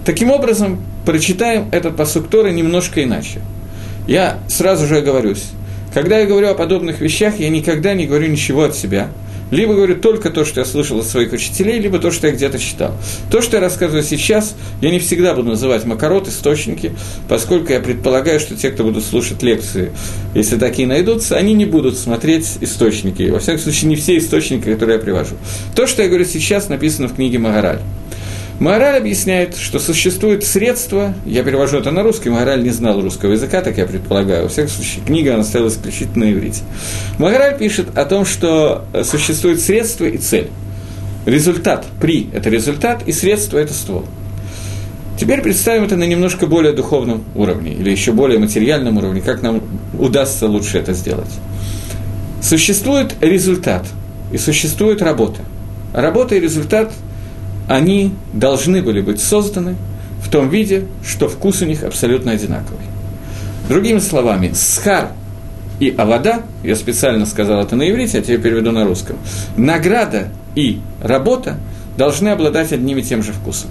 Таким 0.04 0.30
образом, 0.30 0.80
прочитаем 1.06 1.68
этот 1.70 1.96
посук 1.96 2.28
Торы 2.28 2.52
немножко 2.52 3.02
иначе. 3.02 3.40
Я 4.06 4.38
сразу 4.48 4.86
же 4.86 4.98
оговорюсь. 4.98 5.44
Когда 5.92 6.18
я 6.18 6.26
говорю 6.26 6.48
о 6.48 6.54
подобных 6.54 7.00
вещах, 7.00 7.38
я 7.38 7.48
никогда 7.48 7.94
не 7.94 8.06
говорю 8.06 8.28
ничего 8.28 8.64
от 8.64 8.74
себя. 8.74 9.08
Либо 9.50 9.74
говорю 9.74 9.96
только 9.96 10.30
то, 10.30 10.44
что 10.44 10.60
я 10.60 10.66
слышал 10.66 10.98
от 10.98 11.06
своих 11.06 11.32
учителей, 11.32 11.78
либо 11.78 11.98
то, 11.98 12.10
что 12.10 12.26
я 12.26 12.32
где-то 12.32 12.58
читал. 12.58 12.96
То, 13.30 13.40
что 13.40 13.56
я 13.56 13.60
рассказываю 13.60 14.02
сейчас, 14.02 14.56
я 14.80 14.90
не 14.90 14.98
всегда 14.98 15.34
буду 15.34 15.50
называть 15.50 15.84
макарот, 15.84 16.26
источники, 16.28 16.92
поскольку 17.28 17.72
я 17.72 17.80
предполагаю, 17.80 18.40
что 18.40 18.56
те, 18.56 18.70
кто 18.70 18.82
будут 18.82 19.04
слушать 19.04 19.42
лекции, 19.42 19.92
если 20.34 20.56
такие 20.56 20.88
найдутся, 20.88 21.36
они 21.36 21.54
не 21.54 21.66
будут 21.66 21.96
смотреть 21.96 22.58
источники. 22.62 23.30
Во 23.30 23.38
всяком 23.38 23.60
случае, 23.60 23.90
не 23.90 23.96
все 23.96 24.18
источники, 24.18 24.72
которые 24.72 24.96
я 24.96 25.02
привожу. 25.02 25.36
То, 25.76 25.86
что 25.86 26.02
я 26.02 26.08
говорю 26.08 26.24
сейчас, 26.24 26.68
написано 26.68 27.08
в 27.08 27.14
книге 27.14 27.38
Магараль. 27.38 27.80
Мораль 28.60 28.98
объясняет, 28.98 29.56
что 29.56 29.80
существует 29.80 30.44
средство, 30.44 31.12
я 31.26 31.42
перевожу 31.42 31.78
это 31.78 31.90
на 31.90 32.04
русский, 32.04 32.30
Мораль 32.30 32.62
не 32.62 32.70
знал 32.70 33.00
русского 33.00 33.32
языка, 33.32 33.60
так 33.62 33.76
я 33.78 33.84
предполагаю, 33.84 34.44
во 34.44 34.48
всяком 34.48 34.70
случае, 34.70 35.04
книга 35.04 35.34
она 35.34 35.42
стояла 35.42 35.68
исключительно 35.68 36.26
на 36.26 36.32
иврите. 36.32 36.62
Мораль 37.18 37.58
пишет 37.58 37.98
о 37.98 38.04
том, 38.04 38.24
что 38.24 38.84
существует 39.02 39.60
средство 39.60 40.04
и 40.04 40.18
цель. 40.18 40.50
Результат, 41.26 41.84
при– 42.00 42.28
это 42.32 42.48
результат, 42.48 43.02
и 43.06 43.12
средство– 43.12 43.58
это 43.58 43.74
ствол. 43.74 44.04
Теперь 45.18 45.42
представим 45.42 45.84
это 45.84 45.96
на 45.96 46.04
немножко 46.04 46.46
более 46.46 46.72
духовном 46.72 47.24
уровне, 47.34 47.72
или 47.72 47.90
еще 47.90 48.12
более 48.12 48.38
материальном 48.38 48.98
уровне, 48.98 49.20
как 49.20 49.42
нам 49.42 49.62
удастся 49.98 50.46
лучше 50.46 50.78
это 50.78 50.92
сделать. 50.92 51.30
Существует 52.40 53.16
результат, 53.20 53.84
и 54.32 54.38
существует 54.38 55.02
работа. 55.02 55.40
Работа 55.92 56.36
и 56.36 56.40
результат– 56.40 56.92
они 57.68 58.12
должны 58.32 58.82
были 58.82 59.00
быть 59.00 59.20
созданы 59.20 59.76
в 60.22 60.30
том 60.30 60.48
виде, 60.48 60.84
что 61.06 61.28
вкус 61.28 61.62
у 61.62 61.66
них 61.66 61.82
абсолютно 61.82 62.32
одинаковый. 62.32 62.84
Другими 63.68 63.98
словами, 63.98 64.52
схар 64.54 65.08
и 65.80 65.94
авода, 65.96 66.42
я 66.62 66.76
специально 66.76 67.26
сказал 67.26 67.60
это 67.60 67.76
на 67.76 67.88
иврите, 67.90 68.18
а 68.18 68.22
теперь 68.22 68.40
переведу 68.40 68.72
на 68.72 68.84
русском, 68.84 69.16
награда 69.56 70.28
и 70.54 70.80
работа 71.02 71.56
должны 71.96 72.28
обладать 72.28 72.72
одним 72.72 72.98
и 72.98 73.02
тем 73.02 73.22
же 73.22 73.32
вкусом. 73.32 73.70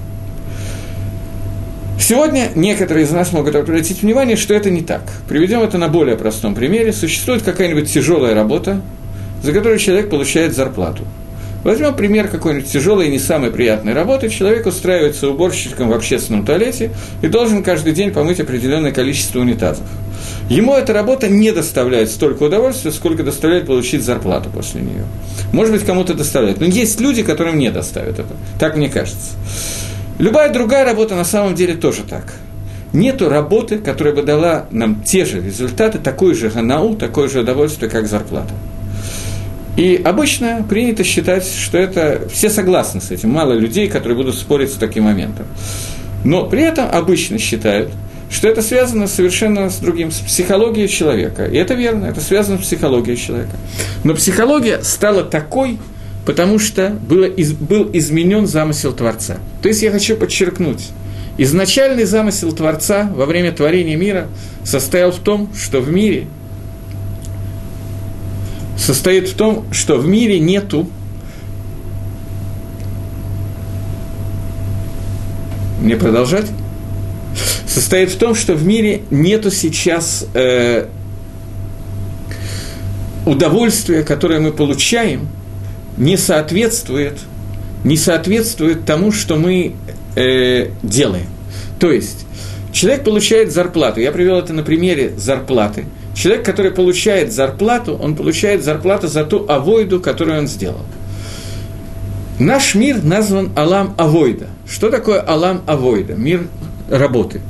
Сегодня 1.99 2.49
некоторые 2.55 3.05
из 3.05 3.11
нас 3.11 3.31
могут 3.31 3.55
обратить 3.55 4.01
внимание, 4.01 4.35
что 4.35 4.53
это 4.53 4.69
не 4.69 4.81
так. 4.81 5.03
Приведем 5.29 5.61
это 5.61 5.77
на 5.77 5.87
более 5.87 6.17
простом 6.17 6.53
примере. 6.53 6.91
Существует 6.91 7.43
какая-нибудь 7.43 7.91
тяжелая 7.91 8.35
работа, 8.35 8.81
за 9.41 9.53
которую 9.53 9.79
человек 9.79 10.09
получает 10.09 10.53
зарплату– 10.53 11.05
Возьмем 11.63 11.95
пример 11.95 12.27
какой-нибудь 12.27 12.69
тяжелой 12.69 13.07
и 13.07 13.11
не 13.11 13.19
самой 13.19 13.51
приятной 13.51 13.93
работы. 13.93 14.29
Человек 14.29 14.65
устраивается 14.65 15.29
уборщиком 15.29 15.89
в 15.89 15.93
общественном 15.93 16.45
туалете 16.45 16.91
и 17.21 17.27
должен 17.27 17.63
каждый 17.63 17.93
день 17.93 18.11
помыть 18.11 18.39
определенное 18.39 18.91
количество 18.91 19.39
унитазов. 19.39 19.87
Ему 20.49 20.75
эта 20.75 20.91
работа 20.93 21.29
не 21.29 21.51
доставляет 21.51 22.11
столько 22.11 22.43
удовольствия, 22.43 22.91
сколько 22.91 23.23
доставляет 23.23 23.65
получить 23.65 24.03
зарплату 24.03 24.49
после 24.53 24.81
нее. 24.81 25.05
Может 25.53 25.73
быть, 25.73 25.85
кому-то 25.85 26.13
доставляет. 26.13 26.59
Но 26.59 26.65
есть 26.65 26.99
люди, 26.99 27.23
которым 27.23 27.57
не 27.57 27.71
доставят 27.71 28.19
это. 28.19 28.33
Так 28.59 28.75
мне 28.75 28.89
кажется. 28.89 29.31
Любая 30.19 30.51
другая 30.51 30.83
работа 30.83 31.15
на 31.15 31.25
самом 31.25 31.55
деле 31.55 31.75
тоже 31.75 32.03
так. 32.07 32.33
Нету 32.91 33.29
работы, 33.29 33.79
которая 33.79 34.13
бы 34.13 34.21
дала 34.21 34.67
нам 34.69 35.01
те 35.01 35.25
же 35.25 35.41
результаты, 35.41 35.97
такой 35.97 36.35
же 36.35 36.49
ганау, 36.49 36.95
такое 36.95 37.27
же 37.27 37.39
удовольствие, 37.39 37.89
как 37.89 38.07
зарплата. 38.07 38.53
И 39.75 39.99
обычно 40.03 40.63
принято 40.67 41.03
считать, 41.03 41.47
что 41.47 41.77
это 41.77 42.27
все 42.31 42.49
согласны 42.49 43.01
с 43.01 43.09
этим, 43.09 43.31
мало 43.31 43.53
людей, 43.53 43.87
которые 43.87 44.15
будут 44.15 44.35
спорить 44.35 44.71
с 44.71 44.75
таким 44.75 45.05
моментом. 45.05 45.47
Но 46.23 46.45
при 46.45 46.61
этом 46.61 46.85
обычно 46.91 47.39
считают, 47.39 47.89
что 48.29 48.47
это 48.47 48.61
связано 48.61 49.07
совершенно 49.07 49.69
с 49.69 49.77
другим, 49.77 50.11
с 50.11 50.19
психологией 50.19 50.87
человека. 50.87 51.45
И 51.45 51.57
это 51.57 51.73
верно, 51.73 52.05
это 52.05 52.21
связано 52.21 52.59
с 52.59 52.61
психологией 52.61 53.17
человека. 53.17 53.57
Но 54.03 54.13
психология 54.13 54.81
стала 54.83 55.23
такой, 55.23 55.79
потому 56.25 56.59
что 56.59 56.89
было, 56.89 57.25
из, 57.25 57.53
был 57.53 57.89
изменен 57.93 58.45
замысел 58.45 58.93
Творца. 58.93 59.37
То 59.63 59.69
есть 59.69 59.81
я 59.81 59.91
хочу 59.91 60.15
подчеркнуть, 60.15 60.89
изначальный 61.39 62.05
замысел 62.05 62.51
Творца 62.53 63.11
во 63.15 63.25
время 63.25 63.51
творения 63.51 63.97
мира 63.97 64.27
состоял 64.63 65.11
в 65.11 65.19
том, 65.19 65.49
что 65.55 65.81
в 65.81 65.91
мире– 65.91 66.27
состоит 68.77 69.29
в 69.29 69.35
том, 69.35 69.65
что 69.71 69.97
в 69.97 70.07
мире 70.07 70.39
нету 70.39 70.87
Мне 75.83 75.97
продолжать? 75.97 76.45
Состоит 77.67 78.09
в 78.09 78.17
том, 78.17 78.35
что 78.35 78.53
в 78.53 78.65
мире 78.65 79.01
нету 79.11 79.51
сейчас 79.51 80.25
э, 80.33 80.87
удовольствия, 83.25 84.03
которое 84.03 84.39
мы 84.39 84.53
получаем, 84.53 85.27
не 85.97 86.15
соответствует, 86.15 87.19
не 87.83 87.97
соответствует 87.97 88.85
тому, 88.85 89.11
что 89.11 89.35
мы 89.35 89.75
э, 90.15 90.69
делаем. 90.83 91.27
То 91.79 91.91
есть 91.91 92.25
человек 92.71 93.03
получает 93.03 93.51
зарплату. 93.51 93.99
Я 93.99 94.13
привел 94.13 94.37
это 94.37 94.53
на 94.53 94.63
примере 94.63 95.11
зарплаты– 95.17 95.83
Человек, 96.15 96.45
который 96.45 96.71
получает 96.71 97.33
зарплату, 97.33 97.95
он 97.95 98.15
получает 98.15 98.63
зарплату 98.63 99.07
за 99.07 99.23
ту 99.23 99.45
авойду, 99.47 99.99
которую 99.99 100.39
он 100.39 100.47
сделал. 100.47 100.85
Наш 102.39 102.75
мир 102.75 103.03
назван 103.03 103.51
Алам 103.55 103.95
Авойда. 103.97 104.47
Что 104.67 104.89
такое 104.89 105.21
Алам 105.21 105.61
Авойда? 105.65 106.13
Мир 106.13 106.47
работы. 106.89 107.41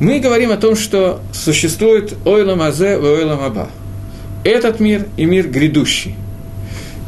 Мы 0.00 0.20
говорим 0.20 0.52
о 0.52 0.56
том, 0.56 0.76
что 0.76 1.20
существует 1.32 2.14
Ойлам 2.24 2.62
Азе 2.62 2.94
и 2.94 2.96
Ойлам 2.96 3.40
Аба. 3.42 3.70
Этот 4.44 4.80
мир 4.80 5.06
и 5.16 5.24
мир 5.24 5.48
грядущий– 5.48 6.14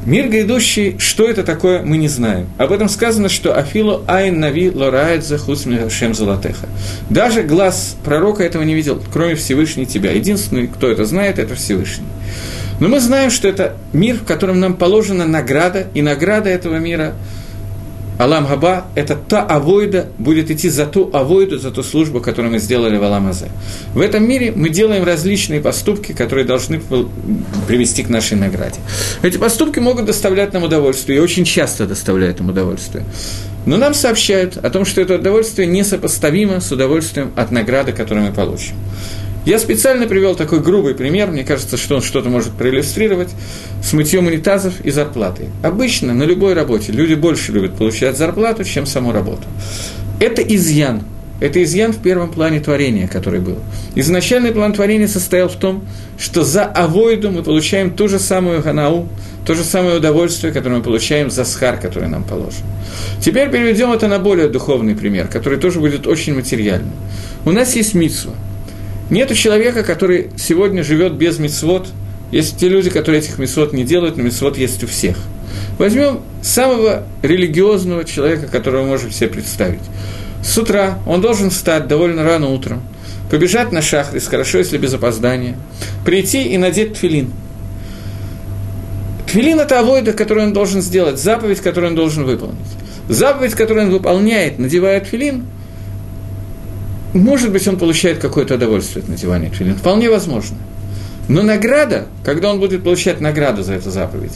Мир 0.07 0.29
грядущий, 0.29 0.97
что 0.99 1.29
это 1.29 1.43
такое, 1.43 1.83
мы 1.83 1.99
не 1.99 2.09
знаем. 2.09 2.47
Об 2.57 2.73
этом 2.73 2.89
сказано, 2.89 3.29
что 3.29 3.55
Афилу 3.55 4.03
Айн 4.07 4.41
Нави 4.41 4.71
Лорает 4.71 5.25
Захус 5.25 5.67
Шем 5.91 6.15
Золотеха. 6.15 6.69
Даже 7.11 7.43
глаз 7.43 7.97
пророка 8.03 8.43
этого 8.43 8.63
не 8.63 8.75
видел, 8.75 9.03
кроме 9.13 9.35
Всевышней 9.35 9.85
тебя. 9.85 10.13
Единственный, 10.13 10.69
кто 10.69 10.91
это 10.91 11.05
знает, 11.05 11.39
это 11.39 11.55
Всевышний. 11.55 12.07
Но 12.81 12.89
мы 12.89 12.99
знаем, 12.99 13.31
что 13.31 13.47
это 13.47 13.77
мир, 13.93 14.17
в 14.17 14.25
котором 14.25 14.59
нам 14.59 14.75
положена 14.75 15.27
награда, 15.27 15.89
и 15.93 16.01
награда 16.01 16.49
этого 16.49 16.77
мира 16.77 17.13
Алам 18.21 18.47
Габа– 18.47 18.85
это 18.97 19.17
та 19.17 19.41
авойда, 19.41 20.09
будет 20.19 20.51
идти 20.51 20.69
за 20.69 20.85
ту 20.85 21.09
авойду, 21.11 21.57
за 21.57 21.71
ту 21.71 21.83
службу, 21.83 22.21
которую 22.21 22.53
мы 22.53 22.59
сделали 22.59 22.99
в 22.99 23.03
Алам 23.03 23.29
Азе. 23.29 23.49
В 23.95 24.01
этом 24.03 24.29
мире 24.29 24.53
мы 24.55 24.69
делаем 24.69 25.05
различные 25.05 25.63
поступки, 25.63 26.13
которые 26.13 26.45
должны 26.45 26.83
привести 27.67 28.03
к 28.03 28.11
нашей 28.11 28.37
награде. 28.37 28.79
Эти 29.23 29.39
поступки 29.39 29.79
могут 29.79 30.05
доставлять 30.05 30.53
нам 30.53 30.65
удовольствие, 30.65 31.17
и 31.17 31.23
очень 31.23 31.47
часто 31.47 31.87
доставляют 31.87 32.41
нам 32.41 32.51
удовольствие. 32.51 33.05
Но 33.65 33.79
нам 33.79 33.95
сообщают 33.95 34.59
о 34.59 34.69
том, 34.69 34.85
что 34.85 35.01
это 35.01 35.15
удовольствие 35.15 35.67
несопоставимо 35.67 36.61
с 36.61 36.71
удовольствием 36.71 37.33
от 37.37 37.51
награды, 37.51 37.93
которую 37.93 38.27
мы 38.27 38.35
получим. 38.35 38.75
Я 39.47 39.59
специально 39.59 40.07
привел 40.07 40.35
такой 40.35 40.61
грубый 40.61 40.95
пример, 40.95 41.31
мне 41.31 41.45
кажется, 41.45 41.79
что 41.79 41.97
он 41.97 42.03
что-то 42.03 42.29
может 42.29 42.53
проиллюстрировать, 42.53 43.31
с 43.83 43.95
мытьем 43.95 44.27
унитазов 44.27 44.81
и 44.83 44.91
зарплатой. 44.91 45.47
Обычно 45.63 46.13
на 46.13 46.25
любой 46.25 46.53
работе 46.53 46.93
люди 46.93 47.15
больше 47.15 47.53
любят 47.53 47.75
получать 47.75 48.19
зарплату, 48.19 48.65
чем 48.65 48.85
саму 48.85 49.13
работу. 49.13 49.45
Это 50.21 50.43
изъян. 50.43 51.03
Это 51.41 51.63
изъян 51.63 51.95
в 51.95 52.03
первом 52.03 52.31
плане 52.31 52.61
творения, 52.61 53.09
который 53.09 53.41
был. 53.41 53.57
Изначальный 53.95 54.53
план 54.53 54.75
творения 54.75 55.09
состоял 55.09 55.49
в 55.49 55.57
том, 55.57 55.87
что 56.19 56.45
за 56.45 56.67
авойду 56.67 57.31
мы 57.31 57.43
получаем 57.43 57.93
ту 57.93 58.09
же 58.09 58.19
самую 58.19 58.61
ганау, 58.61 59.09
то 59.47 59.55
же 59.55 59.65
самое 59.65 59.97
удовольствие, 59.97 60.53
которое 60.53 60.77
мы 60.77 60.83
получаем 60.83 61.31
за 61.31 61.47
схар, 61.47 61.81
который 61.81 62.11
нам 62.11 62.25
положен. 62.25 62.67
Теперь 63.23 63.49
переведем 63.49 63.91
это 63.91 64.07
на 64.07 64.19
более 64.19 64.49
духовный 64.49 64.95
пример, 64.95 65.29
который 65.29 65.59
тоже 65.59 65.81
будет 65.81 66.07
очень 66.07 66.35
материальным. 66.35 66.93
У 67.47 67.53
нас 67.53 67.75
есть 67.75 67.95
митсва– 67.95 68.35
Нету 69.11 69.35
человека, 69.35 69.83
который 69.83 70.31
сегодня 70.39 70.85
живет 70.85 71.15
без 71.15 71.41
мецвод. 71.41 71.89
Есть 72.31 72.59
те 72.59 72.69
люди, 72.69 72.91
которые 72.91 73.21
этих 73.21 73.39
мецвод 73.39 73.73
не 73.73 73.83
делают, 73.83 74.17
но 74.17 74.23
мецвод 74.23 74.57
есть 74.57 74.85
у 74.85 74.87
всех. 74.87 75.17
Возьмем 75.79 76.21
самого 76.43 77.03
религиозного 77.23 78.05
человека, 78.05 78.47
которого 78.47 78.83
мы 78.83 78.91
можем 78.91 79.11
себе 79.11 79.29
представить. 79.29 79.81
С 80.45 80.57
утра 80.57 81.01
он 81.07 81.21
должен 81.21 81.51
встать 81.51 81.89
довольно 81.89 82.23
рано 82.23 82.51
утром, 82.51 82.83
побежать 83.31 83.73
на 83.73 83.83
шахрис, 83.83 84.29
хорошо, 84.29 84.59
если 84.59 84.79
без 84.79 84.95
опоздания, 84.95 85.59
прийти 86.07 86.45
и 86.45 86.57
надеть 86.57 86.95
тфилин. 86.95 87.33
Тфилин– 89.27 89.59
это 89.61 89.81
авойда, 89.81 90.13
которую 90.13 90.47
он 90.47 90.53
должен 90.53 90.83
сделать, 90.83 91.19
заповедь, 91.19 91.61
которую 91.61 91.91
он 91.91 91.97
должен 91.97 92.25
выполнить. 92.25 92.59
Заповедь, 93.09 93.55
которую 93.55 93.87
он 93.87 93.93
выполняет, 93.93 94.61
надевая 94.61 95.01
тфилин– 95.01 95.47
может 97.13 97.51
быть, 97.53 97.67
он 97.67 97.77
получает 97.77 98.19
какое-то 98.19 98.55
удовольствие 98.55 99.03
от 99.03 99.09
надевания 99.09 99.51
тфилин. 99.51 99.77
Вполне 99.77 100.11
возможно. 100.11 100.57
Но 101.29 101.43
награда, 101.43 102.07
когда 102.25 102.51
он 102.51 102.61
будет 102.61 102.83
получать 102.83 103.21
награду 103.21 103.63
за 103.63 103.75
эту 103.75 103.91
заповедь, 103.91 104.33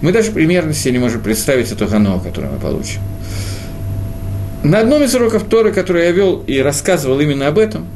мы 0.00 0.12
даже 0.12 0.32
примерно 0.32 0.74
себе 0.74 0.92
не 0.92 0.98
можем 0.98 1.22
представить 1.22 1.72
эту 1.72 1.86
гано, 1.86 2.20
которую 2.20 2.52
мы 2.52 2.58
получим. 2.58 3.00
На 4.62 4.80
одном 4.80 5.02
из 5.02 5.14
уроков 5.14 5.44
Торы, 5.44 5.72
который 5.72 6.04
я 6.04 6.10
вел 6.10 6.42
и 6.46 6.58
рассказывал 6.58 7.20
именно 7.20 7.48
об 7.48 7.58
этом, 7.58 7.86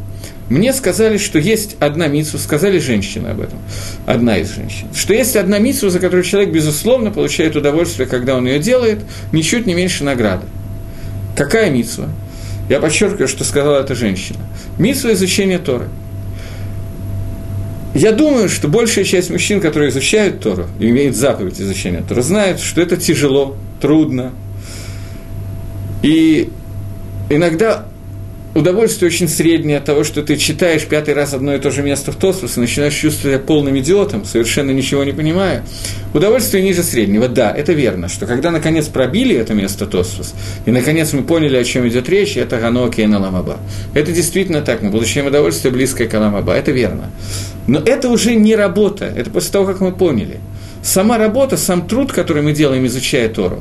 мне 0.49 0.73
сказали, 0.73 1.19
что 1.19 1.39
есть 1.39 1.77
одна 1.79 2.07
митсу, 2.07 2.39
сказали 2.39 2.79
женщины 2.79 3.29
об 3.29 3.41
этом, 3.41 3.59
одна 4.07 4.39
из 4.39 4.55
женщин, 4.55 4.87
что 4.95 5.13
есть 5.13 5.37
одна 5.37 5.59
митсу, 5.59 5.91
за 5.91 5.99
которую 5.99 6.25
человек, 6.25 6.53
безусловно, 6.53 7.11
получает 7.11 7.57
удовольствие, 7.57 8.09
когда 8.09 8.35
он 8.35 8.47
ее 8.47 8.59
делает, 8.59 9.01
ничуть 9.33 9.67
не 9.67 9.75
меньше 9.75 10.05
награды. 10.05 10.47
Какая 11.37 11.71
митсва? 11.71 12.09
Я 12.69 12.81
подчеркиваю, 12.81 13.29
что 13.29 13.45
сказала 13.45 13.81
эта 13.81 13.95
женщина. 13.95 14.39
Митсва 14.79 15.13
изучения 15.13 15.59
Торы. 15.59 15.89
Я 17.95 18.13
думаю, 18.13 18.49
что 18.49 18.69
большая 18.69 19.05
часть 19.05 19.31
мужчин, 19.31 19.61
которые 19.61 19.91
изучают 19.91 20.41
Тору, 20.41 20.67
имеют 20.79 21.17
заповедь 21.17 21.61
изучения 21.61 22.03
Торы, 22.07 22.23
знают, 22.23 22.61
что 22.61 22.81
это 22.81 22.97
тяжело, 22.97 23.57
трудно. 23.81 24.33
И 26.03 26.51
иногда 27.31 27.87
удовольствие 28.59 29.09
очень 29.09 29.29
среднее 29.29 29.79
от 29.79 29.85
того, 29.85 30.05
что 30.05 30.23
ты 30.23 30.37
читаешь 30.37 30.85
пятый 30.85 31.15
раз 31.15 31.35
одно 31.35 31.55
и 31.55 31.59
то 31.59 31.71
же 31.71 31.83
место 31.83 32.13
в 32.13 32.17
Тосфос 32.17 32.57
и 32.57 32.61
начинаешь 32.61 32.95
чувствовать 32.95 33.37
себя 33.37 33.47
полным 33.47 33.79
идиотом, 33.79 34.25
совершенно 34.25 34.71
ничего 34.71 35.05
не 35.05 35.13
понимая. 35.13 35.65
Удовольствие 36.13 36.63
ниже 36.63 36.83
среднего. 36.83 37.29
Да, 37.29 37.53
это 37.55 37.73
верно, 37.73 38.09
что 38.09 38.27
когда 38.27 38.51
наконец 38.51 38.87
пробили 38.87 39.37
это 39.37 39.55
место 39.55 39.87
Тосфос, 39.87 40.35
и 40.67 40.71
наконец 40.71 41.13
мы 41.13 41.23
поняли, 41.23 41.57
о 41.57 41.65
чем 41.65 41.87
идет 41.89 42.09
речь, 42.09 42.37
это 42.37 42.59
Ганоки 42.59 43.01
и 43.01 43.07
Наламаба. 43.07 43.59
Это 43.95 44.13
действительно 44.13 44.63
так, 44.63 44.83
мы 44.83 44.91
получаем 44.91 45.27
удовольствие 45.27 45.73
близкое 45.73 46.07
к 46.07 46.15
Аламаба, 46.15 46.53
это 46.53 46.73
верно. 46.73 47.11
Но 47.67 47.79
это 47.79 48.09
уже 48.09 48.35
не 48.35 48.57
работа, 48.57 49.05
это 49.05 49.31
после 49.31 49.53
того, 49.53 49.67
как 49.67 49.81
мы 49.81 49.93
поняли. 49.93 50.41
Сама 50.83 51.19
работа, 51.19 51.57
сам 51.57 51.87
труд, 51.87 52.13
который 52.13 52.43
мы 52.43 52.53
делаем, 52.53 52.87
изучая 52.87 53.29
Тору, 53.29 53.61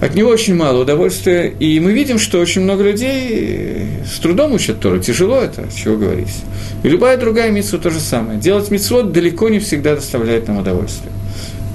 от 0.00 0.14
него 0.14 0.30
очень 0.30 0.54
мало 0.54 0.82
удовольствия, 0.82 1.52
и 1.58 1.78
мы 1.78 1.92
видим, 1.92 2.18
что 2.18 2.38
очень 2.38 2.62
много 2.62 2.82
людей 2.82 3.86
с 4.10 4.18
трудом 4.18 4.54
учат 4.54 4.80
Тору, 4.80 4.98
тяжело 4.98 5.40
это, 5.40 5.68
чего 5.74 5.96
говорить. 5.96 6.34
И 6.82 6.88
любая 6.88 7.18
другая 7.18 7.50
митсва 7.50 7.78
то 7.78 7.90
же 7.90 8.00
самое. 8.00 8.38
Делать 8.38 8.70
митцвот 8.70 9.12
далеко 9.12 9.50
не 9.50 9.58
всегда 9.58 9.94
доставляет 9.94 10.48
нам 10.48 10.58
удовольствие. 10.58 11.12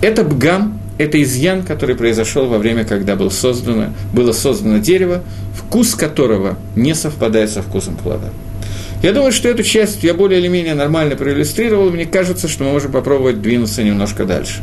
Это 0.02 0.24
бгам, 0.24 0.80
это 0.98 1.22
изъян, 1.22 1.64
который 1.64 1.96
произошел 1.96 2.48
во 2.48 2.58
время, 2.58 2.84
когда 2.84 3.16
был 3.16 3.30
создано, 3.30 3.94
было 4.12 4.32
создано 4.32 4.80
дерево, 4.80 5.22
вкус 5.56 5.94
которого 5.94 6.58
не 6.76 6.96
совпадает 6.96 7.52
со 7.52 7.62
вкусом 7.62 7.96
плода. 7.96 8.30
Я 9.04 9.14
думаю, 9.14 9.34
что 9.34 9.50
эту 9.50 9.62
часть 9.62 10.04
я 10.04 10.16
более 10.16 10.40
или 10.40 10.48
менее 10.48 10.74
нормально 10.74 11.16
проиллюстрировал, 11.16 11.92
мне 11.92 12.06
кажется, 12.06 12.48
что 12.48 12.64
мы 12.64 12.72
можем 12.72 12.92
попробовать 12.92 13.42
двинуться 13.42 13.84
немножко 13.84 14.26
дальше. 14.26 14.62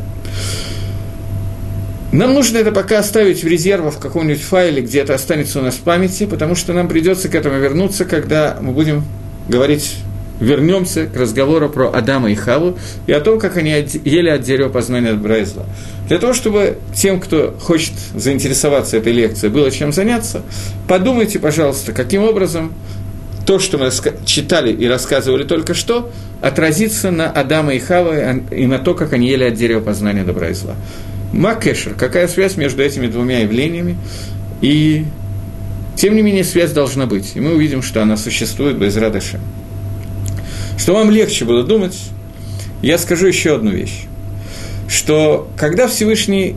Нам 2.13 2.35
нужно 2.35 2.59
это 2.59 2.73
пока 2.73 2.99
оставить 2.99 3.43
в 3.43 3.47
резервах 3.47 3.95
в 3.95 3.99
каком-нибудь 3.99 4.43
файле, 4.43 4.83
где 4.83 5.01
это 5.01 5.15
останется 5.15 5.61
у 5.61 5.63
нас 5.63 5.77
в 5.77 5.81
памяти, 5.81 6.27
потому 6.27 6.55
что 6.55 6.75
нам 6.75 6.87
придется 6.87 7.31
к 7.31 7.35
этому 7.35 7.59
вернуться, 7.59 8.05
когда 8.05 8.59
мы 8.61 8.73
будем 8.73 9.05
говорить, 9.49 9.97
вернемся 10.39 11.07
к 11.07 11.17
разговору 11.17 11.71
про 11.71 11.89
Адама 11.89 12.31
и 12.31 12.35
Хаву 12.35 12.77
и 13.07 13.13
о 13.13 13.21
том, 13.21 13.39
как 13.39 13.57
они 13.57 13.71
ели 13.71 14.29
от 14.29 14.43
дерева 14.43 14.69
познания 14.69 15.13
от 15.13 15.23
Брайзла. 15.23 15.65
Для 16.09 16.19
того, 16.19 16.35
чтобы 16.35 16.77
тем, 16.95 17.19
кто 17.19 17.57
хочет 17.59 17.95
заинтересоваться 18.15 18.99
этой 18.99 19.15
лекцией, 19.15 19.51
было 19.51 19.71
чем 19.71 19.91
заняться, 19.91 20.43
подумайте, 20.87 21.39
пожалуйста, 21.39 21.93
каким 21.93 22.25
образом 22.25 22.75
то, 23.47 23.59
что 23.59 23.79
мы 23.79 23.89
читали 24.27 24.71
и 24.71 24.87
рассказывали 24.87 25.45
только 25.45 25.73
что, 25.73 26.13
отразится 26.43 27.11
на 27.11 27.31
Адама 27.31 27.73
и 27.73 27.79
Хава 27.79 28.37
и 28.51 28.67
на 28.67 28.79
то, 28.79 28.93
как 28.93 29.15
они 29.15 29.31
ели 29.31 29.45
от 29.45 29.55
дерева 29.55 29.81
познания 29.81 30.25
добра 30.25 30.51
и 30.51 30.53
зла. 30.53 30.77
Макешер, 31.33 31.95
какая 31.95 32.29
связь 32.29 32.57
между 32.57 32.83
этими 32.83 33.07
двумя 33.07 33.41
явлениями? 33.41 33.97
И 34.61 35.05
тем 35.97 36.15
не 36.15 36.23
менее 36.23 36.45
связь 36.45 36.73
должна 36.73 37.07
быть, 37.07 37.33
и 37.35 37.41
мы 37.41 37.55
увидим, 37.55 37.83
что 37.83 38.03
она 38.03 38.17
существует 38.17 38.79
без 38.79 38.97
радыша. 38.97 39.41
Что 40.79 40.95
вам 40.95 41.11
легче 41.11 41.45
было 41.45 41.63
думать, 41.63 41.99
я 42.83 42.99
скажу 42.99 43.27
еще 43.27 43.55
одну 43.55 43.71
вещь, 43.71 44.05
что 44.89 45.51
когда 45.57 45.87
Всевышний 45.87 46.57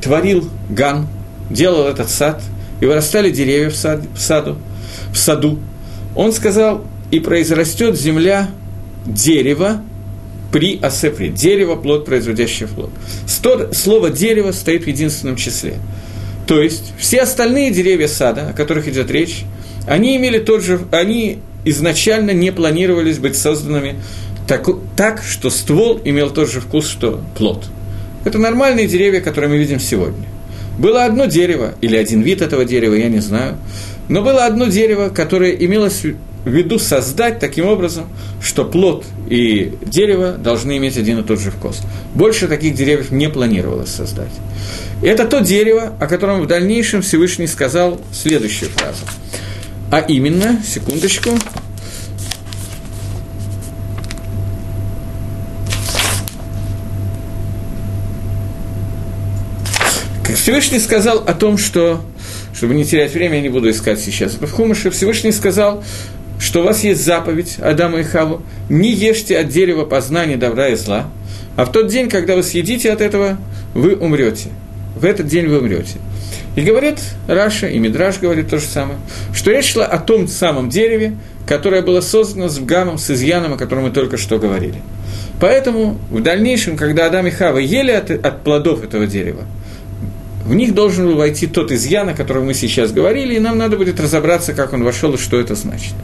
творил 0.00 0.48
Ган, 0.68 1.08
делал 1.50 1.86
этот 1.86 2.10
сад, 2.10 2.42
и 2.80 2.86
вырастали 2.86 3.30
деревья 3.30 3.68
в, 3.70 3.76
сад, 3.76 4.02
в, 4.14 4.18
саду, 4.18 4.56
в 5.12 5.18
саду, 5.18 5.58
он 6.14 6.32
сказал, 6.32 6.84
и 7.10 7.20
произрастет 7.20 7.98
земля 7.98 8.48
дерево, 9.04 9.82
при 10.52 10.78
асепре. 10.80 11.28
Дерево, 11.28 11.76
плод, 11.76 12.04
производящий 12.04 12.66
плод. 12.66 12.90
Слово 13.72 14.10
дерево 14.10 14.52
стоит 14.52 14.84
в 14.84 14.86
единственном 14.86 15.36
числе. 15.36 15.74
То 16.46 16.60
есть 16.60 16.92
все 16.98 17.22
остальные 17.22 17.70
деревья 17.70 18.08
сада, 18.08 18.48
о 18.48 18.52
которых 18.52 18.88
идет 18.88 19.10
речь, 19.10 19.44
они 19.86 20.16
имели 20.16 20.38
тот 20.38 20.62
же, 20.62 20.80
они 20.90 21.38
изначально 21.64 22.32
не 22.32 22.50
планировались 22.50 23.18
быть 23.18 23.36
созданными 23.36 23.96
так, 24.48 24.68
так, 24.96 25.22
что 25.22 25.48
ствол 25.50 26.00
имел 26.04 26.30
тот 26.30 26.50
же 26.50 26.60
вкус, 26.60 26.88
что 26.88 27.22
плод. 27.36 27.66
Это 28.24 28.38
нормальные 28.38 28.88
деревья, 28.88 29.20
которые 29.20 29.48
мы 29.48 29.58
видим 29.58 29.78
сегодня. 29.78 30.26
Было 30.76 31.04
одно 31.04 31.26
дерево, 31.26 31.74
или 31.80 31.96
один 31.96 32.22
вид 32.22 32.42
этого 32.42 32.64
дерева, 32.64 32.94
я 32.94 33.08
не 33.08 33.20
знаю, 33.20 33.56
но 34.08 34.22
было 34.22 34.46
одно 34.46 34.66
дерево, 34.66 35.08
которое 35.10 35.52
имелось 35.52 36.02
в 36.02 36.16
виду 36.48 36.78
создать 36.78 37.38
таким 37.38 37.66
образом, 37.66 38.06
что 38.42 38.64
плод 38.64 39.04
и 39.28 39.74
дерево 39.82 40.32
должны 40.32 40.78
иметь 40.78 40.96
один 40.96 41.18
и 41.18 41.22
тот 41.22 41.38
же 41.38 41.50
вкус. 41.50 41.80
Больше 42.14 42.48
таких 42.48 42.74
деревьев 42.74 43.10
не 43.10 43.28
планировалось 43.28 43.90
создать. 43.90 44.32
Это 45.02 45.26
то 45.26 45.40
дерево, 45.40 45.94
о 46.00 46.06
котором 46.06 46.42
в 46.42 46.46
дальнейшем 46.46 47.02
Всевышний 47.02 47.46
сказал 47.46 48.00
следующую 48.12 48.70
фразу. 48.70 49.04
А 49.90 50.00
именно, 50.00 50.62
секундочку, 50.64 51.30
Всевышний 60.40 60.78
сказал 60.78 61.18
о 61.18 61.34
том, 61.34 61.58
что, 61.58 62.00
чтобы 62.54 62.74
не 62.74 62.84
терять 62.84 63.12
время, 63.12 63.36
я 63.36 63.42
не 63.42 63.48
буду 63.48 63.70
искать 63.70 64.00
сейчас 64.00 64.34
это 64.34 64.46
в 64.46 64.52
Хумыше, 64.52 64.90
Всевышний 64.90 65.32
сказал, 65.32 65.84
что 66.40 66.60
у 66.60 66.64
вас 66.64 66.82
есть 66.82 67.04
заповедь 67.04 67.58
Адама 67.60 68.00
и 68.00 68.02
Хаву, 68.02 68.42
не 68.68 68.90
ешьте 68.90 69.38
от 69.38 69.48
дерева 69.48 69.84
познания 69.84 70.36
добра 70.36 70.68
и 70.68 70.74
зла, 70.74 71.06
а 71.56 71.66
в 71.66 71.72
тот 71.72 71.88
день, 71.88 72.08
когда 72.08 72.34
вы 72.34 72.42
съедите 72.42 72.90
от 72.90 73.00
этого, 73.00 73.36
вы 73.74 73.94
умрете. 73.94 74.48
в 74.96 75.04
этот 75.04 75.26
день 75.26 75.46
вы 75.46 75.58
умрете. 75.58 75.98
И 76.56 76.62
говорит 76.62 76.98
Раша, 77.28 77.68
и 77.68 77.78
Мидраш 77.78 78.18
говорит 78.18 78.48
то 78.50 78.58
же 78.58 78.66
самое, 78.66 78.98
что 79.32 79.52
речь 79.52 79.72
шла 79.72 79.86
о 79.86 79.98
том 79.98 80.26
самом 80.26 80.68
дереве, 80.68 81.16
которое 81.46 81.82
было 81.82 82.00
создано 82.00 82.48
с 82.48 82.58
гамом, 82.58 82.98
с 82.98 83.10
изъяном, 83.10 83.52
о 83.52 83.56
котором 83.56 83.84
мы 83.84 83.90
только 83.90 84.16
что 84.16 84.38
говорили. 84.38 84.82
Поэтому 85.40 85.98
в 86.10 86.22
дальнейшем, 86.22 86.76
когда 86.76 87.06
Адам 87.06 87.26
и 87.26 87.30
Хава 87.30 87.58
ели 87.58 87.92
от, 87.92 88.10
от 88.10 88.42
плодов 88.42 88.82
этого 88.82 89.06
дерева, 89.06 89.44
в 90.44 90.54
них 90.54 90.74
должен 90.74 91.06
был 91.06 91.16
войти 91.16 91.46
тот 91.46 91.70
изъян, 91.70 92.08
о 92.08 92.14
котором 92.14 92.46
мы 92.46 92.54
сейчас 92.54 92.92
говорили, 92.92 93.34
и 93.34 93.40
нам 93.40 93.58
надо 93.58 93.76
будет 93.76 94.00
разобраться, 94.00 94.54
как 94.54 94.72
он 94.72 94.82
вошел 94.82 95.14
и 95.14 95.18
что 95.18 95.38
это 95.38 95.54
значит. 95.54 95.94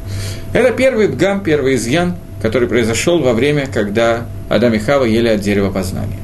Это 0.52 0.72
первый 0.72 1.08
гам, 1.08 1.42
первый 1.42 1.76
изъян, 1.76 2.16
который 2.42 2.68
произошел 2.68 3.18
во 3.20 3.32
время, 3.32 3.66
когда 3.66 4.26
Адам 4.48 4.74
и 4.74 4.78
Хава 4.78 5.04
ели 5.04 5.28
от 5.28 5.40
дерева 5.40 5.70
познания. 5.70 6.18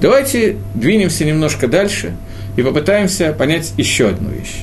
Давайте 0.00 0.56
двинемся 0.74 1.24
немножко 1.24 1.68
дальше 1.68 2.14
и 2.56 2.62
попытаемся 2.62 3.32
понять 3.32 3.72
еще 3.76 4.08
одну 4.08 4.30
вещь. 4.30 4.62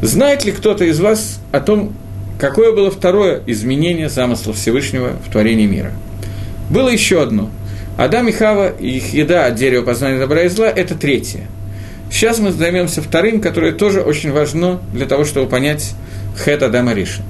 Знает 0.00 0.44
ли 0.44 0.52
кто-то 0.52 0.84
из 0.84 1.00
вас 1.00 1.40
о 1.50 1.60
том, 1.60 1.92
какое 2.38 2.72
было 2.72 2.90
второе 2.90 3.42
изменение 3.46 4.08
замысла 4.08 4.52
Всевышнего 4.52 5.16
в 5.26 5.32
творении 5.32 5.66
мира? 5.66 5.92
Было 6.70 6.88
еще 6.88 7.20
одно. 7.20 7.50
Адам 7.96 8.28
и 8.28 8.32
Хава 8.32 8.68
их 8.68 9.12
еда 9.12 9.46
от 9.46 9.56
дерева 9.56 9.84
познания 9.84 10.20
добра 10.20 10.42
и 10.42 10.48
зла– 10.48 10.68
это 10.74 10.94
третье. 10.94 11.48
Сейчас 12.10 12.38
мы 12.38 12.52
займемся 12.52 13.02
вторым, 13.02 13.40
которое 13.40 13.72
тоже 13.72 14.00
очень 14.00 14.32
важно 14.32 14.80
для 14.92 15.06
того, 15.06 15.24
чтобы 15.24 15.48
понять 15.48 15.92
Хет 16.42 16.62
Адама 16.62 16.94
Риша. 16.94 17.22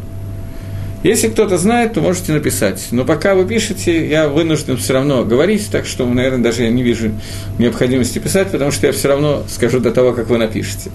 Если 1.05 1.29
кто-то 1.29 1.59
знает, 1.59 1.93
то 1.93 2.01
можете 2.01 2.33
написать. 2.33 2.89
Но 2.91 3.05
пока 3.05 3.37
вы 3.37 3.47
пишете, 3.47 4.09
я 4.09 4.29
вынужден 4.29 4.77
все 4.77 4.95
равно 4.95 5.25
говорить, 5.25 5.69
так 5.71 5.87
что, 5.87 6.05
наверное, 6.07 6.43
даже 6.43 6.65
я 6.65 6.71
не 6.71 6.83
вижу 6.83 7.13
необходимости 7.59 8.19
писать, 8.19 8.51
потому 8.51 8.73
что 8.73 8.89
я 8.89 8.93
все 8.93 9.09
равно 9.09 9.45
скажу 9.49 9.79
до 9.79 9.93
того, 9.93 10.13
как 10.13 10.29
вы 10.29 10.39
напишете. 10.39 10.91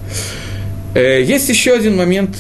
Э, 0.94 1.22
есть 1.24 1.48
еще 1.48 1.74
один 1.74 1.96
момент 1.96 2.36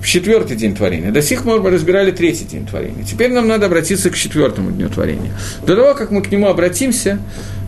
в 0.00 0.06
четвертый 0.06 0.56
день 0.56 0.76
творения. 0.76 1.10
До 1.10 1.20
сих 1.20 1.42
пор 1.42 1.60
мы 1.60 1.70
разбирали 1.70 2.12
третий 2.12 2.44
день 2.44 2.66
творения. 2.66 3.04
Теперь 3.04 3.32
нам 3.32 3.48
надо 3.48 3.66
обратиться 3.66 4.10
к 4.10 4.14
четвертому 4.14 4.70
дню 4.70 4.88
творения. 4.88 5.32
До 5.66 5.74
того, 5.74 5.94
как 5.94 6.12
мы 6.12 6.22
к 6.22 6.30
нему 6.30 6.46
обратимся, 6.46 7.18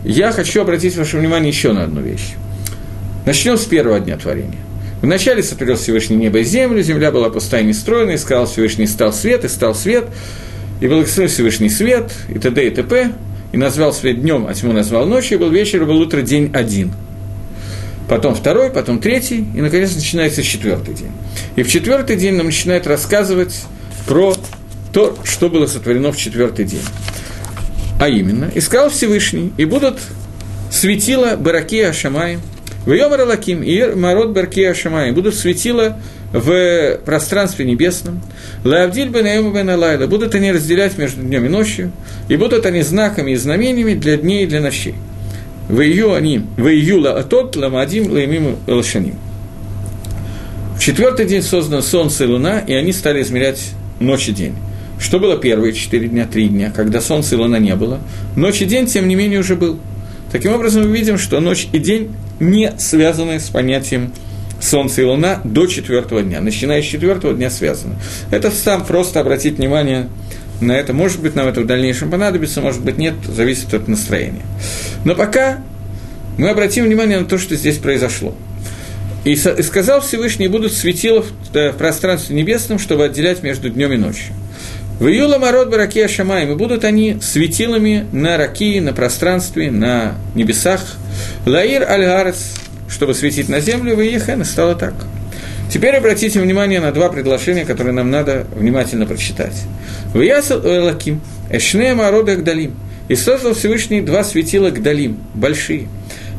я 0.05 0.31
хочу 0.31 0.61
обратить 0.61 0.95
ваше 0.95 1.17
внимание 1.17 1.49
еще 1.49 1.73
на 1.73 1.83
одну 1.83 1.99
вещь. 1.99 2.35
Начнем 3.25 3.57
с 3.57 3.65
первого 3.65 3.99
дня 3.99 4.17
творения. 4.17 4.57
Вначале 5.01 5.43
сотворил 5.43 5.77
Всевышний 5.77 6.15
небо 6.15 6.39
и 6.39 6.43
землю, 6.43 6.81
земля 6.81 7.11
была 7.11 7.29
пустая 7.29 7.61
и 7.61 7.65
нестроена, 7.65 8.11
и 8.11 8.17
сказал 8.17 8.45
Всевышний, 8.45 8.87
стал 8.87 9.13
свет, 9.13 9.45
и 9.45 9.47
стал 9.47 9.75
свет, 9.75 10.05
и 10.79 10.87
благословил 10.87 11.29
Всевышний 11.31 11.69
свет, 11.69 12.11
и 12.29 12.39
т.д. 12.39 12.67
и 12.67 12.69
т.п., 12.69 13.11
и 13.51 13.57
назвал 13.57 13.93
свет 13.93 14.21
днем, 14.21 14.47
а 14.47 14.53
тьму 14.53 14.73
назвал 14.73 15.05
ночью, 15.05 15.37
и 15.37 15.41
был 15.41 15.49
вечер, 15.49 15.83
и 15.83 15.85
был 15.85 15.99
утро, 15.99 16.21
день 16.21 16.51
один. 16.53 16.93
Потом 18.07 18.33
второй, 18.33 18.69
потом 18.69 18.99
третий, 18.99 19.45
и, 19.55 19.61
наконец, 19.61 19.93
начинается 19.95 20.43
четвертый 20.43 20.93
день. 20.93 21.11
И 21.55 21.63
в 21.63 21.69
четвертый 21.69 22.15
день 22.15 22.35
нам 22.35 22.47
начинает 22.47 22.87
рассказывать 22.87 23.65
про 24.07 24.35
то, 24.93 25.17
что 25.23 25.49
было 25.49 25.67
сотворено 25.67 26.11
в 26.11 26.17
четвертый 26.17 26.65
день. 26.65 26.83
А 27.99 28.09
именно, 28.09 28.49
искал 28.55 28.89
Всевышний, 28.89 29.53
и 29.57 29.65
будут 29.65 29.99
светила 30.71 31.35
Бараки 31.35 31.81
Ашамай, 31.81 32.39
в 32.85 32.91
Йомар 32.91 33.21
Лаким 33.27 33.61
и 33.61 33.93
Марот 33.95 34.29
Барки 34.29 34.61
Ашамай 34.61 35.11
будут 35.11 35.35
светила 35.35 35.97
в 36.33 36.97
пространстве 37.05 37.65
небесном. 37.65 38.21
Лавдиль 38.63 39.09
бен 39.09 39.53
бен 39.53 39.69
Алайла. 39.69 40.07
Будут 40.07 40.33
они 40.33 40.51
разделять 40.51 40.97
между 40.97 41.21
днем 41.21 41.45
и 41.45 41.49
ночью, 41.49 41.91
и 42.27 42.35
будут 42.37 42.65
они 42.65 42.81
знаками 42.81 43.31
и 43.31 43.35
знамениями 43.35 43.93
для 43.93 44.17
дней 44.17 44.43
и 44.43 44.47
для 44.47 44.61
ночей. 44.61 44.95
В 45.69 45.79
ее 45.81 46.15
они, 46.15 46.43
в 46.57 46.67
июла 46.67 47.17
атот 47.17 47.55
ламадим 47.55 48.11
лаймим 48.11 48.57
лашаним. 48.67 49.15
В 50.75 50.79
четвертый 50.79 51.27
день 51.27 51.43
создано 51.43 51.81
солнце 51.81 52.23
и 52.23 52.27
луна, 52.27 52.59
и 52.59 52.73
они 52.73 52.91
стали 52.91 53.21
измерять 53.21 53.71
ночь 53.99 54.27
и 54.29 54.31
день. 54.31 54.55
Что 54.99 55.19
было 55.19 55.37
первые 55.37 55.73
четыре 55.73 56.07
дня, 56.07 56.27
три 56.31 56.47
дня, 56.47 56.71
когда 56.75 57.01
солнца 57.01 57.35
и 57.35 57.37
луна 57.37 57.59
не 57.59 57.75
было? 57.75 57.99
Ночь 58.35 58.61
и 58.61 58.65
день, 58.65 58.87
тем 58.87 59.07
не 59.07 59.15
менее, 59.15 59.39
уже 59.39 59.55
был. 59.55 59.79
Таким 60.31 60.53
образом, 60.53 60.89
мы 60.89 60.97
видим, 60.97 61.17
что 61.17 61.39
ночь 61.39 61.67
и 61.73 61.79
день 61.79 62.15
не 62.39 62.73
связаны 62.77 63.39
с 63.39 63.49
понятием 63.49 64.13
Солнце 64.61 65.01
и 65.01 65.03
Луна 65.03 65.41
до 65.43 65.65
четвертого 65.65 66.21
дня. 66.21 66.39
Начиная 66.39 66.81
с 66.81 66.85
четвертого 66.85 67.33
дня 67.33 67.49
связаны. 67.49 67.95
Это 68.29 68.51
сам 68.51 68.85
просто 68.85 69.19
обратить 69.19 69.57
внимание 69.57 70.07
на 70.61 70.73
это. 70.73 70.93
Может 70.93 71.21
быть, 71.21 71.35
нам 71.35 71.47
это 71.47 71.61
в 71.61 71.65
дальнейшем 71.65 72.09
понадобится, 72.09 72.61
может 72.61 72.81
быть, 72.81 72.97
нет, 72.97 73.15
зависит 73.27 73.73
от 73.73 73.87
настроения. 73.87 74.43
Но 75.03 75.15
пока 75.15 75.59
мы 76.37 76.49
обратим 76.49 76.85
внимание 76.85 77.19
на 77.19 77.25
то, 77.25 77.37
что 77.37 77.55
здесь 77.55 77.77
произошло. 77.77 78.35
И, 79.23 79.35
сказал 79.35 80.01
Всевышний, 80.01 80.47
будут 80.47 80.73
светила 80.73 81.23
в 81.53 81.73
пространстве 81.73 82.35
небесном, 82.35 82.79
чтобы 82.79 83.05
отделять 83.05 83.43
между 83.43 83.69
днем 83.69 83.91
и 83.93 83.97
ночью. 83.97 84.33
В 85.01 85.07
июла 85.07 85.39
мород 85.39 85.71
бараки 85.71 85.99
Ашамаем, 85.99 86.51
и 86.51 86.55
будут 86.55 86.83
они 86.83 87.17
светилами 87.23 88.05
на 88.11 88.37
раки, 88.37 88.79
на 88.79 88.93
пространстве, 88.93 89.71
на 89.71 90.13
небесах. 90.35 90.79
Лаир 91.47 91.89
аль 91.89 92.35
чтобы 92.87 93.15
светить 93.15 93.49
на 93.49 93.61
землю, 93.61 93.95
в 93.95 93.99
Иехен, 93.99 94.45
стало 94.45 94.75
так. 94.75 94.93
Теперь 95.73 95.95
обратите 95.95 96.39
внимание 96.39 96.79
на 96.79 96.91
два 96.91 97.09
предложения, 97.09 97.65
которые 97.65 97.93
нам 97.93 98.11
надо 98.11 98.45
внимательно 98.55 99.07
прочитать. 99.07 99.63
В 100.13 100.21
Ясал 100.21 100.61
Лаким, 100.63 101.19
Эшне 101.49 101.95
Марода 101.95 102.35
Гдалим. 102.35 102.75
И 103.07 103.15
создал 103.15 103.55
Всевышний 103.55 104.01
два 104.01 104.23
светила 104.23 104.69
Гдалим, 104.69 105.17
большие. 105.33 105.87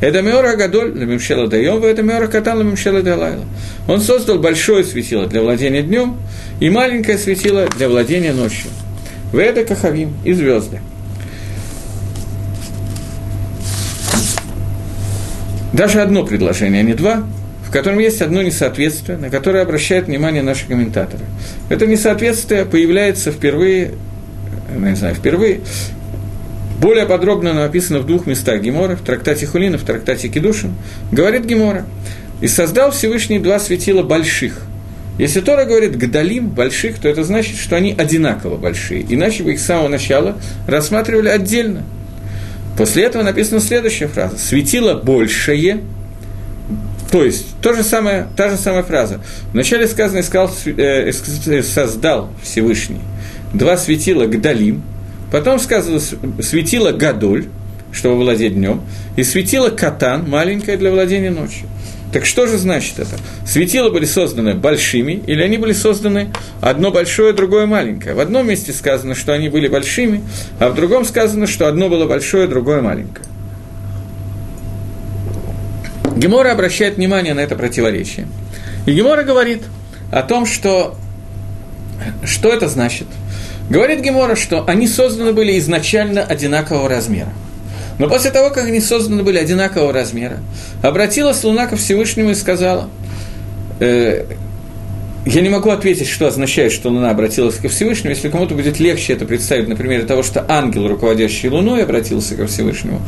Это 0.03 0.21
Меора 0.21 0.57
Гадоль, 0.57 0.99
Ламимшела 0.99 1.47
Даем, 1.47 1.81
это 1.85 2.03
Меора 2.03 2.27
Катан, 2.27 2.59
Ламимшела 2.59 3.03
Далайла. 3.03 3.45
Он 3.87 4.01
создал 4.01 4.41
большое 4.41 4.83
светило 4.83 5.29
для 5.29 5.43
владения 5.43 5.81
днем 5.81 6.17
и 6.59 6.69
маленькое 6.71 7.17
светило 7.17 7.69
для 7.69 7.89
владения 7.89 8.33
ночью. 8.33 8.69
В 9.33 9.39
это 9.39 9.65
Кахавим 9.65 10.13
и 10.25 10.33
звезды. 10.33 10.81
Даже 15.73 16.01
одно 16.01 16.27
предложение, 16.27 16.81
а 16.81 16.83
не 16.83 16.95
два, 16.95 17.23
в 17.65 17.71
котором 17.71 18.01
есть 18.01 18.21
одно 18.23 18.43
несоответствие, 18.43 19.19
на 19.19 19.31
которое 19.31 19.63
обращают 19.63 20.09
внимание 20.09 20.43
наши 20.43 20.67
комментаторы. 20.67 21.23
Это 21.69 21.87
несоответствие 21.87 22.65
появляется 22.65 23.31
впервые, 23.31 23.93
ну, 24.77 24.85
не 24.85 24.97
знаю, 24.97 25.15
впервые, 25.15 25.61
более 26.83 27.07
подробно 27.07 27.55
написано 27.55 28.01
в 28.01 28.07
двух 28.07 28.27
местах 28.27 28.61
Гемора, 28.61 28.97
в 28.97 29.03
трактате 29.03 29.47
Хулина, 29.47 29.79
в 29.79 29.85
трактате 29.85 30.29
Кедушин. 30.29 30.75
Говорит 31.13 31.47
Гемора, 31.47 31.87
«И 32.41 32.49
создал 32.49 32.91
Всевышний 32.91 33.39
два 33.39 33.59
светила 33.61 34.03
больших, 34.03 34.63
если 35.19 35.41
Тора 35.41 35.65
говорит 35.65 35.97
«гдалим»– 35.97 36.49
«больших», 36.51 36.99
то 36.99 37.09
это 37.09 37.23
значит, 37.23 37.57
что 37.57 37.77
они 37.77 37.95
одинаково 37.97 38.57
большие. 38.57 39.07
Иначе 39.09 39.45
бы 39.45 39.53
их 39.53 39.61
с 39.61 39.65
самого 39.65 39.89
начала 39.89 40.37
рассматривали 40.67 41.29
отдельно. 41.29 41.85
После 42.77 43.05
этого 43.05 43.23
написана 43.23 43.61
следующая 43.61 44.09
фраза. 44.09 44.37
«Светило 44.37 44.95
большее», 44.95 45.81
то 47.13 47.23
есть, 47.23 47.61
то 47.61 47.75
же 47.75 47.85
самое, 47.85 48.27
та 48.37 48.49
же 48.49 48.57
самая 48.57 48.83
фраза. 48.83 49.21
Вначале 49.53 49.87
сказано, 49.87 50.23
э, 50.23 51.13
создал 51.63 52.31
Всевышний 52.43 53.01
два 53.53 53.77
светила 53.77 54.27
Гдалим, 54.27 54.83
потом 55.33 55.59
сказано 55.59 55.99
светило 56.41 56.93
Гадоль, 56.93 57.47
чтобы 57.91 58.17
владеть 58.17 58.55
днем, 58.55 58.83
и 59.17 59.25
светило 59.25 59.71
Катан, 59.71 60.29
маленькое 60.29 60.77
для 60.77 60.93
владения 60.93 61.31
ночью. 61.31 61.69
Так 62.13 62.27
что 62.27 62.47
же 62.47 62.59
значит 62.59 62.99
это? 62.99 63.17
Светила 63.47 63.89
были 63.89 64.05
созданы 64.05 64.55
большими, 64.55 65.23
или 65.27 65.43
они 65.43 65.57
были 65.57 65.73
созданы 65.73 66.29
одно 66.61 66.91
большое, 66.91 67.33
другое 67.33 67.65
маленькое? 67.65 68.15
В 68.15 68.21
одном 68.21 68.47
месте 68.47 68.73
сказано, 68.73 69.15
что 69.15 69.33
они 69.33 69.49
были 69.49 69.67
большими, 69.67 70.23
а 70.61 70.69
в 70.69 70.75
другом 70.75 71.07
сказано, 71.07 71.47
что 71.47 71.67
одно 71.67 71.89
было 71.89 72.07
большое, 72.07 72.47
другое 72.47 72.83
маленькое. 72.83 73.25
Гемора 76.15 76.53
обращает 76.53 76.97
внимание 76.97 77.33
на 77.33 77.41
это 77.41 77.57
противоречие. 77.57 78.29
И 78.85 78.93
Гемора 78.93 79.23
говорит 79.23 79.63
о 80.11 80.23
том, 80.23 80.45
что, 80.45 80.97
что 82.25 82.51
это 82.51 82.69
значит. 82.69 83.07
Говорит 83.73 84.01
Гемора, 84.01 84.37
что 84.37 84.65
они 84.67 84.87
созданы 84.87 85.33
были 85.33 85.59
изначально 85.59 86.23
одинакового 86.23 86.91
размера. 86.91 87.31
Но 87.99 88.07
после 88.07 88.31
того, 88.31 88.51
как 88.51 88.67
они 88.67 88.81
созданы 88.81 89.23
были 89.23 89.39
одинакового 89.39 89.95
размера, 89.95 90.41
обратилась 90.83 91.43
Луна 91.43 91.67
ко 91.67 91.77
Всевышнему 91.77 92.33
и 92.33 92.35
сказала, 92.35 92.91
э, 93.81 94.27
я 95.25 95.41
не 95.41 95.49
могу 95.49 95.71
ответить, 95.71 96.09
что 96.09 96.27
означает, 96.27 96.73
что 96.73 96.91
Луна 96.91 97.11
обратилась 97.11 97.55
ко 97.57 97.69
Всевышнему. 97.69 98.11
Если 98.11 98.29
кому-то 98.29 98.55
будет 98.55 98.81
легче 98.81 99.13
это 99.13 99.25
представить 99.25 99.69
на 99.69 99.77
примере 99.77 100.03
того, 100.03 100.23
что 100.23 100.45
ангел, 100.49 100.89
руководящий 100.89 101.49
Луной, 101.49 101.85
обратился 101.85 102.35
ко 102.35 102.47
Всевышнему, 102.47 103.01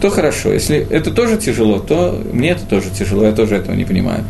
то 0.00 0.08
хорошо. 0.10 0.52
Если 0.52 0.86
это 0.90 1.10
тоже 1.10 1.36
тяжело, 1.36 1.78
то 1.78 2.18
мне 2.32 2.50
это 2.50 2.64
тоже 2.64 2.88
тяжело, 2.90 3.24
я 3.26 3.32
тоже 3.32 3.56
этого 3.56 3.74
не 3.74 3.84
понимаю. 3.84 4.24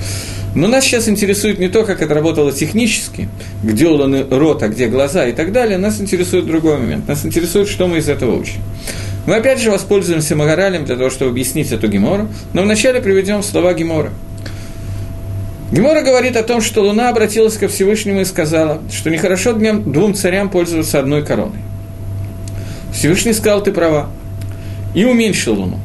Но 0.57 0.67
нас 0.67 0.85
сейчас 0.85 1.09
интересует 1.09 1.61
не 1.61 1.69
то, 1.69 1.85
как 1.85 2.03
это 2.03 2.13
работало 2.13 2.51
технически, 2.51 3.29
где 3.63 3.87
Луны 3.87 4.27
рот, 4.29 4.65
а 4.65 4.69
где 4.69 4.89
глаза 4.89 5.27
и 5.27 5.33
так 5.33 5.53
далее. 5.53 5.79
Нас 5.79 6.01
интересует 6.01 6.47
другой 6.47 6.79
момент. 6.79 7.07
Нас 7.07 7.25
интересует, 7.25 7.69
что 7.69 7.87
мы 7.87 7.99
из 7.99 8.09
этого 8.09 8.35
учим. 8.35 8.61
Мы 9.27 9.37
опять 9.37 9.61
же 9.61 9.71
воспользуемся 9.71 10.35
Магаралем 10.35 10.85
для 10.85 10.97
того, 10.97 11.11
чтобы 11.11 11.31
объяснить 11.31 11.71
эту 11.71 11.87
Гемору, 11.87 12.27
но 12.53 12.63
вначале 12.63 13.01
приведем 13.01 13.45
слова 13.45 13.75
Гемора. 13.75 14.11
Гемора 15.73 16.03
говорит 16.03 16.37
о 16.37 16.43
том, 16.43 16.61
что 16.61 16.83
Луна 16.83 17.11
обратилась 17.11 17.57
ко 17.57 17.69
Всевышнему 17.69 18.23
и 18.23 18.25
сказала, 18.25 18.83
что 18.93 19.09
нехорошо 19.09 19.53
днем 19.53 19.93
двум 19.93 20.15
царям 20.15 20.51
пользоваться 20.51 20.99
одной 20.99 21.25
короной. 21.25 21.59
Всевышний 22.93 23.33
сказал, 23.33 23.63
ты 23.63 23.71
права, 23.71 24.11
и 24.95 25.05
уменьшил 25.05 25.55
Луну. 25.55 25.79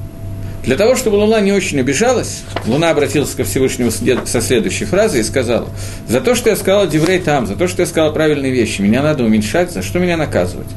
Для 0.63 0.75
того, 0.75 0.95
чтобы 0.95 1.17
Луна 1.17 1.39
не 1.41 1.51
очень 1.51 1.79
обижалась, 1.79 2.41
Луна 2.65 2.89
обратилась 2.89 3.35
ко 3.35 3.43
Всевышнему 3.43 3.91
со 3.91 4.41
следующей 4.41 4.85
фразой 4.85 5.19
и 5.19 5.23
сказала, 5.23 5.67
«За 6.07 6.19
то, 6.19 6.33
что 6.33 6.49
я 6.49 6.55
сказала 6.55 6.87
Деврей 6.87 7.19
там, 7.19 7.45
за 7.45 7.55
то, 7.55 7.67
что 7.67 7.83
я 7.83 7.85
сказала 7.85 8.11
правильные 8.11 8.51
вещи, 8.51 8.81
меня 8.81 9.03
надо 9.03 9.23
уменьшать, 9.23 9.71
за 9.71 9.83
что 9.83 9.99
меня 9.99 10.17
наказывать?» 10.17 10.67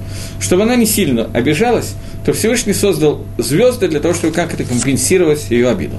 Чтобы 0.41 0.65
она 0.65 0.77
не 0.77 0.85
сильно 0.85 1.31
обижалась, 1.33 1.95
то 2.27 2.35
Всевышний 2.35 2.75
создал 2.75 3.25
звезды 3.39 3.89
для 3.89 4.01
того, 4.01 4.13
чтобы 4.13 4.35
как-то 4.35 4.63
компенсировать 4.65 5.51
ее 5.51 5.71
обиду. 5.71 5.97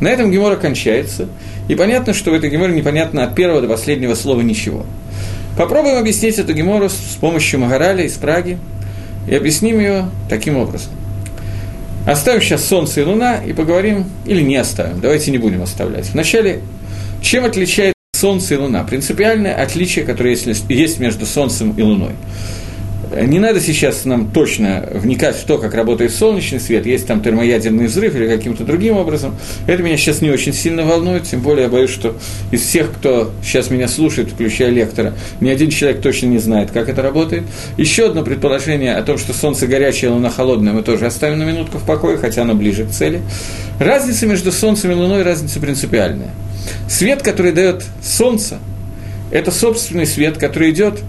На 0.00 0.08
этом 0.08 0.30
Гемора 0.30 0.56
кончается, 0.56 1.28
и 1.70 1.76
понятно, 1.76 2.14
что 2.14 2.32
в 2.32 2.34
этой 2.34 2.50
Геморе 2.50 2.74
непонятно 2.74 3.22
от 3.22 3.36
первого 3.36 3.60
до 3.60 3.68
последнего 3.68 4.16
слова 4.16 4.40
ничего. 4.40 4.84
Попробуем 5.56 5.98
объяснить 5.98 6.36
эту 6.36 6.52
Гемору 6.52 6.88
с 6.88 7.16
помощью 7.20 7.60
Магараля 7.60 8.02
из 8.02 8.14
Праги, 8.14 8.58
и 9.28 9.36
объясним 9.36 9.78
ее 9.78 10.10
таким 10.28 10.56
образом. 10.56 10.90
Оставим 12.08 12.40
сейчас 12.40 12.64
Солнце 12.64 13.02
и 13.02 13.04
Луна 13.04 13.36
и 13.36 13.52
поговорим, 13.52 14.06
или 14.26 14.42
не 14.42 14.56
оставим, 14.56 15.00
давайте 15.00 15.30
не 15.30 15.38
будем 15.38 15.62
оставлять. 15.62 16.10
Вначале, 16.12 16.60
чем 17.22 17.44
отличает 17.44 17.94
Солнце 18.16 18.54
и 18.54 18.56
Луна? 18.56 18.82
Принципиальное 18.82 19.54
отличие, 19.54 20.04
которое 20.04 20.36
есть 20.68 20.98
между 20.98 21.24
Солнцем 21.24 21.72
и 21.76 21.82
Луной. 21.82 22.14
Не 23.10 23.40
надо 23.40 23.60
сейчас 23.60 24.04
нам 24.04 24.30
точно 24.30 24.88
вникать 24.92 25.34
в 25.34 25.44
то, 25.44 25.58
как 25.58 25.74
работает 25.74 26.14
солнечный 26.14 26.60
свет, 26.60 26.86
есть 26.86 27.08
там 27.08 27.22
термоядерный 27.22 27.86
взрыв 27.86 28.14
или 28.14 28.28
каким-то 28.28 28.62
другим 28.62 28.96
образом. 28.96 29.36
Это 29.66 29.82
меня 29.82 29.96
сейчас 29.96 30.20
не 30.20 30.30
очень 30.30 30.52
сильно 30.52 30.84
волнует, 30.84 31.24
тем 31.24 31.40
более 31.40 31.64
я 31.64 31.68
боюсь, 31.68 31.90
что 31.90 32.14
из 32.52 32.62
всех, 32.62 32.92
кто 32.92 33.32
сейчас 33.42 33.70
меня 33.70 33.88
слушает, 33.88 34.30
включая 34.30 34.70
лектора, 34.70 35.14
ни 35.40 35.48
один 35.48 35.70
человек 35.70 36.02
точно 36.02 36.26
не 36.26 36.38
знает, 36.38 36.70
как 36.70 36.88
это 36.88 37.02
работает. 37.02 37.42
Еще 37.76 38.06
одно 38.06 38.22
предположение 38.22 38.94
о 38.94 39.02
том, 39.02 39.18
что 39.18 39.32
солнце 39.32 39.66
горячее, 39.66 40.12
луна 40.12 40.30
холодная, 40.30 40.72
мы 40.72 40.82
тоже 40.82 41.06
оставим 41.06 41.40
на 41.40 41.44
минутку 41.44 41.78
в 41.78 41.84
покое, 41.84 42.16
хотя 42.16 42.42
оно 42.42 42.54
ближе 42.54 42.84
к 42.84 42.90
цели. 42.90 43.22
Разница 43.80 44.26
между 44.26 44.52
солнцем 44.52 44.92
и 44.92 44.94
луной, 44.94 45.24
разница 45.24 45.58
принципиальная. 45.58 46.30
Свет, 46.88 47.22
который 47.22 47.50
дает 47.50 47.84
солнце, 48.04 48.58
это 49.32 49.50
собственный 49.50 50.06
свет, 50.06 50.38
который 50.38 50.70
идет 50.70 51.00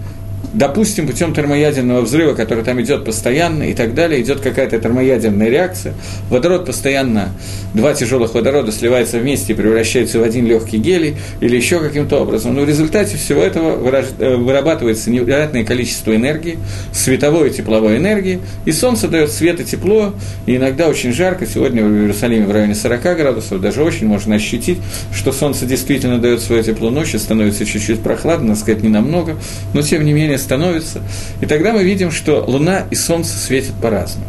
допустим, 0.52 1.06
путем 1.06 1.34
термоядерного 1.34 2.02
взрыва, 2.02 2.34
который 2.34 2.64
там 2.64 2.80
идет 2.80 3.04
постоянно 3.04 3.64
и 3.64 3.74
так 3.74 3.94
далее, 3.94 4.20
идет 4.20 4.40
какая-то 4.40 4.78
термоядерная 4.78 5.48
реакция, 5.48 5.94
водород 6.28 6.66
постоянно, 6.66 7.30
два 7.74 7.94
тяжелых 7.94 8.34
водорода 8.34 8.70
сливаются 8.72 9.18
вместе 9.18 9.52
и 9.52 9.56
превращаются 9.56 10.18
в 10.18 10.22
один 10.22 10.46
легкий 10.46 10.78
гелий 10.78 11.16
или 11.40 11.56
еще 11.56 11.80
каким-то 11.80 12.20
образом. 12.20 12.54
Но 12.54 12.62
в 12.62 12.68
результате 12.68 13.16
всего 13.16 13.40
этого 13.42 14.04
э, 14.18 14.36
вырабатывается 14.36 15.10
невероятное 15.10 15.64
количество 15.64 16.14
энергии, 16.14 16.58
световой 16.92 17.48
и 17.48 17.52
тепловой 17.52 17.96
энергии, 17.96 18.40
и 18.64 18.72
Солнце 18.72 19.08
дает 19.08 19.32
свет 19.32 19.60
и 19.60 19.64
тепло, 19.64 20.14
и 20.46 20.56
иногда 20.56 20.88
очень 20.88 21.12
жарко. 21.12 21.46
Сегодня 21.46 21.84
в 21.84 21.92
Иерусалиме 21.92 22.46
в 22.46 22.50
районе 22.50 22.74
40 22.74 23.02
градусов, 23.16 23.60
даже 23.60 23.82
очень 23.82 24.06
можно 24.06 24.34
ощутить, 24.34 24.78
что 25.14 25.32
Солнце 25.32 25.66
действительно 25.66 26.18
дает 26.18 26.40
свое 26.40 26.62
тепло 26.62 26.90
ночью, 26.90 27.18
становится 27.18 27.64
чуть-чуть 27.64 28.00
прохладно, 28.00 28.48
надо 28.48 28.60
сказать, 28.60 28.82
не 28.82 28.88
намного, 28.88 29.36
но 29.72 29.82
тем 29.82 30.04
не 30.04 30.12
менее 30.12 30.38
становится, 30.42 31.00
и 31.40 31.46
тогда 31.46 31.72
мы 31.72 31.84
видим, 31.84 32.10
что 32.10 32.44
Луна 32.46 32.84
и 32.90 32.94
Солнце 32.94 33.36
светят 33.36 33.74
по-разному. 33.80 34.26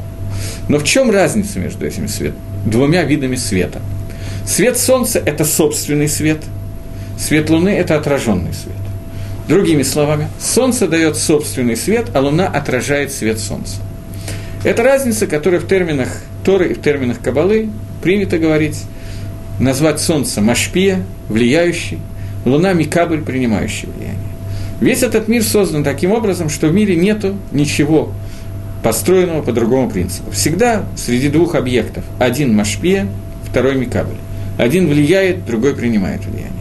Но 0.69 0.77
в 0.77 0.83
чем 0.83 1.11
разница 1.11 1.59
между 1.59 1.85
этими 1.85 2.07
свет, 2.07 2.33
двумя 2.65 3.03
видами 3.03 3.35
света? 3.35 3.81
Свет 4.45 4.77
Солнца– 4.77 5.21
это 5.25 5.45
собственный 5.45 6.07
свет, 6.07 6.39
свет 7.17 7.49
Луны– 7.49 7.69
это 7.69 7.97
отраженный 7.97 8.53
свет. 8.53 8.75
Другими 9.47 9.83
словами, 9.83 10.29
Солнце 10.39 10.87
дает 10.87 11.17
собственный 11.17 11.75
свет, 11.75 12.07
а 12.13 12.21
Луна 12.21 12.47
отражает 12.47 13.11
свет 13.11 13.39
Солнца. 13.39 13.77
Это 14.63 14.83
разница, 14.83 15.27
которая 15.27 15.59
в 15.59 15.67
терминах 15.67 16.09
Торы 16.45 16.69
и 16.69 16.73
в 16.73 16.81
терминах 16.81 17.19
Кабалы 17.19 17.69
принято 18.01 18.37
говорить, 18.37 18.81
назвать 19.59 19.99
Солнце 19.99 20.41
Машпия, 20.41 21.03
влияющий, 21.27 21.99
Луна 22.45 22.73
Микабль, 22.73 23.21
принимающий 23.21 23.89
влияние. 23.89 24.12
Весь 24.83 25.01
этот 25.01 25.29
мир 25.29 25.43
создан 25.43 25.81
таким 25.81 26.11
образом, 26.11 26.49
что 26.49 26.67
в 26.67 26.73
мире 26.73 26.97
нету 26.97 27.37
ничего 27.53 28.11
построенного 28.83 29.41
по 29.41 29.53
другому 29.53 29.89
принципу. 29.89 30.29
Всегда 30.31 30.83
среди 30.97 31.29
двух 31.29 31.55
объектов 31.55 32.03
один 32.19 32.53
машпия, 32.53 33.07
второй 33.49 33.75
микабль. 33.75 34.17
Один 34.57 34.89
влияет, 34.89 35.45
другой 35.45 35.73
принимает 35.73 36.25
влияние. 36.25 36.51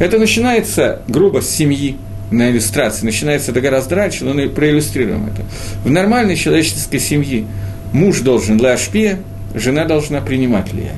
Это 0.00 0.18
начинается 0.18 1.02
грубо 1.06 1.40
с 1.40 1.48
семьи, 1.48 1.96
на 2.32 2.50
иллюстрации, 2.50 3.04
начинается 3.04 3.52
это 3.52 3.60
гораздо 3.60 3.94
раньше, 3.94 4.24
но 4.24 4.34
мы 4.34 4.48
проиллюстрируем 4.48 5.26
это. 5.26 5.42
В 5.84 5.90
нормальной 5.90 6.34
человеческой 6.34 6.98
семье 6.98 7.44
муж 7.92 8.20
должен 8.20 8.60
лашпия, 8.60 9.20
жена 9.54 9.84
должна 9.84 10.20
принимать 10.20 10.72
влияние. 10.72 10.96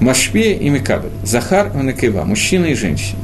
Машпия 0.00 0.54
и 0.54 0.68
Микабль. 0.68 1.10
Захар 1.22 1.72
и 1.74 1.78
Накива, 1.78 2.24
мужчина 2.24 2.66
и 2.66 2.74
женщина. 2.74 3.20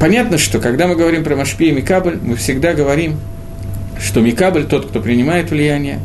Понятно, 0.00 0.38
что 0.38 0.60
когда 0.60 0.86
мы 0.86 0.96
говорим 0.96 1.22
про 1.22 1.36
Машпи 1.36 1.68
и 1.68 1.72
Микабль, 1.72 2.18
мы 2.22 2.34
всегда 2.34 2.72
говорим, 2.72 3.20
что 4.00 4.22
Микабль, 4.22 4.64
тот, 4.64 4.88
кто 4.88 4.98
принимает 4.98 5.50
влияние, 5.50 6.00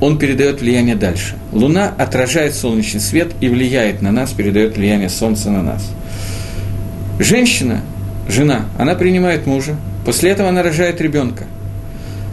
он 0.00 0.18
передает 0.18 0.60
влияние 0.60 0.96
дальше. 0.96 1.36
Луна 1.52 1.94
отражает 1.96 2.56
солнечный 2.56 3.00
свет 3.00 3.28
и 3.40 3.48
влияет 3.48 4.02
на 4.02 4.10
нас, 4.10 4.32
передает 4.32 4.76
влияние 4.76 5.08
Солнца 5.08 5.52
на 5.52 5.62
нас. 5.62 5.88
Женщина, 7.20 7.82
жена, 8.28 8.66
она 8.78 8.96
принимает 8.96 9.46
мужа, 9.46 9.76
после 10.04 10.30
этого 10.30 10.48
она 10.48 10.64
рожает 10.64 11.00
ребенка. 11.00 11.44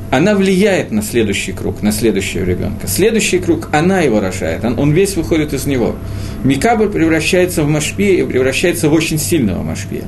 Она 0.09 0.33
влияет 0.33 0.89
на 0.89 1.03
следующий 1.03 1.51
круг, 1.51 1.83
на 1.83 1.91
следующего 1.91 2.43
ребенка. 2.43 2.87
Следующий 2.87 3.37
круг, 3.37 3.69
она 3.71 4.01
его 4.01 4.19
рожает, 4.19 4.65
он, 4.65 4.91
весь 4.91 5.15
выходит 5.15 5.53
из 5.53 5.67
него. 5.67 5.95
Микабль 6.43 6.89
превращается 6.89 7.61
в 7.61 7.67
Машпия 7.67 8.23
и 8.23 8.27
превращается 8.27 8.89
в 8.89 8.93
очень 8.93 9.19
сильного 9.19 9.61
Машпия. 9.61 10.05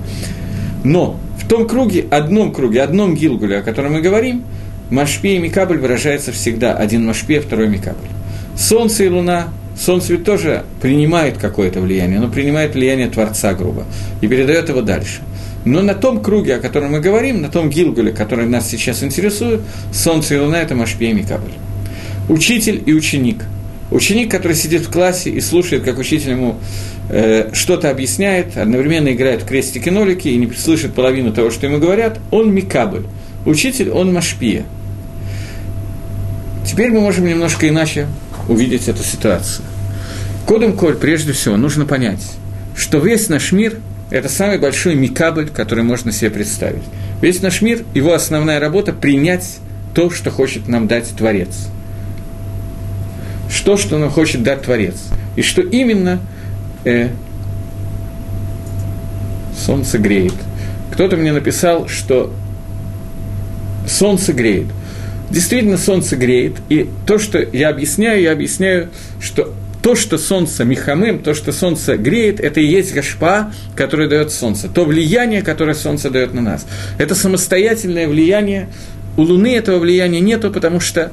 Но 0.86 1.20
в 1.40 1.48
том 1.48 1.68
круге, 1.68 2.06
одном 2.12 2.54
круге, 2.54 2.84
одном 2.84 3.16
гилгуле, 3.16 3.58
о 3.58 3.62
котором 3.64 3.94
мы 3.94 4.02
говорим, 4.02 4.44
Машпи 4.92 5.36
и 5.36 5.40
Микабль 5.40 5.80
выражается 5.80 6.32
всегда 6.32 6.78
один 6.78 7.06
Машпи, 7.08 7.38
а 7.38 7.42
второй 7.42 7.68
Микабль. 7.68 8.08
Солнце 8.56 9.06
и 9.06 9.10
Луна, 9.10 9.48
Солнце 9.78 10.14
ведь 10.14 10.24
тоже 10.24 10.64
принимает 10.82 11.40
какое-то 11.40 11.82
влияние, 11.82 12.20
но 12.20 12.28
принимает 12.28 12.76
влияние 12.76 13.08
Творца, 13.08 13.56
грубо, 13.56 13.86
и 14.22 14.28
передает 14.28 14.70
его 14.70 14.82
дальше. 14.82 15.22
Но 15.66 15.82
на 15.82 15.96
том 15.96 16.22
круге, 16.22 16.56
о 16.56 16.60
котором 16.60 16.92
мы 16.92 17.00
говорим, 17.00 17.42
на 17.42 17.50
том 17.50 17.72
гилгуле, 17.72 18.12
который 18.12 18.46
нас 18.46 18.70
сейчас 18.70 19.04
интересует, 19.04 19.62
Солнце 19.92 20.36
и 20.36 20.38
Луна– 20.38 20.62
это 20.62 20.76
Машпи 20.76 21.06
и 21.06 21.14
Микабль. 21.14 21.52
Учитель 22.30 22.84
и 22.86 22.94
ученик. 22.94 23.44
Ученик, 23.90 24.30
который 24.30 24.56
сидит 24.56 24.82
в 24.82 24.92
классе 24.92 25.32
и 25.32 25.42
слушает, 25.42 25.84
как 25.84 25.98
учитель 25.98 26.32
ему 26.32 26.58
Э, 27.08 27.52
что-то 27.54 27.92
объясняет, 27.92 28.58
одновременно 28.58 29.14
играет 29.14 29.44
в 29.44 29.46
крестики-нолики 29.46 30.28
и 30.28 30.38
не 30.38 30.52
слышит 30.54 30.94
половину 30.96 31.32
того, 31.32 31.52
что 31.52 31.68
ему 31.68 31.78
говорят, 31.78 32.20
он 32.32 32.52
микабль. 32.52 33.06
Учитель, 33.46 33.92
он 33.92 34.12
машпия. 34.12 34.66
Теперь 36.66 36.90
мы 36.90 37.02
можем 37.02 37.28
немножко 37.28 37.70
иначе 37.70 38.08
увидеть 38.50 38.88
эту 38.88 39.04
ситуацию. 39.04 39.64
Кодом 40.48 40.76
Коль, 40.76 40.96
прежде 40.96 41.32
всего, 41.34 41.58
нужно 41.58 41.86
понять, 41.86 42.22
что 42.76 42.98
весь 42.98 43.30
наш 43.30 43.52
мир– 43.52 43.76
это 44.10 44.28
самый 44.28 44.58
большой 44.58 44.96
микабль, 44.96 45.50
который 45.50 45.84
можно 45.84 46.12
себе 46.12 46.32
представить. 46.32 46.84
Весь 47.22 47.42
наш 47.42 47.62
мир, 47.62 47.84
его 47.94 48.14
основная 48.14 48.60
работа– 48.60 48.94
принять 48.94 49.58
то, 49.94 50.10
что 50.10 50.32
хочет 50.32 50.68
нам 50.68 50.88
дать 50.88 51.10
Творец. 51.16 51.68
Что, 53.48 53.78
что 53.78 54.00
нам 54.00 54.10
хочет 54.10 54.42
дать 54.42 54.64
Творец. 54.64 54.96
И 55.36 55.44
что 55.44 55.62
именно– 55.62 56.20
э, 56.86 57.10
солнце 59.56 59.98
греет. 59.98 60.34
Кто-то 60.92 61.18
мне 61.18 61.34
написал, 61.34 61.88
что 61.88 62.34
солнце 63.88 64.34
греет. 64.34 64.68
Действительно, 65.30 65.78
солнце 65.78 66.16
греет, 66.16 66.58
и 66.70 66.90
то, 67.06 67.18
что 67.18 67.40
я 67.40 67.70
объясняю, 67.70 68.22
я 68.22 68.32
объясняю, 68.32 68.90
что 69.20 69.54
то, 69.82 69.96
что 69.96 70.18
солнце 70.18 70.64
михамым, 70.64 71.20
то, 71.20 71.34
что 71.34 71.52
солнце 71.52 71.98
греет, 71.98 72.40
это 72.40 72.60
и 72.60 72.66
есть 72.66 72.94
гашпа, 72.94 73.52
которое 73.76 74.08
дает 74.08 74.32
солнце. 74.32 74.68
То 74.68 74.86
влияние, 74.86 75.42
которое 75.42 75.76
солнце 75.76 76.10
дает 76.10 76.34
на 76.34 76.42
нас. 76.42 76.66
Это 76.98 77.14
самостоятельное 77.14 78.08
влияние. 78.08 78.70
У 79.18 79.22
Луны 79.22 79.56
этого 79.56 79.80
влияния 79.80 80.22
нету, 80.22 80.52
потому 80.52 80.80
что 80.80 81.12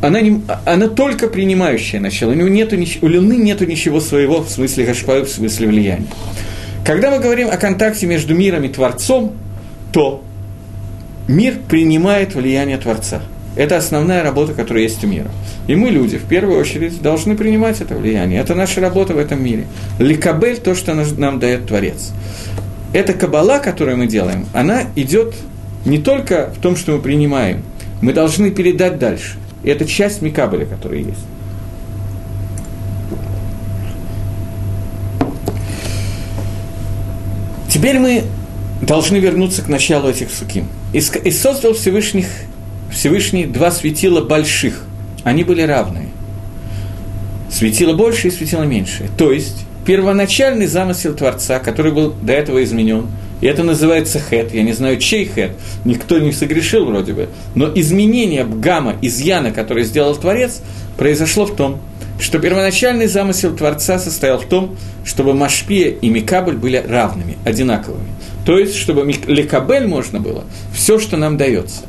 она, 0.00 0.20
не, 0.20 0.42
она 0.64 0.88
только 0.88 1.28
принимающая 1.28 2.00
начало. 2.00 2.30
У, 2.30 2.34
него 2.34 2.48
нету, 2.48 2.76
у 3.02 3.06
Луны 3.06 3.34
нет 3.34 3.60
ничего 3.60 4.00
своего 4.00 4.42
в 4.42 4.48
смысле 4.48 4.84
гашпаю, 4.84 5.24
в 5.24 5.28
смысле 5.28 5.68
влияния. 5.68 6.06
Когда 6.84 7.10
мы 7.10 7.18
говорим 7.18 7.48
о 7.50 7.56
контакте 7.56 8.06
между 8.06 8.34
миром 8.34 8.64
и 8.64 8.68
Творцом, 8.68 9.34
то 9.92 10.22
мир 11.26 11.56
принимает 11.68 12.34
влияние 12.34 12.78
Творца. 12.78 13.22
Это 13.56 13.76
основная 13.76 14.22
работа, 14.22 14.54
которая 14.54 14.84
есть 14.84 15.02
у 15.02 15.08
мира. 15.08 15.30
И 15.66 15.74
мы, 15.74 15.90
люди, 15.90 16.16
в 16.16 16.24
первую 16.24 16.60
очередь, 16.60 17.02
должны 17.02 17.36
принимать 17.36 17.80
это 17.80 17.96
влияние. 17.96 18.40
Это 18.40 18.54
наша 18.54 18.80
работа 18.80 19.14
в 19.14 19.18
этом 19.18 19.42
мире. 19.42 19.66
Ликабель– 19.98 20.58
то, 20.64 20.76
что 20.76 20.94
нам 20.94 21.40
дает 21.40 21.66
Творец. 21.66 22.12
Эта 22.92 23.14
кабала, 23.14 23.58
которую 23.58 23.96
мы 23.96 24.06
делаем, 24.06 24.46
она 24.54 24.84
идет 24.94 25.34
не 25.84 25.98
только 25.98 26.52
в 26.56 26.60
том, 26.60 26.76
что 26.76 26.92
мы 26.92 27.00
принимаем, 27.00 27.62
мы 28.00 28.12
должны 28.12 28.50
передать 28.52 28.98
дальше. 28.98 29.36
И 29.68 29.70
это 29.70 29.84
часть 29.84 30.22
Микабеля, 30.22 30.64
которая 30.64 31.00
есть. 31.00 31.26
Теперь 37.68 37.98
мы 37.98 38.24
должны 38.80 39.18
вернуться 39.18 39.60
к 39.60 39.68
началу 39.68 40.08
этих 40.08 40.30
суким. 40.30 40.68
И 40.94 41.30
создал 41.30 41.74
Всевышних, 41.74 42.28
Всевышний 42.90 43.44
два 43.44 43.70
светила 43.70 44.22
больших. 44.22 44.84
Они 45.22 45.44
были 45.44 45.60
равные. 45.60 46.08
Светило 47.52 47.92
больше 47.92 48.28
и 48.28 48.30
светило 48.30 48.62
меньше. 48.62 49.10
То 49.18 49.30
есть, 49.30 49.66
первоначальный 49.84 50.66
замысел 50.66 51.12
Творца, 51.12 51.58
который 51.58 51.92
был 51.92 52.14
до 52.22 52.32
этого 52.32 52.64
изменен, 52.64 53.08
и 53.40 53.46
это 53.46 53.62
называется 53.62 54.20
хет, 54.20 54.52
я 54.52 54.62
не 54.62 54.72
знаю, 54.72 54.98
чей 54.98 55.24
хет, 55.24 55.52
никто 55.84 56.18
не 56.18 56.32
согрешил 56.32 56.86
вроде 56.86 57.12
бы, 57.12 57.28
но 57.54 57.70
изменение 57.74 58.44
гамма, 58.44 58.96
изъяна, 59.00 59.52
который 59.52 59.84
сделал 59.84 60.16
Творец, 60.16 60.60
произошло 60.96 61.46
в 61.46 61.54
том, 61.54 61.80
что 62.18 62.38
первоначальный 62.38 63.06
замысел 63.06 63.54
Творца 63.54 63.98
состоял 63.98 64.38
в 64.38 64.46
том, 64.46 64.76
чтобы 65.04 65.34
Машпия 65.34 65.90
и 65.90 66.08
Микабль 66.08 66.56
были 66.56 66.76
равными, 66.76 67.38
одинаковыми. 67.44 68.08
То 68.44 68.58
есть, 68.58 68.74
чтобы 68.74 69.06
Лекабель 69.26 69.86
можно 69.86 70.20
было 70.20 70.44
все, 70.72 70.98
что 70.98 71.16
нам 71.16 71.36
дается. 71.36 71.82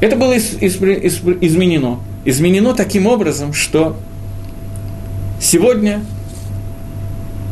Это 0.00 0.16
было 0.16 0.32
из, 0.32 0.54
из, 0.60 0.80
из, 0.80 1.20
изменено. 1.40 2.00
Изменено 2.24 2.72
таким 2.72 3.06
образом, 3.06 3.52
что 3.52 3.96
сегодня 5.40 6.02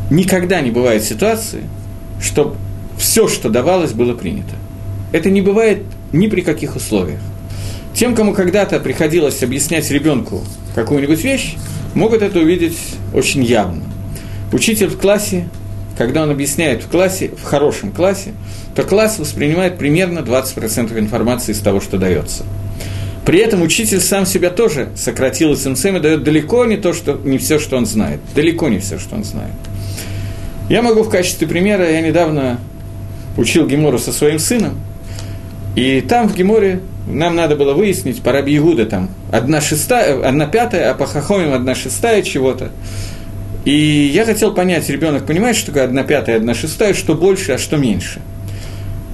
никогда 0.09 0.61
не 0.61 0.71
бывает 0.71 1.03
ситуации, 1.03 1.63
чтобы 2.21 2.55
все, 2.97 3.27
что 3.27 3.49
давалось, 3.49 3.91
было 3.91 4.13
принято. 4.13 4.55
Это 5.11 5.29
не 5.29 5.41
бывает 5.41 5.83
ни 6.11 6.27
при 6.27 6.41
каких 6.41 6.75
условиях. 6.75 7.19
Тем, 7.93 8.15
кому 8.15 8.33
когда-то 8.33 8.79
приходилось 8.79 9.43
объяснять 9.43 9.89
ребенку 9.91 10.41
какую-нибудь 10.73 11.23
вещь, 11.23 11.55
могут 11.93 12.21
это 12.21 12.39
увидеть 12.39 12.77
очень 13.13 13.43
явно. 13.43 13.83
Учитель 14.51 14.87
в 14.87 14.97
классе, 14.97 15.47
когда 15.97 16.23
он 16.23 16.31
объясняет 16.31 16.83
в 16.83 16.87
классе, 16.87 17.31
в 17.37 17.43
хорошем 17.43 17.91
классе, 17.91 18.33
то 18.75 18.83
класс 18.83 19.19
воспринимает 19.19 19.77
примерно 19.77 20.19
20% 20.19 20.97
информации 20.97 21.51
из 21.51 21.59
того, 21.59 21.79
что 21.79 21.97
дается. 21.97 22.43
При 23.25 23.39
этом 23.39 23.61
учитель 23.61 24.01
сам 24.01 24.25
себя 24.25 24.49
тоже 24.49 24.89
сократил 24.95 25.53
и 25.53 25.55
цимцем 25.55 25.97
и 25.97 25.99
дает 25.99 26.23
далеко 26.23 26.65
не, 26.65 26.77
то, 26.77 26.93
что, 26.93 27.19
не 27.23 27.37
все, 27.37 27.57
что 27.57 27.77
он 27.77 27.85
знает. 27.85 28.19
Далеко 28.35 28.67
не 28.67 28.79
все, 28.79 28.99
что 28.99 29.15
он 29.15 29.23
знает. 29.23 29.53
Я 30.69 30.81
могу 30.81 31.03
в 31.03 31.09
качестве 31.09 31.47
примера, 31.47 31.89
я 31.89 32.01
недавно 32.01 32.59
учил 33.37 33.67
Гемору 33.67 33.99
со 33.99 34.11
своим 34.11 34.39
сыном, 34.39 34.79
и 35.75 36.01
там 36.01 36.27
в 36.27 36.35
Геморе 36.35 36.81
нам 37.07 37.35
надо 37.35 37.55
было 37.55 37.73
выяснить, 37.73 38.21
по 38.21 38.31
Раби 38.31 38.55
Игуда 38.57 38.85
там 38.85 39.09
одна, 39.31 39.61
шестая, 39.61 40.25
одна 40.27 40.45
пятая, 40.45 40.91
а 40.91 40.93
по 40.93 41.05
Хахомим 41.05 41.53
одна 41.53 41.75
шестая 41.75 42.21
чего-то. 42.21 42.71
И 43.65 44.11
я 44.13 44.25
хотел 44.25 44.53
понять, 44.53 44.89
ребенок 44.89 45.25
понимает, 45.25 45.55
что 45.55 45.67
такое 45.67 45.85
одна 45.85 46.03
пятая, 46.03 46.37
одна 46.37 46.53
шестая, 46.53 46.93
что 46.93 47.15
больше, 47.15 47.53
а 47.53 47.57
что 47.57 47.77
меньше– 47.77 48.21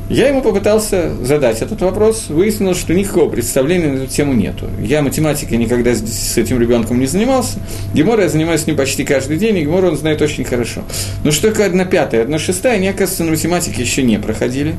я 0.10 0.28
ему 0.28 0.42
попытался 0.42 1.14
задать 1.24 1.62
этот 1.62 1.82
вопрос, 1.82 2.26
выяснилось, 2.30 2.80
что 2.80 2.96
никакого 2.96 3.30
представления 3.30 3.90
на 3.90 4.04
эту 4.04 4.08
тему 4.08 4.34
нету. 4.34 4.66
Я 4.82 5.04
математикой 5.04 5.58
никогда 5.58 5.94
с 5.94 6.36
этим 6.36 6.60
ребенком 6.60 7.00
не 7.00 7.06
занимался. 7.06 7.60
Гемора 7.94 8.24
я 8.24 8.30
занимаюсь 8.30 8.62
с 8.62 8.68
ним 8.68 8.76
почти 8.76 9.04
каждый 9.04 9.38
день, 9.38 9.58
и 9.58 9.62
Гемора 9.62 9.90
он 9.90 9.98
знает 9.98 10.22
очень 10.24 10.44
хорошо. 10.44 10.82
Но 11.24 11.30
что 11.30 11.50
такое 11.50 11.68
одна 11.68 11.86
пятая, 11.86 12.24
одна 12.24 12.40
шестая, 12.40 12.76
они, 12.76 12.88
оказывается, 12.88 13.24
на 13.24 13.32
математике 13.32 13.84
еще 13.84 14.02
не 14.02 14.18
проходили. 14.18 14.76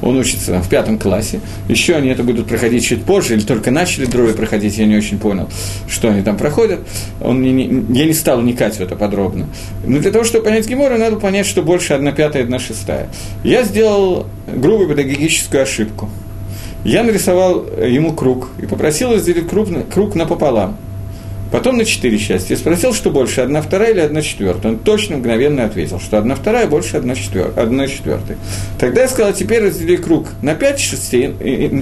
Он 0.00 0.16
учится 0.16 0.52
там, 0.52 0.62
в 0.62 0.68
пятом 0.68 0.98
классе. 0.98 1.40
Еще 1.68 1.96
они 1.96 2.10
это 2.10 2.22
будут 2.22 2.46
проходить 2.46 2.84
чуть 2.84 3.02
позже, 3.02 3.34
или 3.34 3.42
только 3.42 3.72
начали 3.72 4.06
дроби 4.06 4.32
проходить, 4.32 4.78
я 4.78 4.86
не 4.86 4.96
очень 4.96 5.18
понял, 5.18 5.48
что 5.88 6.08
они 6.08 6.22
там 6.22 6.36
проходят. 6.36 6.80
Он 7.20 7.42
не, 7.42 7.52
не, 7.52 7.98
я 7.98 8.06
не 8.06 8.14
стал 8.14 8.40
вникать 8.40 8.76
в 8.76 8.80
это 8.80 8.94
подробно. 8.94 9.48
Но 9.84 9.98
для 9.98 10.12
того, 10.12 10.22
чтобы 10.24 10.44
понять 10.44 10.68
Гемора, 10.68 10.98
надо 10.98 11.16
понять, 11.16 11.46
что 11.46 11.62
больше 11.62 11.94
одна 11.94 12.12
пятая, 12.12 12.44
одна 12.44 12.60
шестая. 12.60 13.08
Я 13.42 13.64
сделал 13.64 14.26
грубую 14.68 14.90
педагогическую 14.90 15.62
ошибку. 15.62 16.10
Я 16.84 17.02
нарисовал 17.02 17.64
ему 17.78 18.12
круг 18.12 18.50
и 18.58 18.66
попросил 18.66 19.14
разделить 19.14 19.48
круг, 19.48 19.68
круг 19.90 20.14
напополам. 20.14 20.76
Потом 21.50 21.78
на 21.78 21.86
четыре 21.86 22.18
части. 22.18 22.52
И 22.52 22.56
спросил, 22.56 22.92
что 22.92 23.08
больше, 23.10 23.40
одна 23.40 23.62
вторая 23.62 23.92
или 23.92 24.00
одна 24.00 24.20
четвертая. 24.20 24.72
Он 24.72 24.78
точно, 24.78 25.16
мгновенно 25.16 25.64
ответил, 25.64 25.98
что 25.98 26.18
одна 26.18 26.34
вторая 26.34 26.66
больше 26.66 26.98
одна 26.98 27.14
четвертая. 27.14 27.64
Одна 27.64 27.86
четвертая. 27.88 28.36
Тогда 28.78 29.00
я 29.00 29.08
сказал, 29.08 29.32
теперь 29.32 29.62
раздели 29.62 29.96
круг 29.96 30.28
на 30.42 30.54
пять 30.54 30.78
частей, 30.78 31.34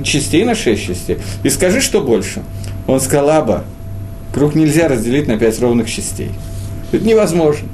частей 0.05 0.45
на 0.45 0.55
шесть 0.55 0.87
частей. 0.87 1.19
И 1.43 1.51
скажи, 1.51 1.81
что 1.81 2.01
больше. 2.01 2.45
Он 2.87 3.01
сказал, 3.01 3.31
аба, 3.31 3.65
круг 4.33 4.55
нельзя 4.55 4.87
разделить 4.87 5.27
на 5.27 5.37
пять 5.37 5.61
ровных 5.61 5.91
частей. 5.91 6.31
Это 6.93 7.05
невозможно. 7.05 7.67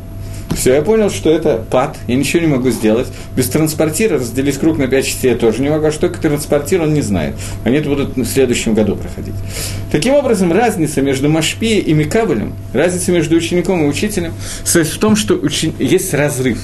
Все, 0.57 0.75
я 0.75 0.83
понял, 0.83 1.11
что 1.11 1.31
это 1.31 1.65
пад, 1.71 1.97
я 2.07 2.17
ничего 2.17 2.43
не 2.43 2.49
могу 2.49 2.71
сделать. 2.71 3.09
Без 3.37 3.49
транспортира 3.49 4.19
разделить 4.19 4.59
круг 4.59 4.79
на 4.79 4.87
пять 4.87 5.07
частей 5.07 5.33
я 5.33 5.37
тоже 5.37 5.63
не 5.63 5.71
могу, 5.71 5.87
а 5.87 5.93
что 5.93 6.09
такое 6.09 6.31
транспортир, 6.31 6.83
он 6.83 6.95
не 6.95 7.03
знает. 7.03 7.35
Они 7.65 7.77
это 7.77 7.89
будут 7.89 8.17
в 8.17 8.25
следующем 8.27 8.75
году 8.75 8.97
проходить. 8.97 9.35
Таким 9.91 10.15
образом, 10.15 10.53
разница 10.53 11.03
между 11.03 11.29
Машпией 11.29 11.81
и 11.81 11.95
Микабелем, 11.95 12.55
разница 12.73 13.13
между 13.13 13.37
учеником 13.37 13.85
и 13.85 13.89
учителем, 13.89 14.35
состоит 14.65 14.89
в 14.89 14.99
том, 14.99 15.17
что 15.17 15.35
учен... 15.35 15.73
есть 15.79 16.13
разрыв. 16.15 16.59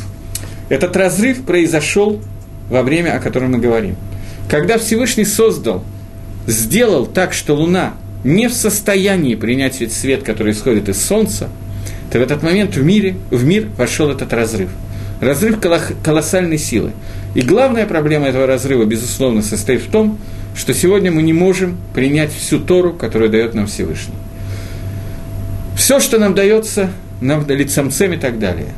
Этот 0.69 0.97
разрыв 0.97 1.45
произошел 1.45 2.21
во 2.69 2.83
время, 2.83 3.17
о 3.17 3.21
котором 3.21 3.53
мы 3.53 3.59
говорим. 3.59 3.97
Когда 4.51 4.79
Всевышний 4.79 5.25
создал, 5.25 5.85
сделал 6.47 7.07
так, 7.07 7.33
что 7.33 7.55
Луна 7.55 7.95
не 8.25 8.49
в 8.49 8.53
состоянии 8.53 9.35
принять 9.35 9.81
весь 9.81 9.93
свет, 9.93 10.23
который 10.23 10.53
исходит 10.53 10.89
из 10.89 11.01
Солнца– 11.03 11.49
то 12.11 12.19
в 12.19 12.23
этот 12.23 12.43
момент 12.43 12.77
в, 12.77 12.83
мире, 12.83 13.17
в 13.31 13.45
мир 13.45 13.69
вошел 13.77 14.11
этот 14.11 14.33
разрыв. 14.33 14.71
Разрыв 15.21 15.59
колоссальной 16.03 16.59
силы. 16.59 16.93
И 17.35 17.43
главная 17.43 17.87
проблема 17.87 18.29
этого 18.29 18.47
разрыва, 18.47 18.85
безусловно, 18.85 19.43
состоит 19.43 19.83
в 19.83 19.91
том, 19.91 20.19
что 20.57 20.75
сегодня 20.75 21.11
мы 21.11 21.23
не 21.23 21.33
можем 21.33 21.77
принять 21.95 22.33
всю 22.33 22.59
Тору, 22.59 22.93
которую 22.93 23.31
дает 23.31 23.55
нам 23.55 23.67
Всевышний. 23.67 24.15
Все, 25.77 26.01
что 26.01 26.19
нам 26.19 26.35
дается, 26.35 26.91
нам 27.21 27.47
лицемцем 27.49 28.13
и 28.13 28.17
так 28.17 28.39
далее. 28.39 28.69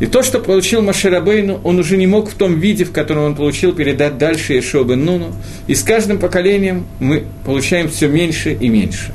И 0.00 0.06
то, 0.06 0.22
что 0.22 0.38
получил 0.38 0.80
Маширабейну, 0.82 1.60
он 1.64 1.78
уже 1.78 1.96
не 1.96 2.06
мог 2.06 2.30
в 2.30 2.34
том 2.34 2.60
виде, 2.60 2.84
в 2.84 2.92
котором 2.92 3.24
он 3.24 3.34
получил, 3.34 3.72
передать 3.72 4.16
дальше 4.16 4.54
Ешо 4.54 4.84
бен 4.84 5.04
Нуну. 5.04 5.32
И 5.66 5.74
с 5.74 5.82
каждым 5.82 6.18
поколением 6.18 6.86
мы 7.00 7.24
получаем 7.44 7.88
все 7.88 8.06
меньше 8.06 8.52
и 8.52 8.68
меньше. 8.68 9.12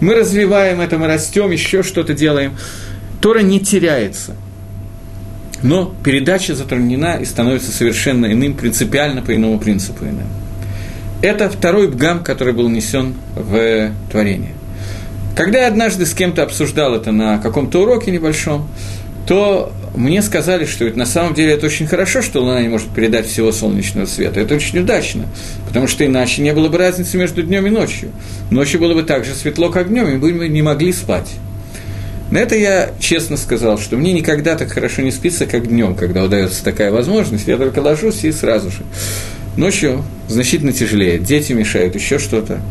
Мы 0.00 0.14
развиваем 0.14 0.80
это, 0.80 0.98
мы 0.98 1.06
растем, 1.06 1.50
еще 1.50 1.82
что-то 1.82 2.14
делаем. 2.14 2.52
Тора 3.22 3.38
не 3.38 3.60
теряется. 3.60 4.34
Но 5.62 5.94
передача 6.04 6.56
затруднена 6.56 7.18
и 7.18 7.24
становится 7.24 7.70
совершенно 7.70 8.26
иным, 8.26 8.54
принципиально 8.54 9.22
по 9.22 9.34
иному 9.34 9.60
принципу 9.60 10.04
иным. 10.04 10.26
Это 11.22 11.48
второй 11.48 11.86
бгам, 11.86 12.24
который 12.24 12.52
был 12.52 12.68
несен 12.68 13.14
в 13.36 13.92
творение. 14.10 14.54
Когда 15.36 15.60
я 15.60 15.68
однажды 15.68 16.04
с 16.04 16.14
кем-то 16.14 16.42
обсуждал 16.42 16.96
это 16.96 17.12
на 17.12 17.38
каком-то 17.38 17.82
уроке 17.82 18.10
небольшом, 18.10 18.68
то 19.24 19.72
мне 19.94 20.20
сказали, 20.20 20.64
что 20.64 20.84
ведь 20.84 20.96
на 20.96 21.06
самом 21.06 21.34
деле 21.34 21.52
это 21.52 21.66
очень 21.66 21.86
хорошо, 21.86 22.22
что 22.22 22.40
Луна 22.40 22.60
не 22.60 22.68
может 22.68 22.88
передать 22.88 23.28
всего 23.28 23.52
солнечного 23.52 24.06
света. 24.06 24.40
Это 24.40 24.56
очень 24.56 24.80
удачно, 24.80 25.26
потому 25.68 25.86
что 25.86 26.04
иначе 26.04 26.42
не 26.42 26.52
было 26.52 26.68
бы 26.68 26.76
разницы 26.76 27.16
между 27.18 27.44
днем 27.44 27.68
и 27.68 27.70
ночью. 27.70 28.10
Ночью 28.50 28.80
было 28.80 28.94
бы 28.94 29.04
так 29.04 29.24
же 29.24 29.32
светло, 29.34 29.70
как 29.70 29.90
днем, 29.90 30.08
и 30.08 30.16
мы 30.16 30.48
не 30.48 30.62
могли 30.62 30.92
спать. 30.92 31.30
На 32.32 32.38
это 32.38 32.56
я 32.56 32.92
честно 32.98 33.36
сказал, 33.36 33.78
что 33.78 33.98
мне 33.98 34.14
никогда 34.14 34.56
так 34.56 34.72
хорошо 34.72 35.02
не 35.02 35.10
спится, 35.10 35.44
как 35.44 35.68
днем, 35.68 35.94
когда 35.94 36.24
удается 36.24 36.64
такая 36.64 36.90
возможность. 36.90 37.46
Я 37.46 37.58
только 37.58 37.80
ложусь 37.80 38.24
и 38.24 38.32
сразу 38.32 38.70
же. 38.70 38.84
Ночью 39.58 40.02
значительно 40.28 40.72
тяжелее, 40.72 41.18
дети 41.18 41.52
мешают, 41.52 41.94
еще 41.94 42.18
что-то. 42.18 42.62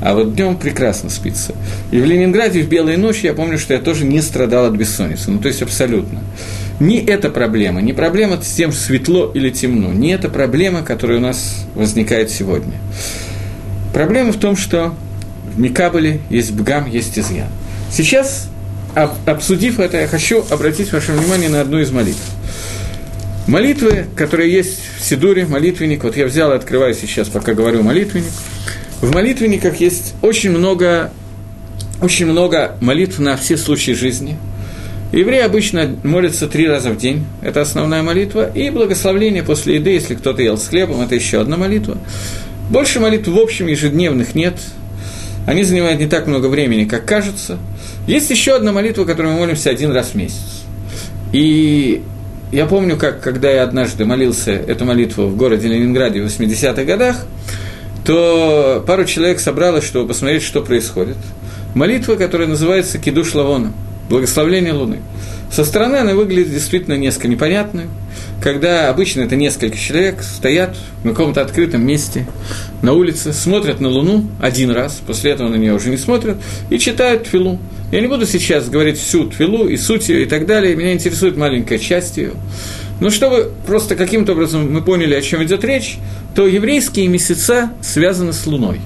А 0.00 0.14
вот 0.14 0.36
днем 0.36 0.56
прекрасно 0.56 1.10
спится. 1.10 1.56
И 1.90 1.98
в 1.98 2.04
Ленинграде 2.04 2.62
в 2.62 2.68
белые 2.68 2.98
ночи 2.98 3.26
я 3.26 3.34
помню, 3.34 3.58
что 3.58 3.74
я 3.74 3.80
тоже 3.80 4.04
не 4.04 4.22
страдал 4.22 4.66
от 4.66 4.74
бессонницы. 4.74 5.32
Ну, 5.32 5.40
то 5.40 5.48
есть 5.48 5.60
абсолютно. 5.60 6.20
Не 6.78 7.00
эта 7.00 7.30
проблема, 7.30 7.82
не 7.82 7.92
проблема 7.92 8.40
с 8.40 8.46
тем, 8.46 8.70
светло 8.70 9.32
или 9.34 9.50
темно. 9.50 9.92
Не 9.92 10.12
эта 10.12 10.28
проблема, 10.28 10.82
которая 10.82 11.18
у 11.18 11.20
нас 11.20 11.66
возникает 11.74 12.30
сегодня. 12.30 12.74
Проблема 13.92 14.30
в 14.32 14.36
том, 14.36 14.56
что 14.56 14.94
в 15.52 15.58
Микабеле 15.58 16.20
есть 16.30 16.52
бгам, 16.52 16.88
есть 16.88 17.18
изъян. 17.18 17.48
Сейчас 17.90 18.46
обсудив 18.94 19.80
это, 19.80 19.98
я 20.00 20.06
хочу 20.06 20.44
обратить 20.50 20.92
ваше 20.92 21.12
внимание 21.12 21.48
на 21.48 21.60
одну 21.60 21.78
из 21.78 21.90
молитв. 21.90 22.20
Молитвы, 23.46 24.06
которые 24.16 24.52
есть 24.52 24.78
в 24.98 25.04
Сидуре, 25.04 25.46
молитвенник, 25.46 26.04
вот 26.04 26.16
я 26.16 26.26
взял 26.26 26.52
и 26.52 26.56
открываю 26.56 26.94
сейчас, 26.94 27.28
пока 27.28 27.54
говорю 27.54 27.82
молитвенник. 27.82 28.30
В 29.00 29.12
молитвенниках 29.12 29.76
есть 29.80 30.14
очень 30.22 30.50
много, 30.50 31.10
очень 32.00 32.26
много 32.26 32.76
молитв 32.80 33.18
на 33.18 33.36
все 33.36 33.56
случаи 33.56 33.92
жизни. 33.92 34.36
Евреи 35.12 35.40
обычно 35.40 35.96
молятся 36.04 36.46
три 36.46 36.68
раза 36.68 36.90
в 36.90 36.96
день, 36.96 37.24
это 37.42 37.62
основная 37.62 38.02
молитва, 38.02 38.48
и 38.48 38.70
благословление 38.70 39.42
после 39.42 39.76
еды, 39.76 39.90
если 39.90 40.14
кто-то 40.14 40.42
ел 40.42 40.56
с 40.56 40.68
хлебом, 40.68 41.00
это 41.00 41.16
еще 41.16 41.40
одна 41.40 41.56
молитва. 41.56 41.98
Больше 42.70 43.00
молитв 43.00 43.26
в 43.26 43.38
общем 43.38 43.66
ежедневных 43.66 44.36
нет, 44.36 44.54
они 45.46 45.64
занимают 45.64 45.98
не 45.98 46.06
так 46.06 46.28
много 46.28 46.46
времени, 46.46 46.84
как 46.84 47.06
кажется. 47.06 47.58
Есть 48.10 48.28
еще 48.28 48.56
одна 48.56 48.72
молитва, 48.72 49.04
которую 49.04 49.34
мы 49.34 49.38
молимся 49.38 49.70
один 49.70 49.92
раз 49.92 50.08
в 50.08 50.14
месяц. 50.16 50.64
И 51.32 52.02
я 52.50 52.66
помню, 52.66 52.96
как 52.96 53.20
когда 53.20 53.48
я 53.48 53.62
однажды 53.62 54.04
молился 54.04 54.50
эту 54.50 54.84
молитву 54.84 55.26
в 55.26 55.36
городе 55.36 55.68
Ленинграде 55.68 56.20
в 56.20 56.26
80-х 56.26 56.82
годах, 56.82 57.24
то 58.04 58.82
пару 58.84 59.04
человек 59.04 59.38
собралось, 59.38 59.84
чтобы 59.84 60.08
посмотреть, 60.08 60.42
что 60.42 60.60
происходит. 60.60 61.18
Молитва, 61.76 62.16
которая 62.16 62.48
называется 62.48 62.98
«Кидуш 62.98 63.32
Лавона», 63.32 63.72
«Благословление 64.10 64.72
Луны». 64.74 64.98
Со 65.50 65.64
стороны 65.64 65.96
она 65.96 66.14
выглядит 66.14 66.52
действительно 66.52 66.94
несколько 66.94 67.28
непонятной, 67.28 67.84
когда 68.42 68.88
обычно 68.88 69.22
это 69.22 69.36
несколько 69.36 69.76
человек 69.76 70.22
стоят 70.22 70.76
в 71.02 71.08
каком-то 71.08 71.40
открытом 71.40 71.86
месте 71.86 72.26
на 72.82 72.92
улице, 72.92 73.32
смотрят 73.32 73.80
на 73.80 73.88
Луну 73.88 74.28
один 74.40 74.70
раз, 74.70 75.00
после 75.06 75.32
этого 75.32 75.48
на 75.48 75.56
нее 75.56 75.74
уже 75.74 75.90
не 75.90 75.96
смотрят, 75.96 76.38
и 76.70 76.78
читают 76.78 77.24
твилу. 77.24 77.58
Я 77.92 78.00
не 78.00 78.06
буду 78.06 78.26
сейчас 78.26 78.68
говорить 78.68 78.98
всю 78.98 79.26
твилу 79.26 79.68
и 79.68 79.76
суть 79.76 80.08
ее 80.08 80.22
и 80.22 80.26
так 80.26 80.46
далее, 80.46 80.76
меня 80.76 80.92
интересует 80.92 81.36
маленькая 81.36 81.78
часть 81.78 82.16
ее. 82.16 82.32
Но 83.00 83.10
чтобы 83.10 83.50
просто 83.66 83.96
каким-то 83.96 84.32
образом 84.32 84.72
мы 84.72 84.82
поняли, 84.82 85.14
о 85.14 85.22
чем 85.22 85.42
идет 85.42 85.64
речь, 85.64 85.98
то 86.34 86.46
еврейские 86.46 87.08
месяца 87.08 87.70
связаны 87.80 88.32
с 88.32 88.46
Луной. 88.46 88.80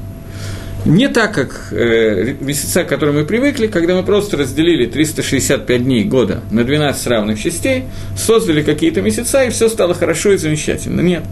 Не 0.85 1.09
так, 1.09 1.33
как 1.33 1.69
э, 1.71 2.35
месяца, 2.41 2.85
к 2.85 2.89
которым 2.89 3.15
мы 3.15 3.25
привыкли, 3.25 3.69
когда 3.69 3.95
мы 3.95 4.03
просто 4.03 4.37
разделили 4.37 4.85
365 4.85 5.83
дней 5.83 6.05
года 6.05 6.43
на 6.51 6.63
12 6.63 7.07
равных 7.07 7.41
частей, 7.41 7.85
создали 8.19 8.63
какие-то 8.63 9.01
месяца, 9.01 9.45
и 9.45 9.51
все 9.51 9.71
стало 9.71 9.95
хорошо 9.95 10.33
и 10.33 10.37
замечательно. 10.37 11.01
Нет. 11.01 11.23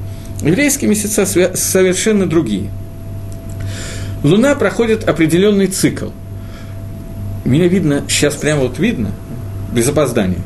Еврейские 0.40 0.88
месяца 0.88 1.26
совершенно 1.26 2.26
другие. 2.26 2.70
Луна 4.24 4.54
проходит 4.54 5.06
определенный 5.06 5.66
цикл. 5.66 6.08
Меня 7.44 7.68
видно, 7.68 8.04
сейчас 8.08 8.34
прямо 8.36 8.62
вот 8.62 8.78
видно, 8.78 9.10
без 9.70 9.86
опоздания. 9.86 10.40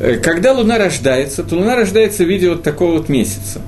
Э, 0.00 0.16
когда 0.16 0.54
Луна 0.54 0.76
рождается, 0.76 1.44
то 1.44 1.54
Луна 1.54 1.76
рождается 1.76 2.24
в 2.24 2.28
виде 2.28 2.50
вот 2.50 2.64
такого 2.64 2.98
вот 2.98 3.08
месяца. 3.08 3.60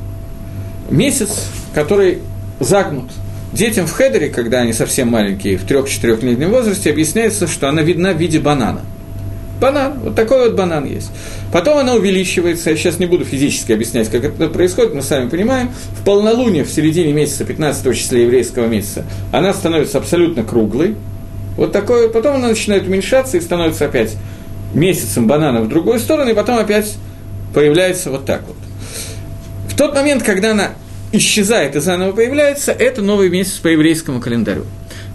Месяц, 0.91 1.47
который 1.73 2.19
загнут. 2.59 3.11
Детям 3.57 3.87
в 3.87 3.93
хедере, 3.93 4.29
когда 4.29 4.61
они 4.61 4.75
совсем 4.75 5.09
маленькие, 5.09 5.57
в 5.57 5.65
3-4-летнем 5.65 6.51
возрасте, 6.51 6.91
объясняется, 6.91 7.47
что 7.47 7.71
она 7.71 7.81
видна 7.81 8.13
в 8.13 8.19
виде 8.19 8.39
банана. 8.39 8.83
Банан, 9.59 9.99
вот 10.01 10.15
такой 10.15 10.51
вот 10.51 10.57
банан 10.59 10.85
есть. 10.85 11.11
Потом 11.55 11.79
она 11.79 11.95
увеличивается, 11.95 12.69
я 12.69 12.77
сейчас 12.77 12.99
не 12.99 13.07
буду 13.07 13.25
физически 13.25 13.73
объяснять, 13.73 14.11
как 14.11 14.25
это 14.25 14.49
происходит, 14.49 14.93
мы 14.93 15.01
сами 15.01 15.31
понимаем, 15.31 15.71
в 15.99 16.05
полнолуние, 16.05 16.65
в 16.65 16.71
середине 16.71 17.15
месяца, 17.15 17.47
15 17.47 17.97
числа 17.97 18.19
еврейского 18.19 18.67
месяца, 18.67 19.07
она 19.33 19.55
становится 19.55 19.97
абсолютно 19.97 20.45
круглой, 20.45 20.95
вот 21.57 21.73
такой, 21.73 22.11
потом 22.11 22.37
она 22.37 22.49
начинает 22.49 22.87
уменьшаться 22.87 23.39
и 23.39 23.41
становится 23.41 23.87
опять 23.87 24.17
месяцем 24.75 25.27
банана 25.27 25.63
в 25.63 25.69
другую 25.71 25.99
сторону, 25.99 26.31
и 26.31 26.35
потом 26.35 26.59
опять 26.59 26.95
появляется 27.55 28.11
вот 28.11 28.27
так 28.27 28.43
вот. 28.47 28.57
В 29.71 29.77
тот 29.79 29.95
момент, 29.95 30.23
когда 30.23 30.51
она 30.51 30.73
исчезает 31.19 31.77
и 31.77 31.81
заново 31.81 32.13
появляется, 32.13 32.73
это 32.73 33.03
новый 33.03 33.29
месяц 33.31 33.55
по 33.55 33.69
еврейскому 33.69 34.21
календарю. 34.21 34.65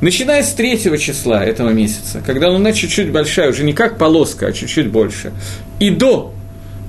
Начиная 0.02 0.44
с 0.44 0.54
третьего 0.54 0.98
числа 0.98 1.46
этого 1.46 1.70
месяца, 1.70 2.24
когда 2.26 2.50
луна 2.50 2.74
чуть-чуть 2.74 3.12
большая, 3.12 3.50
уже 3.50 3.64
не 3.64 3.74
как 3.74 3.98
полоска, 3.98 4.48
а 4.48 4.52
чуть-чуть 4.52 4.90
больше, 4.90 5.32
и 5.80 5.92
до 5.92 6.34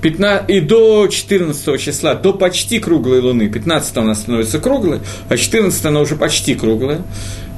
15, 0.01 0.49
и 0.51 0.61
до 0.61 1.07
14 1.07 1.81
числа, 1.81 2.15
до 2.15 2.33
почти 2.33 2.79
круглой 2.79 3.21
луны, 3.21 3.49
15 3.49 3.97
она 3.99 4.15
становится 4.15 4.59
круглой, 4.59 5.01
а 5.29 5.37
14 5.37 5.85
она 5.85 6.01
уже 6.01 6.17
почти 6.17 6.55
круглая, 6.55 7.03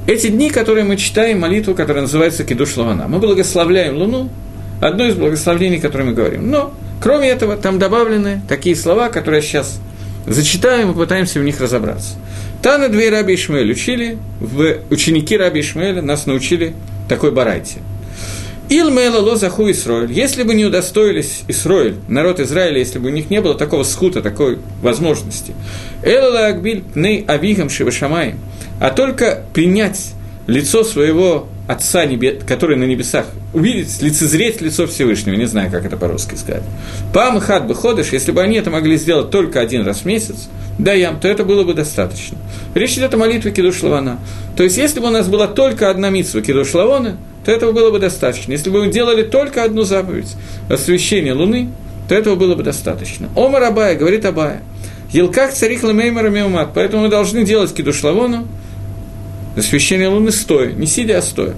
эти 0.07 0.27
дни, 0.27 0.51
которые 0.51 0.83
мы 0.83 0.97
читаем, 0.97 1.39
молитву, 1.39 1.73
которая 1.73 2.03
называется 2.03 2.43
Кидуш 2.43 2.77
Лавана, 2.77 3.07
мы 3.07 3.17
благословляем 3.17 3.97
Луну, 3.97 4.29
одно 4.79 5.05
из 5.07 5.15
благословений, 5.15 5.79
которое 5.79 6.03
мы 6.03 6.13
говорим. 6.13 6.51
Но, 6.51 6.73
кроме 7.01 7.29
этого, 7.29 7.57
там 7.57 7.79
добавлены 7.79 8.41
такие 8.47 8.75
слова, 8.75 9.09
которые 9.09 9.41
я 9.41 9.47
сейчас 9.47 9.79
зачитаем 10.25 10.91
и 10.91 10.93
попытаемся 10.93 11.39
в 11.39 11.43
них 11.43 11.59
разобраться. 11.59 12.15
Тана 12.61 12.89
две 12.89 13.09
Раби 13.09 13.35
Ишмаэль 13.35 13.71
учили, 13.71 14.17
в 14.39 14.77
ученики 14.89 15.37
Раби 15.37 15.61
Ишмаэля 15.61 16.01
нас 16.01 16.25
научили 16.25 16.73
такой 17.07 17.31
барайте. 17.31 17.79
Ил 18.67 18.89
Мэла 18.89 19.19
Лозаху 19.19 19.69
Исроэль, 19.69 20.11
если 20.11 20.41
бы 20.41 20.55
не 20.55 20.65
удостоились 20.65 21.43
Исроэль, 21.47 21.97
народ 22.07 22.39
Израиля, 22.39 22.79
если 22.79 22.97
бы 22.97 23.09
у 23.09 23.11
них 23.11 23.29
не 23.29 23.39
было 23.39 23.53
такого 23.53 23.83
скута, 23.83 24.23
такой 24.23 24.57
возможности, 24.81 25.53
Элла 26.01 26.47
Акбиль 26.47 26.81
Пней 26.81 27.23
Авигам 27.27 27.69
Шивашамай, 27.69 28.33
а 28.79 28.89
только 28.89 29.43
принять 29.53 30.13
лицо 30.47 30.83
своего 30.83 31.47
Отца, 31.67 32.03
который 32.45 32.77
на 32.77 32.83
небесах, 32.83 33.25
увидеть, 33.51 33.99
лицезреть 33.99 34.61
лицо 34.61 34.85
Всевышнего, 34.85 35.33
не 35.33 35.45
знаю, 35.45 35.71
как 35.71 35.83
это 35.83 35.97
по-русски 35.97 36.35
сказать. 36.35 36.61
Пам 37.11 37.39
хат 37.39 37.65
бы 37.65 37.73
ходишь, 37.73 38.09
если 38.09 38.31
бы 38.31 38.43
они 38.43 38.57
это 38.57 38.69
могли 38.69 38.97
сделать 38.97 39.31
только 39.31 39.61
один 39.61 39.83
раз 39.83 40.01
в 40.01 40.05
месяц, 40.05 40.47
да 40.77 40.93
ям, 40.93 41.19
то 41.19 41.27
это 41.27 41.43
было 41.43 41.63
бы 41.63 41.73
достаточно. 41.73 42.37
Речь 42.75 42.95
идет 42.97 43.15
о 43.15 43.17
молитве 43.17 43.51
Кидуш 43.51 43.81
Лавана. 43.81 44.19
То 44.55 44.61
есть, 44.61 44.77
если 44.77 44.99
бы 44.99 45.07
у 45.07 45.09
нас 45.09 45.27
была 45.27 45.47
только 45.47 45.89
одна 45.89 46.11
митсва 46.11 46.41
Кидуш 46.41 46.71
Лавана, 46.75 47.17
то 47.43 47.51
этого 47.51 47.71
было 47.71 47.89
бы 47.89 47.97
достаточно. 47.97 48.51
Если 48.51 48.69
бы 48.69 48.85
мы 48.85 48.91
делали 48.91 49.23
только 49.23 49.63
одну 49.63 49.85
заповедь 49.85 50.35
освещение 50.69 51.33
Луны, 51.33 51.69
то 52.07 52.13
этого 52.13 52.35
было 52.35 52.53
бы 52.53 52.61
достаточно. 52.61 53.29
Омар 53.35 53.63
Абая, 53.63 53.95
говорит 53.95 54.23
Абая, 54.25 54.61
Елках 55.11 55.51
царих 55.51 55.81
лемеймара 55.81 56.29
меумат, 56.29 56.75
поэтому 56.75 57.03
мы 57.03 57.09
должны 57.09 57.43
делать 57.43 57.73
Кидуш 57.73 58.03
Лавону, 58.03 58.47
освещение 59.55 60.07
Луны 60.07 60.31
стоя, 60.31 60.71
не 60.71 60.87
сидя, 60.87 61.17
а 61.17 61.21
стоя. 61.21 61.55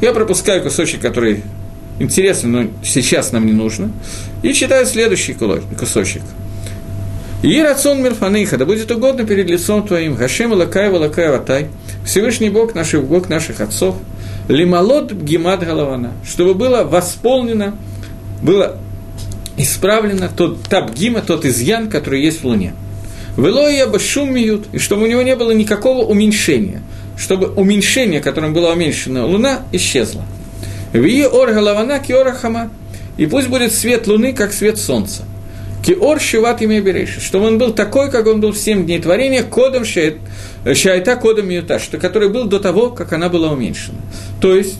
Я 0.00 0.12
пропускаю 0.12 0.62
кусочек, 0.62 1.00
который 1.00 1.42
интересен, 1.98 2.52
но 2.52 2.66
сейчас 2.84 3.32
нам 3.32 3.46
не 3.46 3.52
нужно, 3.52 3.90
и 4.42 4.52
читаю 4.52 4.86
следующий 4.86 5.34
кусочек. 5.78 6.22
И 7.42 7.62
рацион 7.62 8.02
мирфаныха, 8.02 8.56
да 8.56 8.64
будет 8.64 8.90
угодно 8.90 9.24
перед 9.24 9.48
лицом 9.48 9.86
твоим, 9.86 10.14
Гашем 10.14 10.52
лакай 10.52 10.90
валакай 10.90 11.30
ватай, 11.30 11.68
Всевышний 12.04 12.50
Бог 12.50 12.74
наших, 12.74 13.04
Бог 13.04 13.28
наших 13.28 13.60
отцов, 13.60 13.96
лималот 14.48 15.12
гемат 15.12 15.64
голована, 15.64 16.12
чтобы 16.24 16.54
было 16.54 16.84
восполнено, 16.84 17.76
было 18.42 18.78
исправлено 19.56 20.30
тот 20.34 20.62
табгима, 20.62 21.20
тот 21.20 21.44
изъян, 21.44 21.88
который 21.88 22.22
есть 22.22 22.42
в 22.42 22.46
Луне. 22.46 22.74
Велоя 23.36 23.86
башум 23.86 24.34
миют, 24.34 24.66
и 24.72 24.78
чтобы 24.78 25.04
у 25.04 25.06
него 25.06 25.22
не 25.22 25.36
было 25.36 25.52
никакого 25.52 26.04
уменьшения– 26.04 26.82
чтобы 27.16 27.48
уменьшение, 27.48 28.20
которым 28.20 28.52
была 28.52 28.72
уменьшена 28.72 29.24
Луна, 29.24 29.62
исчезло. 29.72 30.22
Вие 30.92 31.28
ор 31.28 31.52
голована 31.52 31.98
киора 31.98 32.32
хама. 32.32 32.70
И 33.16 33.26
пусть 33.26 33.48
будет 33.48 33.72
свет 33.72 34.06
Луны, 34.06 34.32
как 34.32 34.52
свет 34.52 34.78
Солнца. 34.78 35.24
Киор 35.84 36.20
шиват 36.20 36.62
имя 36.62 36.80
береши, 36.80 37.20
чтобы 37.20 37.46
он 37.46 37.58
был 37.58 37.72
такой, 37.72 38.10
как 38.10 38.26
он 38.26 38.40
был 38.40 38.50
в 38.50 38.58
семь 38.58 38.84
дней 38.84 38.98
творения, 38.98 39.42
кодом 39.44 39.84
шайта, 39.84 41.16
кодом 41.16 41.48
миюта, 41.48 41.78
что 41.78 41.98
который 41.98 42.28
был 42.28 42.44
до 42.44 42.58
того, 42.58 42.90
как 42.90 43.12
она 43.12 43.28
была 43.28 43.52
уменьшена. 43.52 43.98
То 44.40 44.56
есть, 44.56 44.78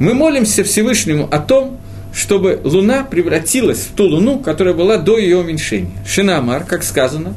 мы 0.00 0.14
молимся 0.14 0.64
Всевышнему 0.64 1.28
о 1.30 1.38
том, 1.38 1.78
чтобы 2.12 2.60
Луна 2.64 3.04
превратилась 3.04 3.80
в 3.80 3.94
ту 3.94 4.04
Луну, 4.04 4.40
которая 4.40 4.74
была 4.74 4.96
до 4.96 5.16
ее 5.16 5.38
уменьшения. 5.38 5.92
Шинамар, 6.06 6.64
как 6.64 6.82
сказано, 6.82 7.34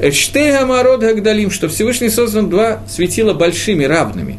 Эштега 0.00 0.66
Гагдалим, 0.98 1.50
что 1.50 1.68
Всевышний 1.68 2.08
создан 2.08 2.48
два 2.48 2.82
светила 2.88 3.34
большими, 3.34 3.84
равными. 3.84 4.38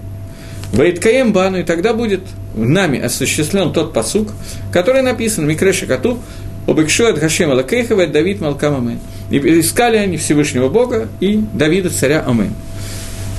Вейткаем 0.73 1.33
Бану, 1.33 1.59
и 1.59 1.63
тогда 1.63 1.93
будет 1.93 2.21
нами 2.55 2.99
осуществлен 2.99 3.71
тот 3.73 3.93
посук, 3.93 4.29
который 4.71 5.03
написан 5.03 5.47
Микреша 5.47 5.85
Кату, 5.85 6.19
Обыкшу 6.65 7.07
от 7.07 7.19
Хашема 7.19 7.53
Лакейхова, 7.53 8.07
Давид 8.07 8.39
Малкам 8.39 8.97
И 9.29 9.37
искали 9.37 9.97
они 9.97 10.17
Всевышнего 10.17 10.69
Бога 10.69 11.09
и 11.19 11.43
Давида, 11.53 11.89
царя 11.89 12.23
Амен. 12.25 12.53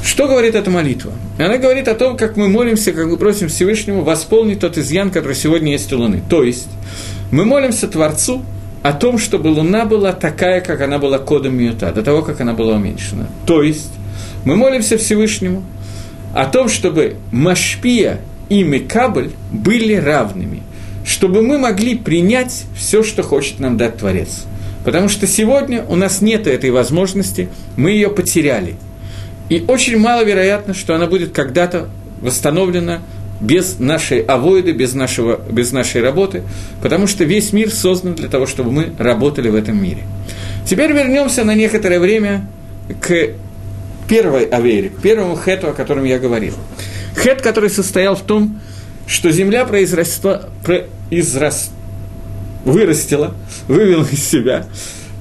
Что 0.04 0.28
говорит 0.28 0.54
эта 0.54 0.70
молитва? 0.70 1.12
Она 1.38 1.56
говорит 1.56 1.88
о 1.88 1.94
том, 1.94 2.18
как 2.18 2.36
мы 2.36 2.48
молимся, 2.48 2.92
как 2.92 3.06
мы 3.06 3.16
просим 3.16 3.48
Всевышнему 3.48 4.02
восполнить 4.02 4.60
тот 4.60 4.76
изъян, 4.76 5.10
который 5.10 5.34
сегодня 5.34 5.72
есть 5.72 5.90
у 5.94 5.98
Луны. 5.98 6.22
То 6.28 6.42
есть, 6.42 6.68
мы 7.30 7.46
молимся 7.46 7.88
Творцу 7.88 8.44
о 8.84 8.92
том, 8.92 9.16
чтобы 9.16 9.48
Луна 9.48 9.86
была 9.86 10.12
такая, 10.12 10.60
как 10.60 10.82
она 10.82 10.98
была 10.98 11.18
кодом 11.18 11.56
Мьюта, 11.56 11.90
до 11.90 12.02
того, 12.02 12.20
как 12.20 12.42
она 12.42 12.52
была 12.52 12.74
уменьшена. 12.74 13.26
То 13.46 13.62
есть, 13.62 13.90
мы 14.44 14.56
молимся 14.56 14.98
Всевышнему 14.98 15.64
о 16.34 16.44
том, 16.44 16.68
чтобы 16.68 17.16
Машпия 17.32 18.20
и 18.50 18.62
Мекабль 18.62 19.30
были 19.50 19.94
равными, 19.94 20.62
чтобы 21.02 21.40
мы 21.40 21.56
могли 21.56 21.96
принять 21.96 22.64
все, 22.76 23.02
что 23.02 23.22
хочет 23.22 23.58
нам 23.58 23.78
дать 23.78 23.96
Творец. 23.96 24.44
Потому 24.84 25.08
что 25.08 25.26
сегодня 25.26 25.82
у 25.88 25.96
нас 25.96 26.20
нет 26.20 26.46
этой 26.46 26.70
возможности, 26.70 27.48
мы 27.78 27.92
ее 27.92 28.10
потеряли. 28.10 28.74
И 29.48 29.64
очень 29.66 29.96
маловероятно, 29.98 30.74
что 30.74 30.94
она 30.94 31.06
будет 31.06 31.32
когда-то 31.32 31.88
восстановлена 32.20 33.00
без 33.40 33.78
нашей 33.78 34.20
авоиды, 34.20 34.72
без, 34.72 34.94
нашего, 34.94 35.40
без 35.50 35.72
нашей 35.72 36.02
работы, 36.02 36.42
потому 36.82 37.06
что 37.06 37.24
весь 37.24 37.52
мир 37.52 37.70
создан 37.70 38.14
для 38.14 38.28
того, 38.28 38.46
чтобы 38.46 38.70
мы 38.70 38.92
работали 38.98 39.48
в 39.48 39.54
этом 39.54 39.82
мире. 39.82 40.02
Теперь 40.66 40.92
вернемся 40.92 41.44
на 41.44 41.54
некоторое 41.54 42.00
время 42.00 42.48
к 43.00 43.30
первой 44.08 44.44
авере, 44.44 44.90
к 44.90 45.00
первому 45.00 45.36
хету, 45.36 45.68
о 45.68 45.72
котором 45.72 46.04
я 46.04 46.18
говорил. 46.18 46.54
Хет, 47.16 47.42
который 47.42 47.70
состоял 47.70 48.16
в 48.16 48.22
том, 48.22 48.60
что 49.06 49.30
земля 49.30 49.64
произросла, 49.64 50.48
произрос, 50.64 51.70
вырастила, 52.64 53.34
вывела 53.68 54.06
из 54.10 54.26
себя. 54.26 54.66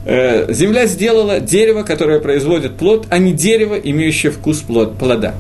Э, 0.05 0.51
земля 0.51 0.85
сделала 0.85 1.39
дерево, 1.39 1.83
которое 1.83 2.19
производит 2.19 2.77
плод, 2.77 3.07
а 3.09 3.17
не 3.17 3.33
дерево, 3.33 3.75
имеющее 3.75 4.31
вкус 4.31 4.59
плод, 4.59 4.97
плода. 4.97 5.35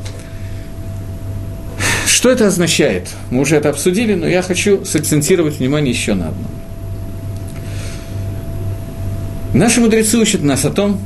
Что 2.23 2.29
это 2.29 2.47
означает? 2.47 3.09
Мы 3.31 3.41
уже 3.41 3.57
это 3.57 3.69
обсудили, 3.69 4.13
но 4.13 4.25
я 4.25 4.41
хочу 4.41 4.85
сакцентировать 4.85 5.59
внимание 5.59 5.93
еще 5.93 6.13
на 6.13 6.29
одном. 6.29 6.51
Наши 9.53 9.81
мудрецы 9.81 10.17
учат 10.17 10.41
нас 10.41 10.63
о 10.63 10.69
том, 10.69 11.01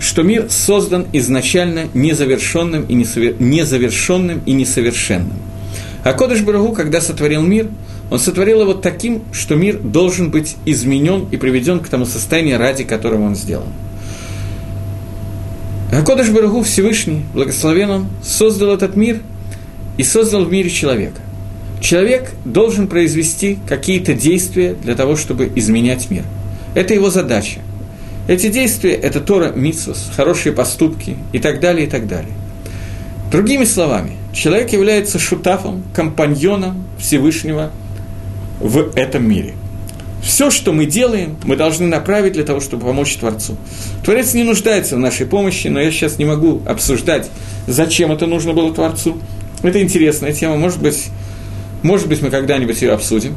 что 0.00 0.24
мир 0.24 0.50
создан 0.50 1.06
изначально 1.12 1.84
незавершенным 1.94 2.86
и, 2.86 2.94
несовер... 2.94 3.36
незавершенным 3.40 4.42
и 4.46 4.52
несовершенным. 4.52 5.38
А 6.02 6.12
Кодыш 6.12 6.40
Барагу, 6.40 6.72
когда 6.72 7.00
сотворил 7.00 7.42
мир, 7.42 7.68
он 8.10 8.18
сотворил 8.18 8.62
его 8.62 8.74
таким, 8.74 9.22
что 9.30 9.54
мир 9.54 9.78
должен 9.78 10.32
быть 10.32 10.56
изменен 10.66 11.28
и 11.30 11.36
приведен 11.36 11.78
к 11.78 11.88
тому 11.88 12.04
состоянию, 12.04 12.58
ради 12.58 12.82
которого 12.82 13.26
он 13.26 13.36
сделан. 13.36 13.68
А 15.92 16.02
Кодыш 16.02 16.30
Барагу 16.30 16.64
Всевышний, 16.64 17.22
благословен 17.32 17.90
он, 17.90 18.06
создал 18.24 18.74
этот 18.74 18.96
мир 18.96 19.20
и 19.98 20.02
создал 20.02 20.44
в 20.44 20.50
мире 20.50 20.70
человека. 20.70 21.20
Человек 21.80 22.32
должен 22.44 22.88
произвести 22.88 23.58
какие-то 23.68 24.14
действия 24.14 24.74
для 24.74 24.94
того, 24.94 25.16
чтобы 25.16 25.52
изменять 25.54 26.10
мир. 26.10 26.24
Это 26.74 26.94
его 26.94 27.10
задача. 27.10 27.60
Эти 28.26 28.48
действия– 28.48 28.92
это 28.94 29.20
Тора, 29.20 29.52
Митсус, 29.52 30.10
хорошие 30.14 30.52
поступки 30.52 31.16
и 31.32 31.38
так 31.38 31.60
далее, 31.60 31.86
и 31.86 31.90
так 31.90 32.06
далее. 32.06 32.32
Другими 33.30 33.64
словами, 33.64 34.12
человек 34.32 34.72
является 34.72 35.18
шутафом, 35.18 35.82
компаньоном 35.94 36.84
Всевышнего 36.98 37.70
в 38.60 38.92
этом 38.96 39.28
мире. 39.28 39.54
Все, 40.22 40.50
что 40.50 40.72
мы 40.72 40.86
делаем, 40.86 41.36
мы 41.44 41.56
должны 41.56 41.86
направить 41.86 42.32
для 42.32 42.44
того, 42.44 42.60
чтобы 42.60 42.86
помочь 42.86 43.16
Творцу. 43.16 43.56
Творец 44.04 44.34
не 44.34 44.42
нуждается 44.42 44.96
в 44.96 44.98
нашей 44.98 45.26
помощи, 45.26 45.68
но 45.68 45.80
я 45.80 45.90
сейчас 45.90 46.18
не 46.18 46.24
могу 46.24 46.60
обсуждать, 46.66 47.30
зачем 47.66 48.12
это 48.12 48.26
нужно 48.26 48.52
было 48.52 48.74
Творцу. 48.74 49.18
Это 49.62 49.82
интересная 49.82 50.32
тема, 50.32 50.56
может 50.56 50.80
быть, 50.80 51.06
может 51.82 52.08
быть 52.08 52.22
мы 52.22 52.30
когда-нибудь 52.30 52.80
ее 52.80 52.92
обсудим. 52.92 53.34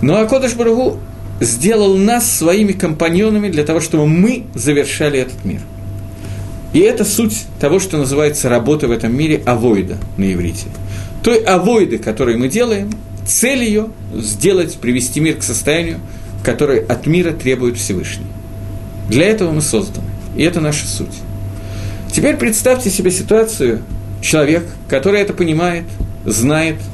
Но 0.00 0.16
Акодыш 0.18 0.54
Барагу 0.54 0.98
сделал 1.40 1.96
нас 1.96 2.30
своими 2.30 2.72
компаньонами 2.72 3.48
для 3.48 3.64
того, 3.64 3.80
чтобы 3.80 4.06
мы 4.06 4.44
завершали 4.54 5.20
этот 5.20 5.44
мир. 5.44 5.60
И 6.72 6.80
это 6.80 7.04
суть 7.04 7.44
того, 7.60 7.78
что 7.78 7.96
называется 7.96 8.48
работа 8.48 8.88
в 8.88 8.90
этом 8.90 9.16
мире 9.16 9.42
авоида 9.44 9.96
на 10.16 10.32
иврите. 10.32 10.66
Той 11.22 11.38
авоиды, 11.38 11.98
которую 11.98 12.38
мы 12.38 12.48
делаем, 12.48 12.92
цель 13.26 13.64
ее 13.64 13.88
сделать, 14.14 14.76
привести 14.76 15.20
мир 15.20 15.36
к 15.36 15.42
состоянию, 15.42 15.98
которое 16.42 16.80
от 16.80 17.06
мира 17.06 17.32
требует 17.32 17.76
Всевышний. 17.76 18.26
Для 19.08 19.26
этого 19.26 19.52
мы 19.52 19.62
созданы. 19.62 20.06
И 20.36 20.42
это 20.42 20.60
наша 20.60 20.86
суть. 20.86 21.08
Теперь 22.12 22.36
представьте 22.36 22.90
себе 22.90 23.10
ситуацию, 23.10 23.82
человек, 24.20 24.64
который 24.88 25.20
это 25.20 25.32
понимает, 25.32 25.84
знает– 26.24 26.76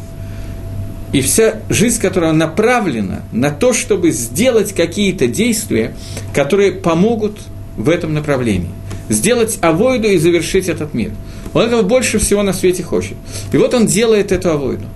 и 1.15 1.21
вся 1.21 1.61
жизнь, 1.69 2.01
которая 2.01 2.33
направлена 2.33 3.23
на 3.31 3.53
то, 3.53 3.73
чтобы 3.73 4.11
сделать 4.11 4.73
какие-то 4.73 5.29
действия, 5.29 5.95
которые 6.35 6.73
помогут 6.73 7.39
в 7.77 7.89
этом 7.89 8.15
направлении. 8.15 8.71
Сделать 9.09 9.59
авойду 9.61 10.09
и 10.09 10.19
завершить 10.19 10.69
этот 10.69 10.93
мир. 10.93 11.13
Он 11.53 11.67
этого 11.67 11.83
больше 11.83 12.19
всего 12.19 12.43
на 12.43 12.53
свете 12.53 12.83
хочет. 12.83 13.15
И 13.53 13.57
вот 13.57 13.75
он 13.75 13.87
делает 13.87 14.33
эту 14.33 14.51
авойду. 14.51 14.87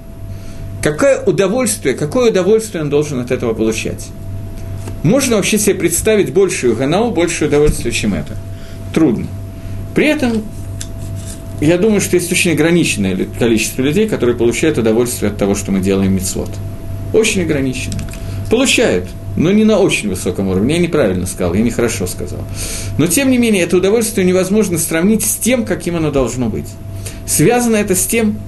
Какое 0.82 1.22
удовольствие, 1.22 1.94
какое 1.94 2.30
удовольствие 2.30 2.82
он 2.82 2.90
должен 2.90 3.20
от 3.20 3.30
этого 3.30 3.54
получать? 3.54 4.08
Можно 5.04 5.36
вообще 5.36 5.56
себе 5.56 5.76
представить 5.76 6.32
большую 6.32 6.74
ганау, 6.74 7.12
большее 7.12 7.46
удовольствие, 7.46 7.92
чем 7.92 8.14
это? 8.14 8.36
Трудно. 8.92 9.28
При 9.94 10.08
этом 10.08 10.42
я 11.60 11.76
думаю, 11.78 12.00
что 12.00 12.16
есть 12.16 12.30
очень 12.30 12.52
ограниченное 12.52 13.26
количество 13.38 13.82
людей, 13.82 14.08
которые 14.08 14.36
получают 14.36 14.78
удовольствие 14.78 15.30
от 15.30 15.38
того, 15.38 15.54
что 15.54 15.72
мы 15.72 15.80
делаем 15.80 16.14
мицвод. 16.14 16.50
Очень 17.12 17.42
ограниченное. 17.42 18.04
Получают, 18.50 19.08
но 19.36 19.50
не 19.50 19.64
на 19.64 19.78
очень 19.78 20.08
высоком 20.08 20.48
уровне. 20.48 20.76
Я 20.76 20.80
неправильно 20.80 21.26
сказал, 21.26 21.54
я 21.54 21.62
нехорошо 21.62 22.06
сказал. 22.06 22.40
Но, 22.96 23.06
тем 23.06 23.30
не 23.30 23.38
менее, 23.38 23.64
это 23.64 23.76
удовольствие 23.76 24.26
невозможно 24.26 24.78
сравнить 24.78 25.24
с 25.24 25.36
тем, 25.36 25.64
каким 25.64 25.96
оно 25.96 26.10
должно 26.10 26.48
быть. 26.48 26.68
Связано 27.26 27.76
это 27.76 27.94
с 27.94 28.06
тем, 28.06 28.38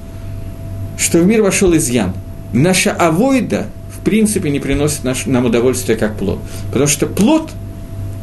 что 0.96 1.18
в 1.18 1.26
мир 1.26 1.42
вошел 1.42 1.74
изъян. 1.76 2.12
Наша 2.52 2.92
авойда, 2.92 3.66
в 3.96 4.04
принципе, 4.04 4.50
не 4.50 4.60
приносит 4.60 5.04
наш, 5.04 5.26
нам 5.26 5.46
удовольствие 5.46 5.98
как 5.98 6.16
плод. 6.16 6.38
Потому 6.68 6.86
что 6.86 7.06
плод 7.06 7.50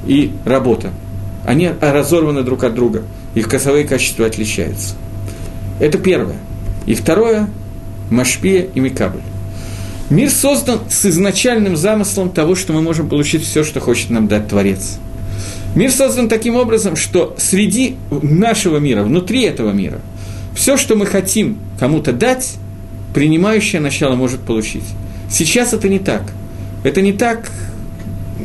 и 0.06 0.32
работа, 0.46 0.92
они 1.48 1.72
разорваны 1.82 2.44
друг 2.44 2.64
от 2.64 2.76
друга– 2.76 3.02
их 3.38 3.46
вкусовые 3.46 3.86
качества 3.86 4.26
отличаются. 4.26 4.96
Это 5.80 6.00
первое. 6.00 6.38
И 6.88 6.96
второе– 6.96 7.48
Машпия 8.10 8.68
и 8.74 8.80
Микабль. 8.80 9.22
Мир 10.10 10.32
создан 10.32 10.80
с 10.90 11.06
изначальным 11.06 11.78
замыслом 11.78 12.32
того, 12.32 12.56
что 12.56 12.74
мы 12.74 12.82
можем 12.82 13.08
получить 13.08 13.44
все, 13.44 13.64
что 13.64 13.80
хочет 13.80 14.10
нам 14.10 14.28
дать 14.28 14.48
Творец. 14.48 14.98
Мир 15.76 15.92
создан 15.92 16.30
таким 16.30 16.56
образом, 16.56 16.96
что 16.96 17.36
среди 17.38 17.98
нашего 18.10 18.78
мира, 18.78 19.04
внутри 19.04 19.44
этого 19.44 19.72
мира, 19.72 20.00
все, 20.56 20.76
что 20.76 20.96
мы 20.96 21.06
хотим 21.06 21.60
кому-то 21.80 22.14
дать, 22.14 22.56
принимающее 23.14 23.80
начало 23.80 24.16
может 24.16 24.40
получить. 24.40 24.86
Сейчас 25.30 25.74
это 25.74 25.88
не 25.90 26.00
так. 26.00 26.24
Это 26.84 27.04
не 27.04 27.14
так. 27.14 27.52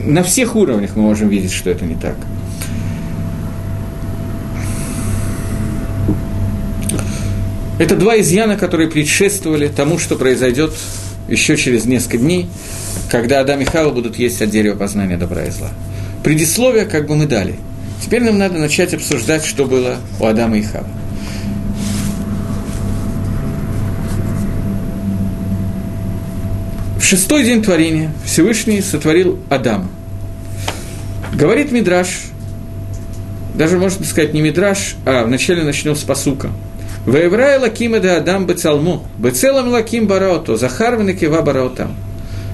На 0.05 0.23
всех 0.23 0.55
уровнях 0.55 0.97
мы 0.97 1.03
можем 1.05 1.31
видеть, 1.31 1.53
что 1.53 1.71
это 1.71 1.87
не 1.87 1.95
так. 1.95 2.17
Это 7.83 7.97
два 7.97 8.21
изъяна, 8.21 8.57
которые 8.57 8.89
предшествовали 8.89 9.67
тому, 9.67 9.99
что 9.99 10.15
произойдет 10.15 10.73
еще 11.29 11.57
через 11.57 11.85
несколько 11.85 12.19
дней, 12.19 12.47
когда 13.11 13.41
Адам 13.41 13.61
и 13.61 13.65
Хава 13.65 13.91
будут 13.91 14.21
есть 14.21 14.41
от 14.41 14.51
дерева 14.51 14.77
познания 14.77 15.17
добра 15.17 15.47
и 15.47 15.51
зла. 15.51 15.71
Предисловие 16.23 16.85
как 16.85 17.09
бы 17.09 17.17
мы 17.17 17.27
дали. 17.27 17.57
Теперь 18.01 18.23
нам 18.23 18.39
надо 18.39 18.57
начать 18.59 18.95
обсуждать, 18.95 19.45
что 19.45 19.65
было 19.65 19.97
у 20.21 20.27
Адама 20.27 20.59
и 20.59 20.63
Хавы. 20.63 20.87
В 27.01 27.03
шестой 27.05 27.43
день 27.43 27.65
творения 27.65 28.13
Всевышний 28.25 28.81
сотворил 28.81 29.41
Адама. 29.51 29.91
Говорит 31.35 31.73
Мидраш, 31.73 32.27
даже 33.57 33.77
можно 33.77 34.05
сказать 34.05 34.35
не 34.35 34.41
Мидраш, 34.41 34.95
а 35.05 35.25
вначале 35.25 35.65
начнем 35.65 35.97
с 35.97 36.05
посука– 36.05 36.53
Ваеврай 37.07 37.59
лаким 37.59 38.01
да 38.01 38.19
адам 38.19 38.47
бецалму, 38.47 39.03
бецелам 39.19 39.69
лаким 39.69 40.07
бараото, 40.07 40.57
захарвен 40.57 41.17
кива 41.17 41.43
бараотам. 41.43 41.97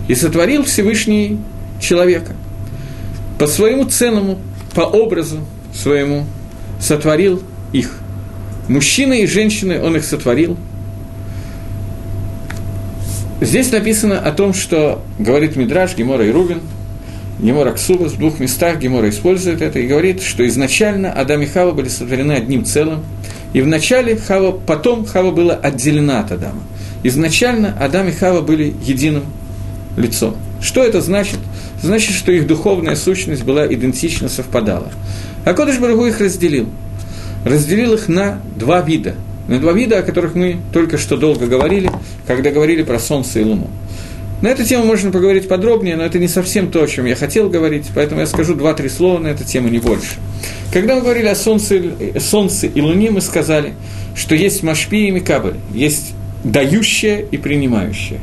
И 0.08 0.14
сотворил 0.14 0.64
Всевышний 0.64 1.38
человека. 1.80 2.32
По 3.38 3.46
своему 3.46 3.84
ценному, 3.84 4.38
по 4.74 4.80
образу 4.80 5.40
своему 5.74 6.24
сотворил 6.80 7.42
их. 7.72 7.98
Мужчины 8.68 9.22
и 9.22 9.26
женщины 9.26 9.82
он 9.82 9.96
их 9.96 10.04
сотворил. 10.04 10.56
Здесь 13.42 13.70
написано 13.70 14.18
о 14.18 14.32
том, 14.32 14.54
что 14.54 15.02
говорит 15.18 15.56
Мидраш, 15.56 15.94
Гемора 15.94 16.26
и 16.26 16.30
Рубин, 16.32 16.60
Гемора 17.38 17.72
Ксубас, 17.72 18.12
в 18.12 18.18
двух 18.18 18.40
местах 18.40 18.78
Гемора 18.78 19.10
использует 19.10 19.60
это 19.60 19.78
и 19.78 19.86
говорит, 19.86 20.22
что 20.22 20.46
изначально 20.48 21.12
Адам 21.12 21.42
и 21.42 21.46
Хава 21.46 21.72
были 21.72 21.88
сотворены 21.88 22.32
одним 22.32 22.64
целым– 22.64 23.04
и 23.52 23.60
вначале 23.60 24.16
Хава, 24.16 24.52
потом 24.52 25.06
Хава 25.06 25.30
была 25.30 25.54
отделена 25.54 26.20
от 26.20 26.32
Адама. 26.32 26.62
Изначально 27.02 27.76
Адам 27.80 28.08
и 28.08 28.12
Хава 28.12 28.40
были 28.40 28.74
единым 28.82 29.24
лицом. 29.96 30.36
Что 30.60 30.82
это 30.82 31.00
значит? 31.00 31.38
Значит, 31.82 32.14
что 32.16 32.32
их 32.32 32.46
духовная 32.46 32.96
сущность 32.96 33.44
была 33.44 33.66
идентично 33.66 34.28
совпадала. 34.28 34.90
А 35.44 35.54
Кодыш 35.54 35.78
Барагу 35.78 36.06
их 36.06 36.20
разделил. 36.20 36.68
Разделил 37.44 37.94
их 37.94 38.08
на 38.08 38.40
два 38.56 38.80
вида. 38.80 39.14
На 39.46 39.58
два 39.60 39.72
вида, 39.72 39.98
о 39.98 40.02
которых 40.02 40.34
мы 40.34 40.58
только 40.72 40.98
что 40.98 41.16
долго 41.16 41.46
говорили, 41.46 41.90
когда 42.26 42.50
говорили 42.50 42.82
про 42.82 42.98
Солнце 42.98 43.40
и 43.40 43.44
Луну. 43.44 43.68
На 44.40 44.48
эту 44.48 44.64
тему 44.64 44.84
можно 44.84 45.10
поговорить 45.10 45.48
подробнее, 45.48 45.96
но 45.96 46.04
это 46.04 46.20
не 46.20 46.28
совсем 46.28 46.70
то, 46.70 46.84
о 46.84 46.86
чем 46.86 47.06
я 47.06 47.16
хотел 47.16 47.50
говорить, 47.50 47.86
поэтому 47.92 48.20
я 48.20 48.26
скажу 48.26 48.54
два-три 48.54 48.88
слова 48.88 49.18
на 49.18 49.28
эту 49.28 49.42
тему, 49.42 49.68
не 49.68 49.78
больше. 49.80 50.14
Когда 50.72 50.94
мы 50.94 51.00
говорили 51.00 51.26
о 51.26 51.34
Солнце, 51.34 51.80
солнце 52.20 52.68
и 52.68 52.80
Луне, 52.80 53.10
мы 53.10 53.20
сказали, 53.20 53.74
что 54.14 54.36
есть 54.36 54.62
Машпи 54.62 55.08
и 55.08 55.10
Микабль, 55.10 55.54
есть 55.74 56.12
дающее 56.44 57.24
и 57.28 57.36
принимающее. 57.36 58.20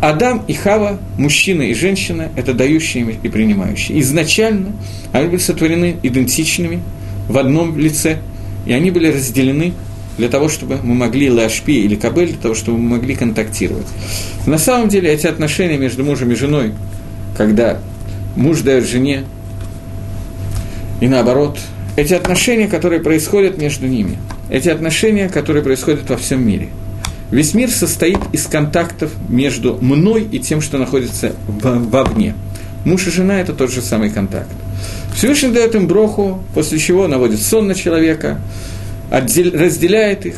Адам 0.00 0.42
и 0.48 0.54
Хава, 0.54 0.98
мужчина 1.18 1.62
и 1.62 1.74
женщина, 1.74 2.30
это 2.34 2.54
дающие 2.54 3.16
и 3.22 3.28
принимающие. 3.28 4.00
Изначально 4.00 4.72
они 5.12 5.28
были 5.28 5.40
сотворены 5.40 5.96
идентичными 6.02 6.80
в 7.28 7.36
одном 7.36 7.78
лице, 7.78 8.20
и 8.64 8.72
они 8.72 8.90
были 8.90 9.12
разделены 9.12 9.74
для 10.18 10.28
того, 10.28 10.48
чтобы 10.48 10.78
мы 10.82 10.94
могли 10.94 11.30
лашпи 11.30 11.84
или 11.84 11.94
кабель, 11.94 12.28
для 12.28 12.38
того, 12.38 12.54
чтобы 12.54 12.78
мы 12.78 12.96
могли 12.96 13.14
контактировать. 13.14 13.86
На 14.46 14.58
самом 14.58 14.88
деле 14.88 15.10
эти 15.10 15.26
отношения 15.26 15.78
между 15.78 16.04
мужем 16.04 16.30
и 16.32 16.34
женой, 16.34 16.72
когда 17.36 17.78
муж 18.36 18.60
дает 18.60 18.86
жене, 18.86 19.24
и 21.00 21.08
наоборот, 21.08 21.58
эти 21.96 22.14
отношения, 22.14 22.68
которые 22.68 23.00
происходят 23.00 23.58
между 23.58 23.86
ними, 23.86 24.18
эти 24.50 24.68
отношения, 24.68 25.28
которые 25.28 25.62
происходят 25.62 26.08
во 26.08 26.16
всем 26.16 26.46
мире. 26.46 26.68
Весь 27.30 27.54
мир 27.54 27.70
состоит 27.70 28.18
из 28.32 28.46
контактов 28.46 29.12
между 29.28 29.78
мной 29.80 30.26
и 30.30 30.40
тем, 30.40 30.60
что 30.60 30.78
находится 30.78 31.34
вовне. 31.46 32.34
Муж 32.84 33.06
и 33.06 33.10
жена– 33.10 33.40
это 33.40 33.52
тот 33.52 33.70
же 33.70 33.82
самый 33.82 34.10
контакт. 34.10 34.50
Всевышний 35.14 35.50
дает 35.50 35.74
им 35.74 35.86
броху, 35.86 36.42
после 36.54 36.78
чего 36.78 37.06
наводит 37.06 37.40
сон 37.40 37.68
на 37.68 37.74
человека, 37.74 38.40
разделяет 39.10 40.26
их, 40.26 40.36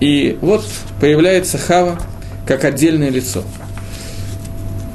и 0.00 0.38
вот 0.40 0.64
появляется 1.00 1.58
Хава 1.58 1.98
как 2.46 2.64
отдельное 2.64 3.10
лицо. 3.10 3.42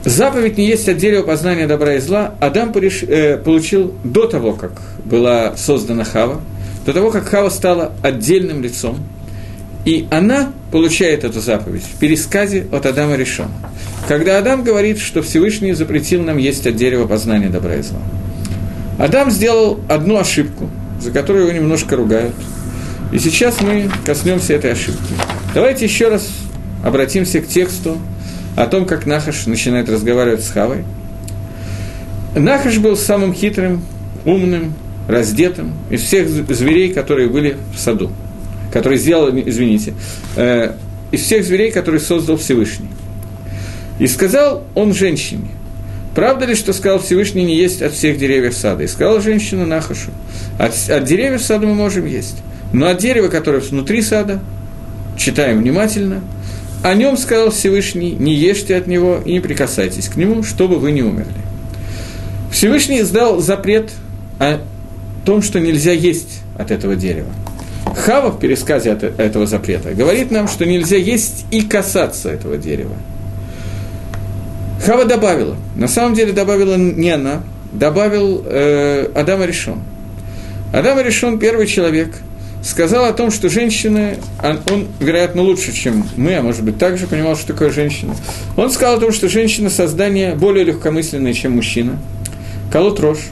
Заповедь 0.03 0.57
не 0.57 0.68
есть 0.68 0.89
от 0.89 0.97
дерева 0.97 1.24
познания 1.24 1.68
добра 1.68 1.95
и 1.95 1.99
зла. 1.99 2.34
Адам 2.39 2.72
пореш, 2.72 3.03
э, 3.03 3.38
получил 3.38 3.93
до 4.03 4.26
того, 4.26 4.53
как 4.53 4.82
была 5.05 5.55
создана 5.57 6.03
Хава, 6.03 6.41
до 6.86 6.93
того, 6.93 7.12
как 7.12 7.28
Хава 7.28 7.49
стала 7.49 7.91
отдельным 8.01 8.64
лицом. 8.64 8.97
И 9.86 10.07
она 10.09 10.53
получает 10.72 11.24
эту 11.24 11.39
заповедь 11.39 11.84
в 11.84 11.99
пересказе 11.99 12.68
от 12.72 12.86
Адама 12.86 13.16
Решона. 13.16 13.51
Когда 14.07 14.38
Адам 14.38 14.64
говорит, 14.64 14.99
что 14.99 15.22
Всевышний 15.22 15.74
запретил 15.74 16.24
нам 16.24 16.38
есть 16.38 16.66
от 16.66 16.76
дерева 16.76 17.05
познания 17.07 17.49
добра 17.49 17.76
и 17.76 17.82
зла. 17.82 17.99
Адам 18.97 19.30
сделал 19.30 19.80
одну 19.88 20.18
ошибку, 20.18 20.70
за 20.99 21.12
которую 21.12 21.47
его 21.47 21.51
немножко 21.51 21.95
ругают– 21.95 22.34
и 23.12 23.20
сейчас 23.20 23.62
мы 23.62 23.89
коснемся 24.05 24.53
этой 24.53 24.72
ошибки. 24.72 25.14
Давайте 25.53 25.86
еще 25.86 26.07
раз 26.07 26.30
обратимся 26.84 27.41
к 27.41 27.47
тексту 27.47 27.97
о 28.55 28.66
том, 28.68 28.86
как 28.86 29.05
Нахаш 29.05 29.45
начинает 29.45 29.89
разговаривать 29.89 30.43
с 30.43 30.49
Хавой. 30.49 30.84
Нахаш 32.36 32.78
был 32.78 32.95
самым 32.95 33.34
хитрым, 33.34 33.84
умным, 34.26 34.74
раздетым 35.07 35.74
из 35.89 36.01
всех 36.01 36.30
зверей, 36.30 36.93
которые 36.93 37.28
были 37.28 37.57
в 37.76 37.80
саду, 37.80 38.12
которые 38.72 38.97
сделал, 38.97 39.30
извините, 39.30 39.93
э, 40.38 40.74
из 41.12 41.22
всех 41.22 41.43
зверей, 41.43 41.72
которые 41.72 41.99
создал 41.99 42.38
Всевышний. 42.38 42.89
И 43.99 44.07
сказал 44.07 44.64
он 44.74 44.93
женщине, 44.93 45.49
правда 46.16 46.45
ли, 46.45 46.55
что 46.55 46.72
сказал 46.72 46.99
Всевышний, 46.99 47.43
не 47.43 47.57
есть 47.57 47.82
от 47.82 47.93
всех 47.93 48.18
деревьев 48.18 48.55
сада? 48.55 48.84
И 48.84 48.88
сказала 48.88 49.22
женщина 49.22 49.66
Нахашу, 49.66 50.12
от, 50.57 50.74
от 50.89 51.03
деревьев 51.03 51.41
сада 51.41 51.68
мы 51.68 51.76
можем 51.76 52.05
есть. 52.05 52.38
Но 52.74 52.88
от 52.88 52.98
дерева, 53.00 53.28
которое 53.28 53.60
внутри 53.60 54.02
сада, 54.02 54.40
читаем 55.18 55.60
внимательно, 55.60 56.22
о 56.84 56.94
нем 56.94 57.18
сказал 57.18 57.52
Всевышний, 57.52 58.12
не 58.12 58.34
ешьте 58.34 58.76
от 58.76 58.88
него 58.88 59.20
и 59.24 59.34
не 59.34 59.40
прикасайтесь 59.40 60.08
к 60.08 60.16
нему, 60.16 60.44
чтобы 60.44 60.80
вы 60.80 60.92
не 60.92 61.04
умерли. 61.04 61.34
Всевышний 62.52 63.02
издал 63.02 63.40
запрет 63.40 63.92
о 64.40 64.62
том, 65.26 65.42
что 65.42 65.60
нельзя 65.60 65.92
есть 65.92 66.42
от 66.58 66.72
этого 66.72 66.96
дерева. 66.96 67.30
Хава 67.96 68.32
в 68.32 68.40
пересказе 68.40 68.92
от 68.94 69.04
этого 69.04 69.46
запрета 69.46 69.94
говорит 69.94 70.32
нам, 70.32 70.48
что 70.48 70.66
нельзя 70.66 70.98
есть 70.98 71.46
и 71.52 71.62
касаться 71.62 72.30
этого 72.30 72.58
дерева. 72.58 72.96
Хава 74.84 75.06
добавила, 75.06 75.58
на 75.76 75.88
самом 75.88 76.16
деле 76.16 76.32
добавила 76.34 76.76
не 76.76 77.12
она, 77.12 77.44
добавил 77.72 78.44
э, 78.46 79.10
Адама 79.14 79.46
Решон. 79.46 79.82
Адам 80.74 81.00
Решон 81.00 81.38
первый 81.38 81.68
человек– 81.68 82.16
сказал 82.62 83.05
о 83.05 83.14
том, 83.14 83.32
что 83.32 83.49
женщины, 83.49 84.18
он, 84.43 84.59
он, 84.72 84.88
вероятно, 84.99 85.41
лучше, 85.41 85.74
чем 85.74 86.05
мы, 86.16 86.36
а 86.36 86.41
может 86.41 86.64
быть, 86.64 86.78
также 86.78 87.07
понимал, 87.07 87.36
что 87.36 87.47
такое 87.47 87.72
женщина. 87.72 88.16
Он 88.57 88.70
сказал 88.72 88.97
о 88.97 88.99
том, 88.99 89.12
что 89.12 89.30
женщина 89.30 89.70
создание 89.70 90.36
более 90.36 90.64
легкомысленное, 90.66 91.34
чем 91.34 91.53
мужчина. 91.53 91.97
Колот 92.72 92.99
рожь. 92.99 93.30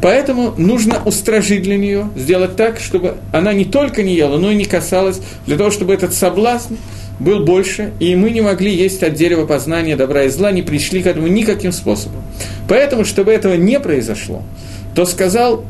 Поэтому 0.00 0.52
нужно 0.56 1.00
устражить 1.04 1.62
для 1.62 1.76
нее, 1.76 2.10
сделать 2.16 2.56
так, 2.56 2.80
чтобы 2.80 3.18
она 3.30 3.52
не 3.52 3.64
только 3.64 4.02
не 4.02 4.16
ела, 4.16 4.36
но 4.36 4.50
и 4.50 4.56
не 4.56 4.64
касалась, 4.64 5.20
для 5.46 5.56
того, 5.56 5.70
чтобы 5.70 5.94
этот 5.94 6.12
соблазн 6.12 6.74
был 7.20 7.44
больше, 7.44 7.92
и 8.00 8.16
мы 8.16 8.30
не 8.30 8.40
могли 8.40 8.74
есть 8.74 9.04
от 9.04 9.14
дерева 9.14 9.46
познания 9.46 9.94
добра 9.94 10.24
и 10.24 10.28
зла, 10.28 10.50
не 10.50 10.62
пришли 10.62 11.02
к 11.02 11.06
этому 11.06 11.28
никаким 11.28 11.70
способом. 11.70 12.22
Поэтому, 12.68 13.04
чтобы 13.04 13.30
этого 13.30 13.54
не 13.54 13.78
произошло, 13.78 14.42
то 14.96 15.04
сказал 15.04 15.64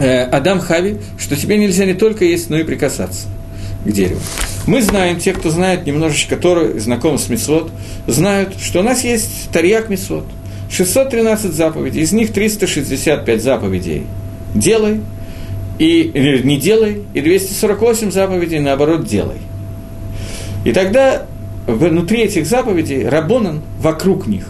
Э, 0.00 0.22
Адам 0.24 0.60
Хави, 0.60 0.98
что 1.18 1.36
тебе 1.36 1.56
нельзя 1.56 1.84
не 1.84 1.94
только 1.94 2.24
есть, 2.24 2.50
но 2.50 2.58
и 2.58 2.64
прикасаться 2.64 3.26
к 3.84 3.90
дереву. 3.90 4.20
Мы 4.66 4.82
знаем, 4.82 5.18
те, 5.18 5.32
кто 5.32 5.50
знает 5.50 5.86
немножечко 5.86 6.36
Тору, 6.36 6.78
знаком 6.78 7.18
с 7.18 7.28
Мицвод, 7.28 7.70
знают, 8.06 8.54
что 8.60 8.80
у 8.80 8.82
нас 8.82 9.02
есть 9.02 9.50
Тарьяк 9.50 9.88
Мицвод. 9.88 10.24
613 10.70 11.52
заповедей, 11.52 12.02
из 12.02 12.12
них 12.12 12.32
365 12.32 13.42
заповедей 13.42 14.06
«делай», 14.54 15.00
и, 15.78 16.40
«не 16.44 16.58
делай», 16.58 17.04
и 17.14 17.20
248 17.22 18.10
заповедей, 18.10 18.58
наоборот, 18.58 19.06
«делай». 19.06 19.38
И 20.64 20.72
тогда 20.72 21.26
внутри 21.66 22.24
этих 22.24 22.46
заповедей 22.46 23.08
Рабонан 23.08 23.62
вокруг 23.80 24.26
них 24.26 24.44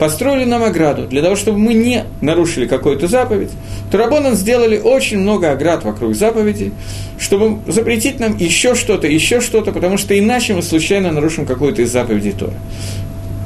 построили 0.00 0.44
нам 0.44 0.64
ограду 0.64 1.06
для 1.06 1.20
того, 1.20 1.36
чтобы 1.36 1.58
мы 1.58 1.74
не 1.74 2.04
нарушили 2.22 2.66
какую-то 2.66 3.06
заповедь, 3.06 3.50
то 3.90 3.98
Рабонан 3.98 4.34
сделали 4.34 4.78
очень 4.78 5.18
много 5.18 5.52
оград 5.52 5.84
вокруг 5.84 6.14
заповедей, 6.14 6.72
чтобы 7.18 7.58
запретить 7.70 8.18
нам 8.18 8.34
еще 8.38 8.74
что-то, 8.74 9.06
еще 9.06 9.42
что-то, 9.42 9.72
потому 9.72 9.98
что 9.98 10.18
иначе 10.18 10.54
мы 10.54 10.62
случайно 10.62 11.12
нарушим 11.12 11.44
какую-то 11.44 11.82
из 11.82 11.92
заповедей 11.92 12.32
Тора. 12.32 12.54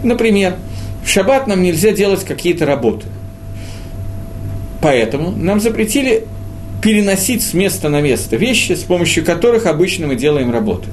Например, 0.05 0.55
в 1.05 1.09
шаббат 1.11 1.49
нам 1.49 1.61
нельзя 1.61 1.91
делать 1.91 2.25
какие-то 2.25 2.67
работы. 2.67 3.09
Поэтому 4.81 5.33
нам 5.33 5.61
запретили 5.61 6.25
переносить 6.81 7.43
с 7.43 7.53
места 7.53 7.89
на 7.89 8.01
место 8.01 8.37
вещи, 8.37 8.75
с 8.75 8.85
помощью 8.85 9.25
которых 9.25 9.67
обычно 9.67 10.07
мы 10.07 10.15
делаем 10.15 10.53
работы. 10.53 10.89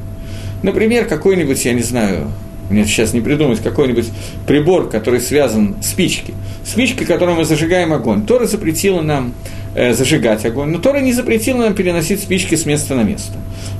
Например, 0.64 1.05
какой-нибудь, 1.05 1.64
я 1.66 1.74
не 1.74 1.84
знаю, 1.84 2.32
мне 2.72 2.86
сейчас 2.86 3.13
не 3.13 3.22
придумать 3.22 3.59
какой-нибудь 3.59 4.09
прибор, 4.47 4.89
который 4.89 5.19
связан 5.19 5.76
с 5.82 5.91
спички. 5.91 6.34
Спички, 6.65 7.03
которым 7.03 7.36
мы 7.36 7.45
зажигаем 7.45 7.93
огонь. 7.93 8.26
Тора 8.26 8.45
запретила 8.45 9.01
нам 9.01 9.34
э, 9.76 9.93
зажигать 9.93 10.45
огонь, 10.45 10.69
но 10.69 10.80
Тора 10.80 10.99
не 10.99 11.13
запретила 11.13 11.59
нам 11.59 11.74
переносить 11.74 12.22
спички 12.22 12.55
с 12.55 12.65
места 12.65 12.95
на 12.95 13.03
место. 13.03 13.34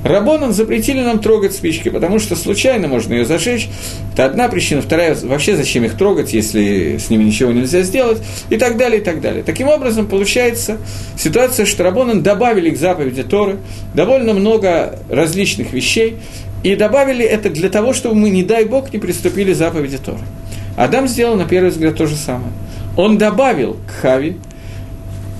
Рабонам 0.04 0.52
запретили 0.52 1.00
нам 1.00 1.20
трогать 1.20 1.54
спички, 1.54 1.88
потому 1.88 2.18
что 2.18 2.34
случайно 2.34 2.88
можно 2.88 3.14
ее 3.14 3.24
зажечь. 3.24 3.68
Это 4.12 4.24
одна 4.24 4.48
причина. 4.48 4.82
Вторая, 4.82 5.16
вообще 5.22 5.56
зачем 5.56 5.84
их 5.84 5.96
трогать, 5.96 6.32
если 6.32 6.98
с 6.98 7.08
ними 7.08 7.24
ничего 7.24 7.52
нельзя 7.52 7.82
сделать, 7.82 8.18
и 8.50 8.56
так 8.56 8.76
далее, 8.76 9.00
и 9.00 9.04
так 9.04 9.20
далее. 9.20 9.44
Таким 9.44 9.68
образом, 9.68 10.06
получается 10.06 10.78
ситуация, 11.16 11.66
что 11.66 11.84
Рабонан 11.84 12.22
добавили 12.22 12.70
к 12.70 12.76
заповеди 12.76 13.22
Торы 13.22 13.58
довольно 13.94 14.34
много 14.34 14.98
различных 15.08 15.72
вещей, 15.72 16.16
и 16.62 16.76
добавили 16.76 17.24
это 17.24 17.50
для 17.50 17.68
того, 17.68 17.92
чтобы 17.92 18.14
мы, 18.16 18.30
не 18.30 18.42
дай 18.42 18.64
Бог, 18.64 18.92
не 18.92 18.98
приступили 18.98 19.52
заповеди 19.52 19.98
Торы. 19.98 20.20
Адам 20.76 21.08
сделал, 21.08 21.36
на 21.36 21.44
первый 21.44 21.70
взгляд, 21.70 21.96
то 21.96 22.06
же 22.06 22.16
самое. 22.16 22.52
Он 22.96 23.18
добавил 23.18 23.76
к 23.86 23.90
Хави, 24.00 24.36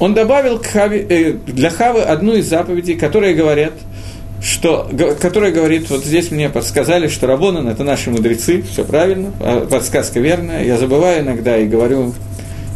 он 0.00 0.14
добавил 0.14 0.58
к 0.58 0.66
Хави, 0.66 1.06
э, 1.08 1.32
для 1.46 1.70
Хавы 1.70 2.00
одну 2.00 2.34
из 2.34 2.48
заповедей, 2.48 2.96
которые 2.96 3.34
говорят, 3.34 3.72
что, 4.42 4.90
которая 5.20 5.52
говорит, 5.52 5.88
вот 5.90 6.04
здесь 6.04 6.30
мне 6.30 6.48
подсказали, 6.48 7.06
что 7.06 7.26
Рабонан– 7.28 7.68
это 7.68 7.84
наши 7.84 8.10
мудрецы, 8.10 8.62
все 8.62 8.84
правильно, 8.84 9.30
а 9.38 9.66
подсказка 9.66 10.18
верная, 10.18 10.64
я 10.64 10.76
забываю 10.76 11.22
иногда 11.22 11.56
и 11.56 11.66
говорю 11.66 12.14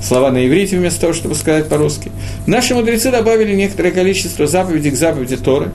слова 0.01 0.31
на 0.31 0.47
иврите 0.47 0.77
вместо 0.77 1.01
того, 1.01 1.13
чтобы 1.13 1.35
сказать 1.35 1.69
по-русски. 1.69 2.13
Наши 2.47 2.75
мудрецы 2.75 3.11
добавили 3.11 3.55
некоторое 3.55 3.91
количество 3.91 4.47
заповедей 4.47 4.93
к 4.93 4.95
заповеди 4.95 5.37
Торы, 5.37 5.73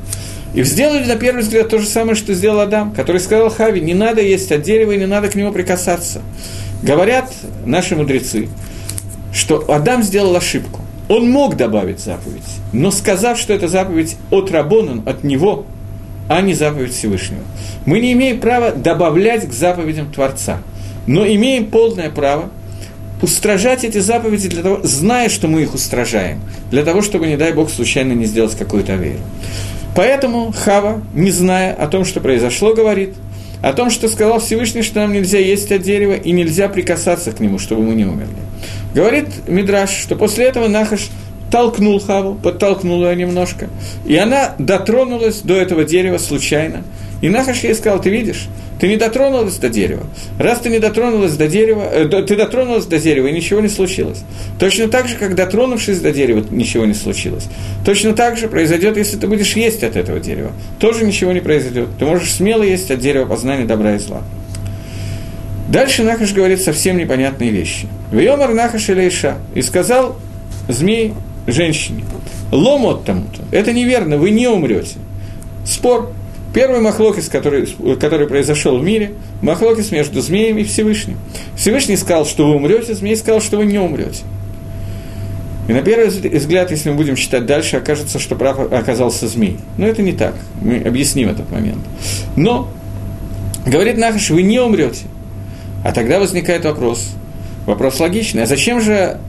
и 0.54 0.64
сделали, 0.64 1.06
на 1.06 1.16
первый 1.16 1.44
взгляд, 1.44 1.70
то 1.70 1.80
же 1.80 1.88
самое, 1.88 2.16
что 2.16 2.34
сделал 2.34 2.60
Адам, 2.60 2.92
который 2.92 3.22
сказал 3.22 3.50
Хави, 3.50 3.80
не 3.80 3.94
надо 3.94 4.22
есть 4.22 4.52
от 4.52 4.64
дерева 4.64 4.92
и 4.92 4.98
не 4.98 5.06
надо 5.06 5.30
к 5.30 5.36
нему 5.36 5.52
прикасаться. 5.52 6.22
Говорят 6.82 7.32
наши 7.66 7.96
мудрецы, 7.96 8.50
что 9.34 9.64
Адам 9.70 10.04
сделал 10.04 10.36
ошибку. 10.36 10.82
Он 11.08 11.30
мог 11.30 11.58
добавить 11.58 12.00
заповедь, 12.00 12.44
но 12.74 12.92
сказав, 12.92 13.38
что 13.38 13.54
это 13.54 13.68
заповедь 13.68 14.18
от 14.30 14.52
Рабонан, 14.52 15.04
от 15.06 15.24
него, 15.24 15.66
а 16.28 16.42
не 16.42 16.54
заповедь 16.54 16.94
Всевышнего. 16.94 17.42
Мы 17.86 18.00
не 18.00 18.14
имеем 18.14 18.40
права 18.40 18.72
добавлять 18.72 19.48
к 19.48 19.54
заповедям 19.54 20.12
Творца. 20.12 20.60
но 21.08 21.26
имеем 21.26 21.68
полное 21.68 22.10
право 22.10 22.50
устражать 23.22 23.84
эти 23.84 24.00
заповеди, 24.00 24.50
для 24.50 24.64
того, 24.64 24.80
зная, 24.84 25.30
что 25.30 25.48
мы 25.48 25.62
их 25.62 25.74
устражаем, 25.74 26.42
для 26.72 26.84
того, 26.84 27.02
чтобы, 27.02 27.28
не 27.28 27.38
дай 27.38 27.54
Бог, 27.54 27.70
случайно 27.70 28.14
не 28.14 28.26
сделать 28.26 28.56
какую-то 28.56 28.96
веру. 28.96 29.20
Поэтому 29.96 30.54
Хава, 30.54 31.02
не 31.14 31.32
зная 31.32 31.74
о 31.74 31.88
том, 31.88 32.06
что 32.06 32.22
произошло, 32.22 32.74
говорит 32.74 33.16
о 33.62 33.74
том, 33.74 33.90
что 33.90 34.08
сказал 34.08 34.40
Всевышний, 34.40 34.82
что 34.82 35.02
нам 35.02 35.14
нельзя 35.14 35.38
есть 35.38 35.72
от 35.72 35.82
дерева 35.84 36.14
и 36.14 36.32
нельзя 36.32 36.68
прикасаться 36.68 37.32
к 37.32 37.40
нему, 37.40 37.60
чтобы 37.60 37.84
мы 37.84 37.94
не 37.94 38.06
умерли. 38.06 38.34
Говорит 38.96 39.28
Мидраш, 39.48 39.92
что 39.92 40.16
после 40.16 40.46
этого 40.46 40.68
Нахаш 40.68 41.10
толкнул 41.52 42.00
Хаву, 42.00 42.36
подтолкнул 42.36 43.04
ее 43.04 43.16
немножко, 43.16 43.70
и 44.06 44.16
она 44.16 44.56
дотронулась 44.58 45.42
до 45.42 45.56
этого 45.56 45.84
дерева 45.84 46.18
случайно. 46.18 46.84
И 47.22 47.30
Нахаш 47.30 47.60
ей 47.60 47.76
сказал, 47.76 48.02
ты 48.02 48.10
видишь, 48.10 48.48
ты 48.80 48.88
не 48.88 48.98
дотронулась 48.98 49.58
до 49.58 49.70
дерева. 49.70 50.08
Раз 50.40 50.60
ты 50.60 50.70
не 50.70 50.80
дотронулась 50.80 51.34
до 51.34 51.48
дерева, 51.48 51.84
э, 51.84 52.06
ты 52.24 52.36
дотронулась 52.36 52.86
до 52.86 52.98
дерева, 52.98 53.28
и 53.28 53.32
ничего 53.32 53.60
не 53.60 53.68
случилось. 53.68 54.24
Точно 54.60 54.88
так 54.88 55.08
же, 55.08 55.18
как 55.18 55.36
дотронувшись 55.36 56.00
до 56.00 56.12
дерева, 56.12 56.44
ничего 56.50 56.86
не 56.86 56.96
случилось. 56.96 57.46
Точно 57.86 58.14
так 58.14 58.38
же 58.38 58.48
произойдет, 58.48 58.98
если 58.98 59.18
ты 59.18 59.28
будешь 59.28 59.56
есть 59.56 59.84
от 59.84 59.96
этого 59.96 60.20
дерева. 60.20 60.52
Тоже 60.80 61.06
ничего 61.06 61.32
не 61.32 61.42
произойдет. 61.42 61.90
Ты 62.00 62.06
можешь 62.06 62.32
смело 62.32 62.64
есть 62.64 62.90
от 62.90 63.00
дерева 63.00 63.28
познания 63.28 63.66
добра 63.66 63.94
и 63.94 64.00
зла. 64.00 64.24
Дальше 65.70 66.04
Нахаш 66.04 66.34
говорит 66.34 66.60
совсем 66.60 66.98
непонятные 66.98 67.52
вещи. 67.52 67.88
Вьомар 68.12 68.52
Нахаш 68.56 68.90
или 68.90 69.12
И 69.54 69.62
сказал 69.62 70.18
змей 70.68 71.14
женщине, 71.48 72.04
ломот 72.52 73.06
тому-то, 73.06 73.44
это 73.52 73.74
неверно, 73.74 74.18
вы 74.18 74.32
не 74.32 74.48
умрете. 74.48 74.98
Спор. 75.66 76.12
Первый 76.54 76.82
махлокис, 76.82 77.30
который, 77.30 77.66
который 77.96 78.28
произошел 78.28 78.78
в 78.78 78.84
мире, 78.84 79.14
махлокис 79.42 79.92
между 79.92 80.20
змеем 80.20 80.58
и 80.58 80.64
Всевышним. 80.64 81.18
Всевышний 81.56 81.96
сказал, 81.96 82.26
что 82.26 82.46
вы 82.46 82.56
умрете, 82.56 82.94
змей 82.94 83.16
сказал, 83.16 83.40
что 83.40 83.56
вы 83.56 83.66
не 83.66 83.80
умрете. 83.80 84.24
И 85.70 85.74
на 85.74 85.82
первый 85.82 86.08
взгляд, 86.08 86.72
если 86.72 86.90
мы 86.90 86.98
будем 86.98 87.16
читать 87.16 87.46
дальше, 87.46 87.78
окажется, 87.78 88.20
что 88.20 88.36
прав 88.36 88.60
оказался 88.74 89.30
змей. 89.30 89.60
Но 89.78 89.88
это 89.88 90.02
не 90.02 90.12
так. 90.12 90.36
Мы 90.60 90.80
объясним 90.80 91.30
этот 91.30 91.50
момент. 91.50 91.80
Но, 92.36 92.68
говорит 93.66 93.98
Нахаш, 93.98 94.32
вы 94.32 94.42
не 94.42 94.60
умрете. 94.60 95.06
А 95.86 95.94
тогда 95.94 96.20
возникает 96.20 96.66
вопрос. 96.66 97.12
Вопрос 97.66 98.00
логичный. 98.02 98.44
А 98.44 98.46
зачем 98.46 98.82
же 98.82 99.20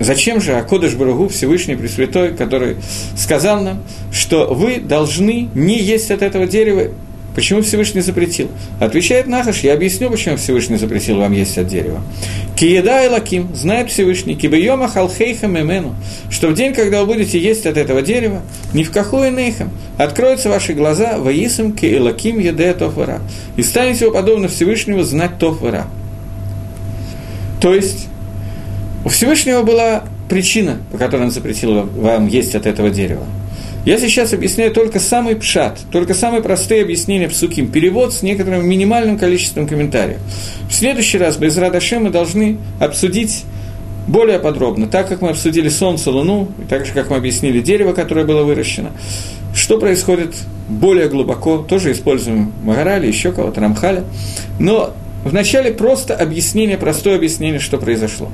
Зачем 0.00 0.40
же 0.40 0.54
Акодыш 0.54 0.94
Баругу, 0.94 1.28
Всевышний 1.28 1.76
Пресвятой, 1.76 2.34
который 2.34 2.76
сказал 3.16 3.62
нам, 3.62 3.82
что 4.12 4.46
вы 4.54 4.78
должны 4.78 5.48
не 5.54 5.78
есть 5.78 6.10
от 6.10 6.22
этого 6.22 6.46
дерева, 6.46 6.90
Почему 7.38 7.62
Всевышний 7.62 8.00
запретил? 8.00 8.48
Отвечает 8.80 9.28
Нахаш, 9.28 9.60
я 9.60 9.74
объясню, 9.74 10.10
почему 10.10 10.36
Всевышний 10.36 10.76
запретил 10.76 11.18
вам 11.18 11.30
есть 11.30 11.56
от 11.56 11.68
дерева. 11.68 12.02
Киеда 12.56 13.04
и 13.04 13.08
лаким, 13.08 13.54
знает 13.54 13.92
Всевышний, 13.92 14.34
кибайома 14.34 14.88
халхейха 14.88 15.46
мемену, 15.46 15.94
что 16.30 16.48
в 16.48 16.54
день, 16.54 16.74
когда 16.74 17.02
вы 17.02 17.14
будете 17.14 17.38
есть 17.38 17.64
от 17.64 17.76
этого 17.76 18.02
дерева, 18.02 18.42
ни 18.74 18.82
в 18.82 18.90
какую 18.90 19.32
нейхам, 19.32 19.70
откроются 19.98 20.48
ваши 20.48 20.72
глаза, 20.72 21.18
воисам 21.18 21.74
ки 21.74 21.86
и 21.86 21.98
лаким 22.00 22.40
еде 22.40 22.72
тофвара, 22.72 23.20
и 23.56 23.62
станете 23.62 24.06
вы 24.06 24.14
подобно 24.14 24.48
Всевышнему 24.48 25.04
знать 25.04 25.38
тофвара. 25.38 25.86
То 27.60 27.72
есть, 27.72 28.08
у 29.08 29.10
Всевышнего 29.10 29.62
была 29.62 30.04
причина, 30.28 30.76
по 30.92 30.98
которой 30.98 31.22
он 31.22 31.30
запретил 31.30 31.86
вам 31.96 32.28
есть 32.28 32.54
от 32.54 32.66
этого 32.66 32.90
дерева. 32.90 33.24
Я 33.86 33.96
сейчас 33.96 34.34
объясняю 34.34 34.70
только 34.70 35.00
самый 35.00 35.34
пшат, 35.34 35.78
только 35.90 36.12
самые 36.12 36.42
простые 36.42 36.82
объяснения 36.82 37.26
псуким, 37.26 37.68
перевод 37.68 38.12
с 38.12 38.22
некоторым 38.22 38.68
минимальным 38.68 39.16
количеством 39.16 39.66
комментариев. 39.66 40.18
В 40.68 40.74
следующий 40.74 41.16
раз 41.16 41.38
без 41.38 41.56
Радашем 41.56 42.04
мы 42.04 42.10
должны 42.10 42.58
обсудить 42.80 43.44
более 44.06 44.38
подробно, 44.38 44.88
так 44.88 45.08
как 45.08 45.22
мы 45.22 45.30
обсудили 45.30 45.70
Солнце, 45.70 46.10
Луну, 46.10 46.48
и 46.62 46.68
так 46.68 46.84
же, 46.84 46.92
как 46.92 47.08
мы 47.08 47.16
объяснили 47.16 47.62
дерево, 47.62 47.94
которое 47.94 48.26
было 48.26 48.42
выращено, 48.42 48.90
что 49.54 49.78
происходит 49.78 50.34
более 50.68 51.08
глубоко, 51.08 51.56
тоже 51.56 51.92
используем 51.92 52.52
Магарали, 52.62 53.06
еще 53.06 53.32
кого-то, 53.32 53.62
Рамхаля, 53.62 54.04
но 54.58 54.92
вначале 55.24 55.72
просто 55.72 56.14
объяснение, 56.14 56.76
простое 56.76 57.16
объяснение, 57.16 57.58
что 57.58 57.78
произошло. 57.78 58.30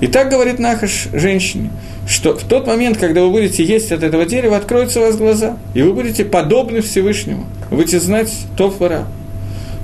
И 0.00 0.06
так 0.06 0.30
говорит 0.30 0.58
Нахаш 0.58 1.08
женщине, 1.12 1.70
что 2.06 2.36
в 2.36 2.44
тот 2.44 2.66
момент, 2.66 2.98
когда 2.98 3.22
вы 3.22 3.30
будете 3.30 3.64
есть 3.64 3.92
от 3.92 4.02
этого 4.02 4.26
дерева, 4.26 4.56
откроются 4.56 5.00
у 5.00 5.04
вас 5.04 5.16
глаза, 5.16 5.56
и 5.74 5.82
вы 5.82 5.92
будете 5.92 6.24
подобны 6.24 6.80
Всевышнему, 6.80 7.46
вы 7.70 7.78
будете 7.78 8.00
знать 8.00 8.30
топ 8.56 8.78
вора. 8.80 9.06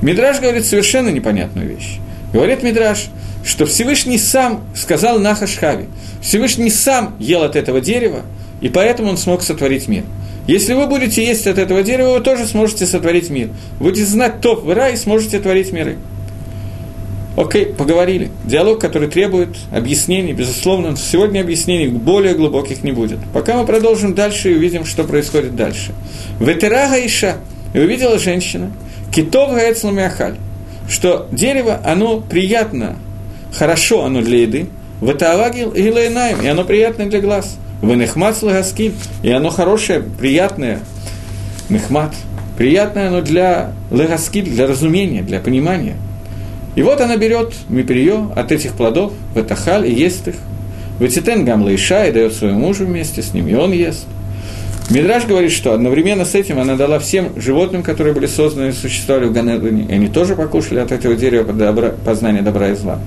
Мидраш 0.02 0.40
говорит 0.40 0.64
совершенно 0.64 1.08
непонятную 1.08 1.68
вещь. 1.68 1.98
Говорит 2.32 2.62
Мидраш, 2.62 3.06
что 3.44 3.66
Всевышний 3.66 4.18
сам 4.18 4.62
сказал 4.74 5.18
Нахаш 5.18 5.56
Хави, 5.56 5.86
Всевышний 6.20 6.70
сам 6.70 7.16
ел 7.18 7.42
от 7.42 7.56
этого 7.56 7.80
дерева, 7.80 8.22
и 8.60 8.68
поэтому 8.68 9.10
он 9.10 9.16
смог 9.16 9.42
сотворить 9.42 9.88
мир. 9.88 10.04
Если 10.46 10.74
вы 10.74 10.86
будете 10.86 11.24
есть 11.24 11.46
от 11.46 11.58
этого 11.58 11.82
дерева, 11.82 12.14
вы 12.14 12.20
тоже 12.20 12.46
сможете 12.46 12.86
сотворить 12.86 13.30
мир. 13.30 13.50
Будете 13.78 14.04
знать 14.04 14.40
топ 14.40 14.64
вора 14.64 14.90
и 14.90 14.96
сможете 14.96 15.38
творить 15.38 15.72
миры. 15.72 15.96
Окей, 17.36 17.66
поговорили. 17.66 18.30
Диалог, 18.44 18.80
который 18.80 19.08
требует 19.08 19.56
объяснений, 19.72 20.32
безусловно, 20.32 20.96
сегодня 20.96 21.40
объяснений 21.40 21.86
более 21.86 22.34
глубоких 22.34 22.82
не 22.82 22.92
будет. 22.92 23.18
Пока 23.32 23.56
мы 23.56 23.66
продолжим 23.66 24.14
дальше 24.14 24.52
и 24.52 24.56
увидим, 24.56 24.84
что 24.84 25.04
происходит 25.04 25.54
дальше. 25.54 25.92
Ветерага 26.40 26.94
Иша, 27.06 27.36
и 27.72 27.78
увидела 27.78 28.18
женщина, 28.18 28.72
китов 29.14 29.52
гаэцламиахаль, 29.52 30.36
что 30.88 31.28
дерево, 31.30 31.80
оно 31.84 32.20
приятно, 32.20 32.96
хорошо 33.52 34.04
оно 34.04 34.22
для 34.22 34.42
еды, 34.42 34.66
в 35.00 35.10
Этаавагил 35.10 35.70
и 35.70 35.88
Лейнаем, 35.88 36.42
и 36.42 36.48
оно 36.48 36.64
приятное 36.64 37.06
для 37.06 37.20
глаз. 37.20 37.56
В 37.80 37.94
Нехмат 37.94 38.42
Лагаскиль, 38.42 38.92
и 39.22 39.30
оно 39.30 39.48
хорошее, 39.48 40.02
приятное, 40.02 40.80
Нехмат, 41.70 42.12
приятное 42.58 43.08
оно 43.08 43.22
для 43.22 43.72
Лагаскиль, 43.90 44.44
для 44.44 44.66
разумения, 44.66 45.22
для 45.22 45.38
понимания– 45.38 45.96
и 46.76 46.82
вот 46.82 47.00
она 47.00 47.16
берет 47.16 47.52
миприё 47.68 48.30
от 48.36 48.52
этих 48.52 48.74
плодов, 48.74 49.12
в 49.34 49.40
этахаль, 49.40 49.86
и 49.86 49.92
ест 49.92 50.28
их. 50.28 50.36
Ватитен 50.98 51.44
гамла 51.44 51.74
иша 51.74 52.06
и 52.06 52.12
дает 52.12 52.34
своему 52.34 52.60
мужу 52.60 52.84
вместе 52.84 53.22
с 53.22 53.32
ним, 53.32 53.48
и 53.48 53.54
он 53.54 53.72
ест. 53.72 54.06
Мидраш 54.90 55.24
говорит, 55.24 55.52
что 55.52 55.72
одновременно 55.72 56.24
с 56.24 56.34
этим 56.34 56.58
она 56.58 56.74
дала 56.74 56.98
всем 56.98 57.40
животным, 57.40 57.82
которые 57.82 58.12
были 58.12 58.26
созданы 58.26 58.70
и 58.70 58.72
существовали 58.72 59.26
в 59.26 59.32
Ганедане, 59.32 59.86
они 59.88 60.08
тоже 60.08 60.34
покушали 60.34 60.80
от 60.80 60.90
этого 60.90 61.14
дерева 61.14 61.52
добра, 61.52 61.94
познания 62.04 62.42
добра 62.42 62.70
и 62.70 62.74
зла. 62.74 62.98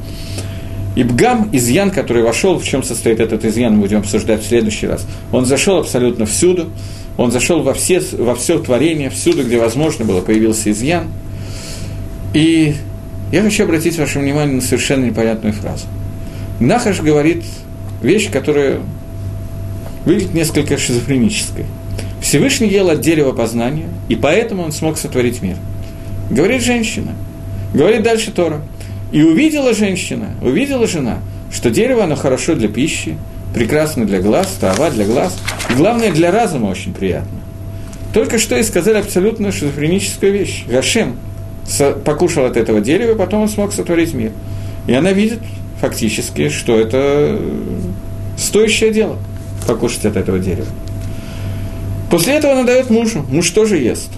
И 0.95 1.03
Бгам, 1.03 1.49
изъян, 1.51 1.91
который 1.91 2.24
вошел, 2.24 2.57
в 2.57 2.64
чем 2.64 2.84
состоит 2.84 3.20
этот 3.20 3.43
изъян, 3.43 3.80
будем 3.82 3.99
обсуждать 3.99 4.43
в 4.43 4.47
следующий 4.47 4.88
раз, 4.88 5.05
он 5.32 5.45
зашел 5.45 5.78
абсолютно 5.78 6.26
всюду, 6.26 6.70
он 7.18 7.32
зашел 7.32 7.61
во 7.61 7.74
все, 7.74 8.01
во 8.18 8.36
все 8.36 8.59
творение, 8.59 9.09
всюду, 9.09 9.43
где 9.43 9.59
возможно 9.59 10.05
было, 10.05 10.22
появился 10.22 10.72
изъян. 10.72 11.07
И 12.34 12.76
я 13.34 13.42
хочу 13.42 13.64
обратить 13.64 13.98
ваше 13.98 14.20
внимание 14.20 14.58
на 14.58 14.62
совершенно 14.62 15.06
непонятную 15.06 15.56
фразу. 15.56 15.88
Нахаш 16.60 17.02
говорит 17.02 17.44
вещь, 18.04 18.30
которая 18.30 18.78
выглядит 20.06 20.36
несколько 20.36 20.78
шизофренической. 20.78 21.66
Всевышний 22.22 22.68
ел 22.68 22.92
от 22.92 23.02
дерева 23.02 23.32
познания, 23.32 23.90
и 24.08 24.16
поэтому 24.16 24.62
он 24.62 24.72
смог 24.72 25.00
сотворить 25.00 25.42
мир. 25.42 25.56
Говорит 26.30 26.62
женщина. 26.62 27.14
Говорит 27.74 28.04
дальше 28.04 28.30
Тора. 28.30 28.62
И 29.12 29.24
увидела 29.24 29.74
женщина, 29.74 30.36
увидела 30.44 30.86
жена, 30.86 31.18
что 31.52 31.72
дерево, 31.72 32.04
оно 32.04 32.16
хорошо 32.16 32.54
для 32.54 32.68
пищи, 32.68 33.18
прекрасно 33.56 34.06
для 34.06 34.22
глаз, 34.22 34.48
трава 34.60 34.92
для 34.92 35.06
глаз, 35.06 35.36
и 35.72 35.74
главное, 35.74 36.12
для 36.12 36.30
разума 36.30 36.68
очень 36.68 36.94
приятно. 36.94 37.40
Только 38.14 38.38
что 38.38 38.56
и 38.56 38.62
сказали 38.62 39.00
абсолютно 39.00 39.52
шизофреническую 39.52 40.32
вещь. 40.32 40.66
Гашем, 40.68 41.18
покушал 42.03 42.45
от 42.45 42.57
этого 42.57 42.82
дерева, 42.82 43.16
потом 43.16 43.43
он 43.43 43.49
смог 43.49 43.74
сотворить 43.74 44.14
мир. 44.14 44.32
И 44.88 44.93
она 44.93 45.11
видит 45.11 45.39
фактически, 45.80 46.49
что 46.49 46.80
это 46.80 47.39
стоящее 48.38 48.91
дело 48.91 49.18
покушать 49.68 50.05
от 50.05 50.18
этого 50.18 50.39
дерева. 50.39 50.68
После 52.09 52.34
этого 52.36 52.53
она 52.53 52.64
дает 52.64 52.89
мужу, 52.89 53.26
муж 53.30 53.49
тоже 53.49 53.78
ест. 53.78 54.09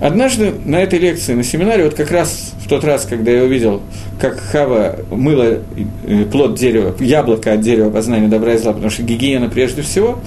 Однажды 0.00 0.52
на 0.64 0.82
этой 0.82 0.98
лекции, 0.98 1.34
на 1.34 1.44
семинаре, 1.44 1.84
вот 1.84 1.94
как 1.94 2.10
раз 2.10 2.52
в 2.62 2.68
тот 2.68 2.84
раз, 2.84 3.06
когда 3.06 3.30
я 3.30 3.44
увидел, 3.44 3.80
как 4.20 4.38
Хава 4.38 4.98
мыла 5.10 5.60
э, 6.06 6.24
плод 6.30 6.58
дерева, 6.58 6.94
яблоко 7.00 7.52
от 7.52 7.60
дерева 7.60 7.90
познания 7.90 8.28
добра 8.28 8.54
и 8.54 8.58
зла, 8.58 8.72
потому 8.72 8.90
что 8.90 9.02
гигиена 9.02 9.48
прежде 9.48 9.82
всего, 9.82 10.18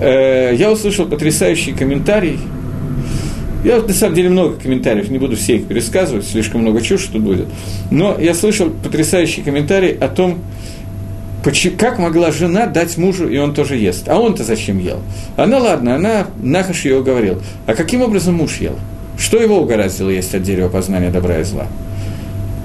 э, 0.00 0.54
я 0.54 0.70
услышал 0.70 1.06
потрясающий 1.06 1.72
комментарий 1.72 2.38
я 3.64 3.80
на 3.80 3.92
самом 3.92 4.14
деле 4.14 4.28
много 4.28 4.56
комментариев, 4.56 5.10
не 5.10 5.18
буду 5.18 5.36
все 5.36 5.56
их 5.56 5.66
пересказывать, 5.66 6.26
слишком 6.26 6.62
много 6.62 6.80
чушь 6.80 7.06
тут 7.06 7.22
будет. 7.22 7.46
Но 7.90 8.16
я 8.18 8.34
слышал 8.34 8.70
потрясающий 8.70 9.42
комментарий 9.42 9.92
о 9.92 10.08
том, 10.08 10.38
как 11.78 11.98
могла 11.98 12.30
жена 12.30 12.66
дать 12.66 12.96
мужу, 12.96 13.28
и 13.28 13.36
он 13.36 13.54
тоже 13.54 13.76
ест. 13.76 14.08
А 14.08 14.18
он-то 14.18 14.44
зачем 14.44 14.78
ел? 14.78 15.00
Она, 15.36 15.58
ладно, 15.58 15.96
она 15.96 16.26
нахаш 16.40 16.84
ее 16.84 17.00
уговорил. 17.00 17.42
А 17.66 17.74
каким 17.74 18.02
образом 18.02 18.34
муж 18.34 18.58
ел? 18.58 18.78
Что 19.18 19.38
его 19.38 19.60
угораздило 19.60 20.10
есть 20.10 20.34
от 20.34 20.42
дерева 20.42 20.68
познания 20.68 21.10
добра 21.10 21.38
и 21.40 21.44
зла? 21.44 21.66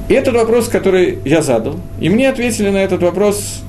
И 0.10 0.14
этот 0.14 0.36
вопрос, 0.36 0.70
который 0.70 1.20
я 1.26 1.42
задал, 1.42 1.80
и 2.00 2.10
мне 2.10 2.30
ответили 2.30 2.70
на 2.70 2.78
этот 2.78 3.02
вопрос 3.02 3.62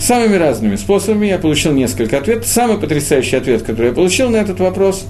самыми 0.00 0.36
разными 0.36 0.76
способами. 0.76 1.26
Я 1.26 1.38
получил 1.38 1.72
несколько 1.72 2.18
ответов. 2.18 2.48
Самый 2.48 2.78
потрясающий 2.78 3.36
ответ, 3.36 3.62
который 3.62 3.88
я 3.88 3.92
получил 3.92 4.30
на 4.30 4.36
этот 4.36 4.58
вопрос, 4.58 5.04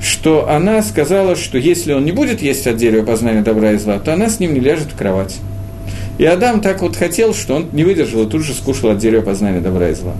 что 0.00 0.48
она 0.50 0.82
сказала, 0.82 1.36
что 1.36 1.58
если 1.58 1.92
он 1.92 2.04
не 2.04 2.12
будет 2.12 2.42
есть 2.42 2.66
от 2.66 2.76
дерева 2.76 3.04
познания 3.04 3.42
добра 3.42 3.72
и 3.72 3.76
зла, 3.76 3.98
то 3.98 4.12
она 4.12 4.28
с 4.28 4.40
ним 4.40 4.54
не 4.54 4.60
ляжет 4.60 4.88
в 4.92 4.96
кровать. 4.96 5.36
И 6.18 6.24
Адам 6.24 6.60
так 6.60 6.80
вот 6.82 6.96
хотел, 6.96 7.34
что 7.34 7.54
он 7.56 7.66
не 7.72 7.84
выдержал 7.84 8.26
и 8.26 8.30
тут 8.30 8.42
же 8.42 8.54
скушал 8.54 8.90
от 8.90 8.98
дерева 8.98 9.22
познания 9.22 9.60
добра 9.60 9.90
и 9.90 9.94
зла. 9.94 10.14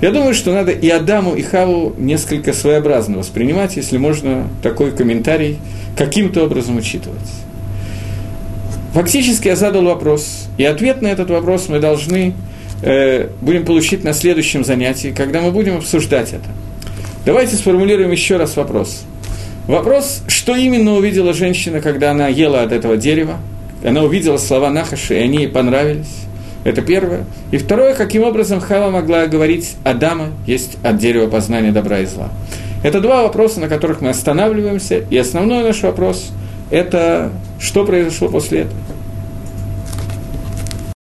Я 0.00 0.10
думаю, 0.10 0.34
что 0.34 0.52
надо 0.52 0.72
и 0.72 0.88
Адаму, 0.88 1.34
и 1.34 1.42
Хаву 1.42 1.94
несколько 1.96 2.52
своеобразно 2.52 3.18
воспринимать, 3.18 3.76
если 3.76 3.96
можно 3.96 4.48
такой 4.62 4.92
комментарий 4.92 5.58
каким-то 5.96 6.44
образом 6.44 6.76
учитывать. 6.76 7.18
Фактически 8.92 9.48
я 9.48 9.56
задал 9.56 9.84
вопрос, 9.84 10.48
и 10.58 10.64
ответ 10.64 11.02
на 11.02 11.08
этот 11.08 11.30
вопрос 11.30 11.68
мы 11.68 11.80
должны 11.80 12.34
э, 12.82 13.28
будем 13.40 13.64
получить 13.64 14.04
на 14.04 14.12
следующем 14.12 14.64
занятии, 14.64 15.14
когда 15.16 15.40
мы 15.40 15.50
будем 15.50 15.76
обсуждать 15.76 16.28
это. 16.32 16.48
Давайте 17.26 17.56
сформулируем 17.56 18.12
еще 18.12 18.36
раз 18.36 18.56
вопрос. 18.56 19.02
Вопрос, 19.66 20.22
что 20.28 20.54
именно 20.54 20.94
увидела 20.94 21.34
женщина, 21.34 21.80
когда 21.80 22.12
она 22.12 22.28
ела 22.28 22.62
от 22.62 22.70
этого 22.70 22.96
дерева? 22.96 23.38
Она 23.84 24.04
увидела 24.04 24.36
слова 24.36 24.70
Нахаши, 24.70 25.14
и 25.14 25.22
они 25.24 25.38
ей 25.38 25.48
понравились. 25.48 26.06
Это 26.62 26.82
первое. 26.82 27.24
И 27.50 27.58
второе, 27.58 27.94
каким 27.94 28.22
образом 28.22 28.60
Хава 28.60 28.92
могла 28.92 29.26
говорить 29.26 29.74
Адама 29.82 30.28
есть 30.46 30.78
от 30.84 30.98
дерева 30.98 31.28
познания 31.28 31.72
добра 31.72 31.98
и 31.98 32.06
зла. 32.06 32.30
Это 32.84 33.00
два 33.00 33.24
вопроса, 33.24 33.58
на 33.58 33.66
которых 33.66 34.00
мы 34.00 34.10
останавливаемся. 34.10 34.98
И 35.10 35.18
основной 35.18 35.64
наш 35.64 35.82
вопрос– 35.82 36.30
это 36.70 37.32
что 37.58 37.84
произошло 37.84 38.28
после 38.28 38.60
этого. 38.60 38.78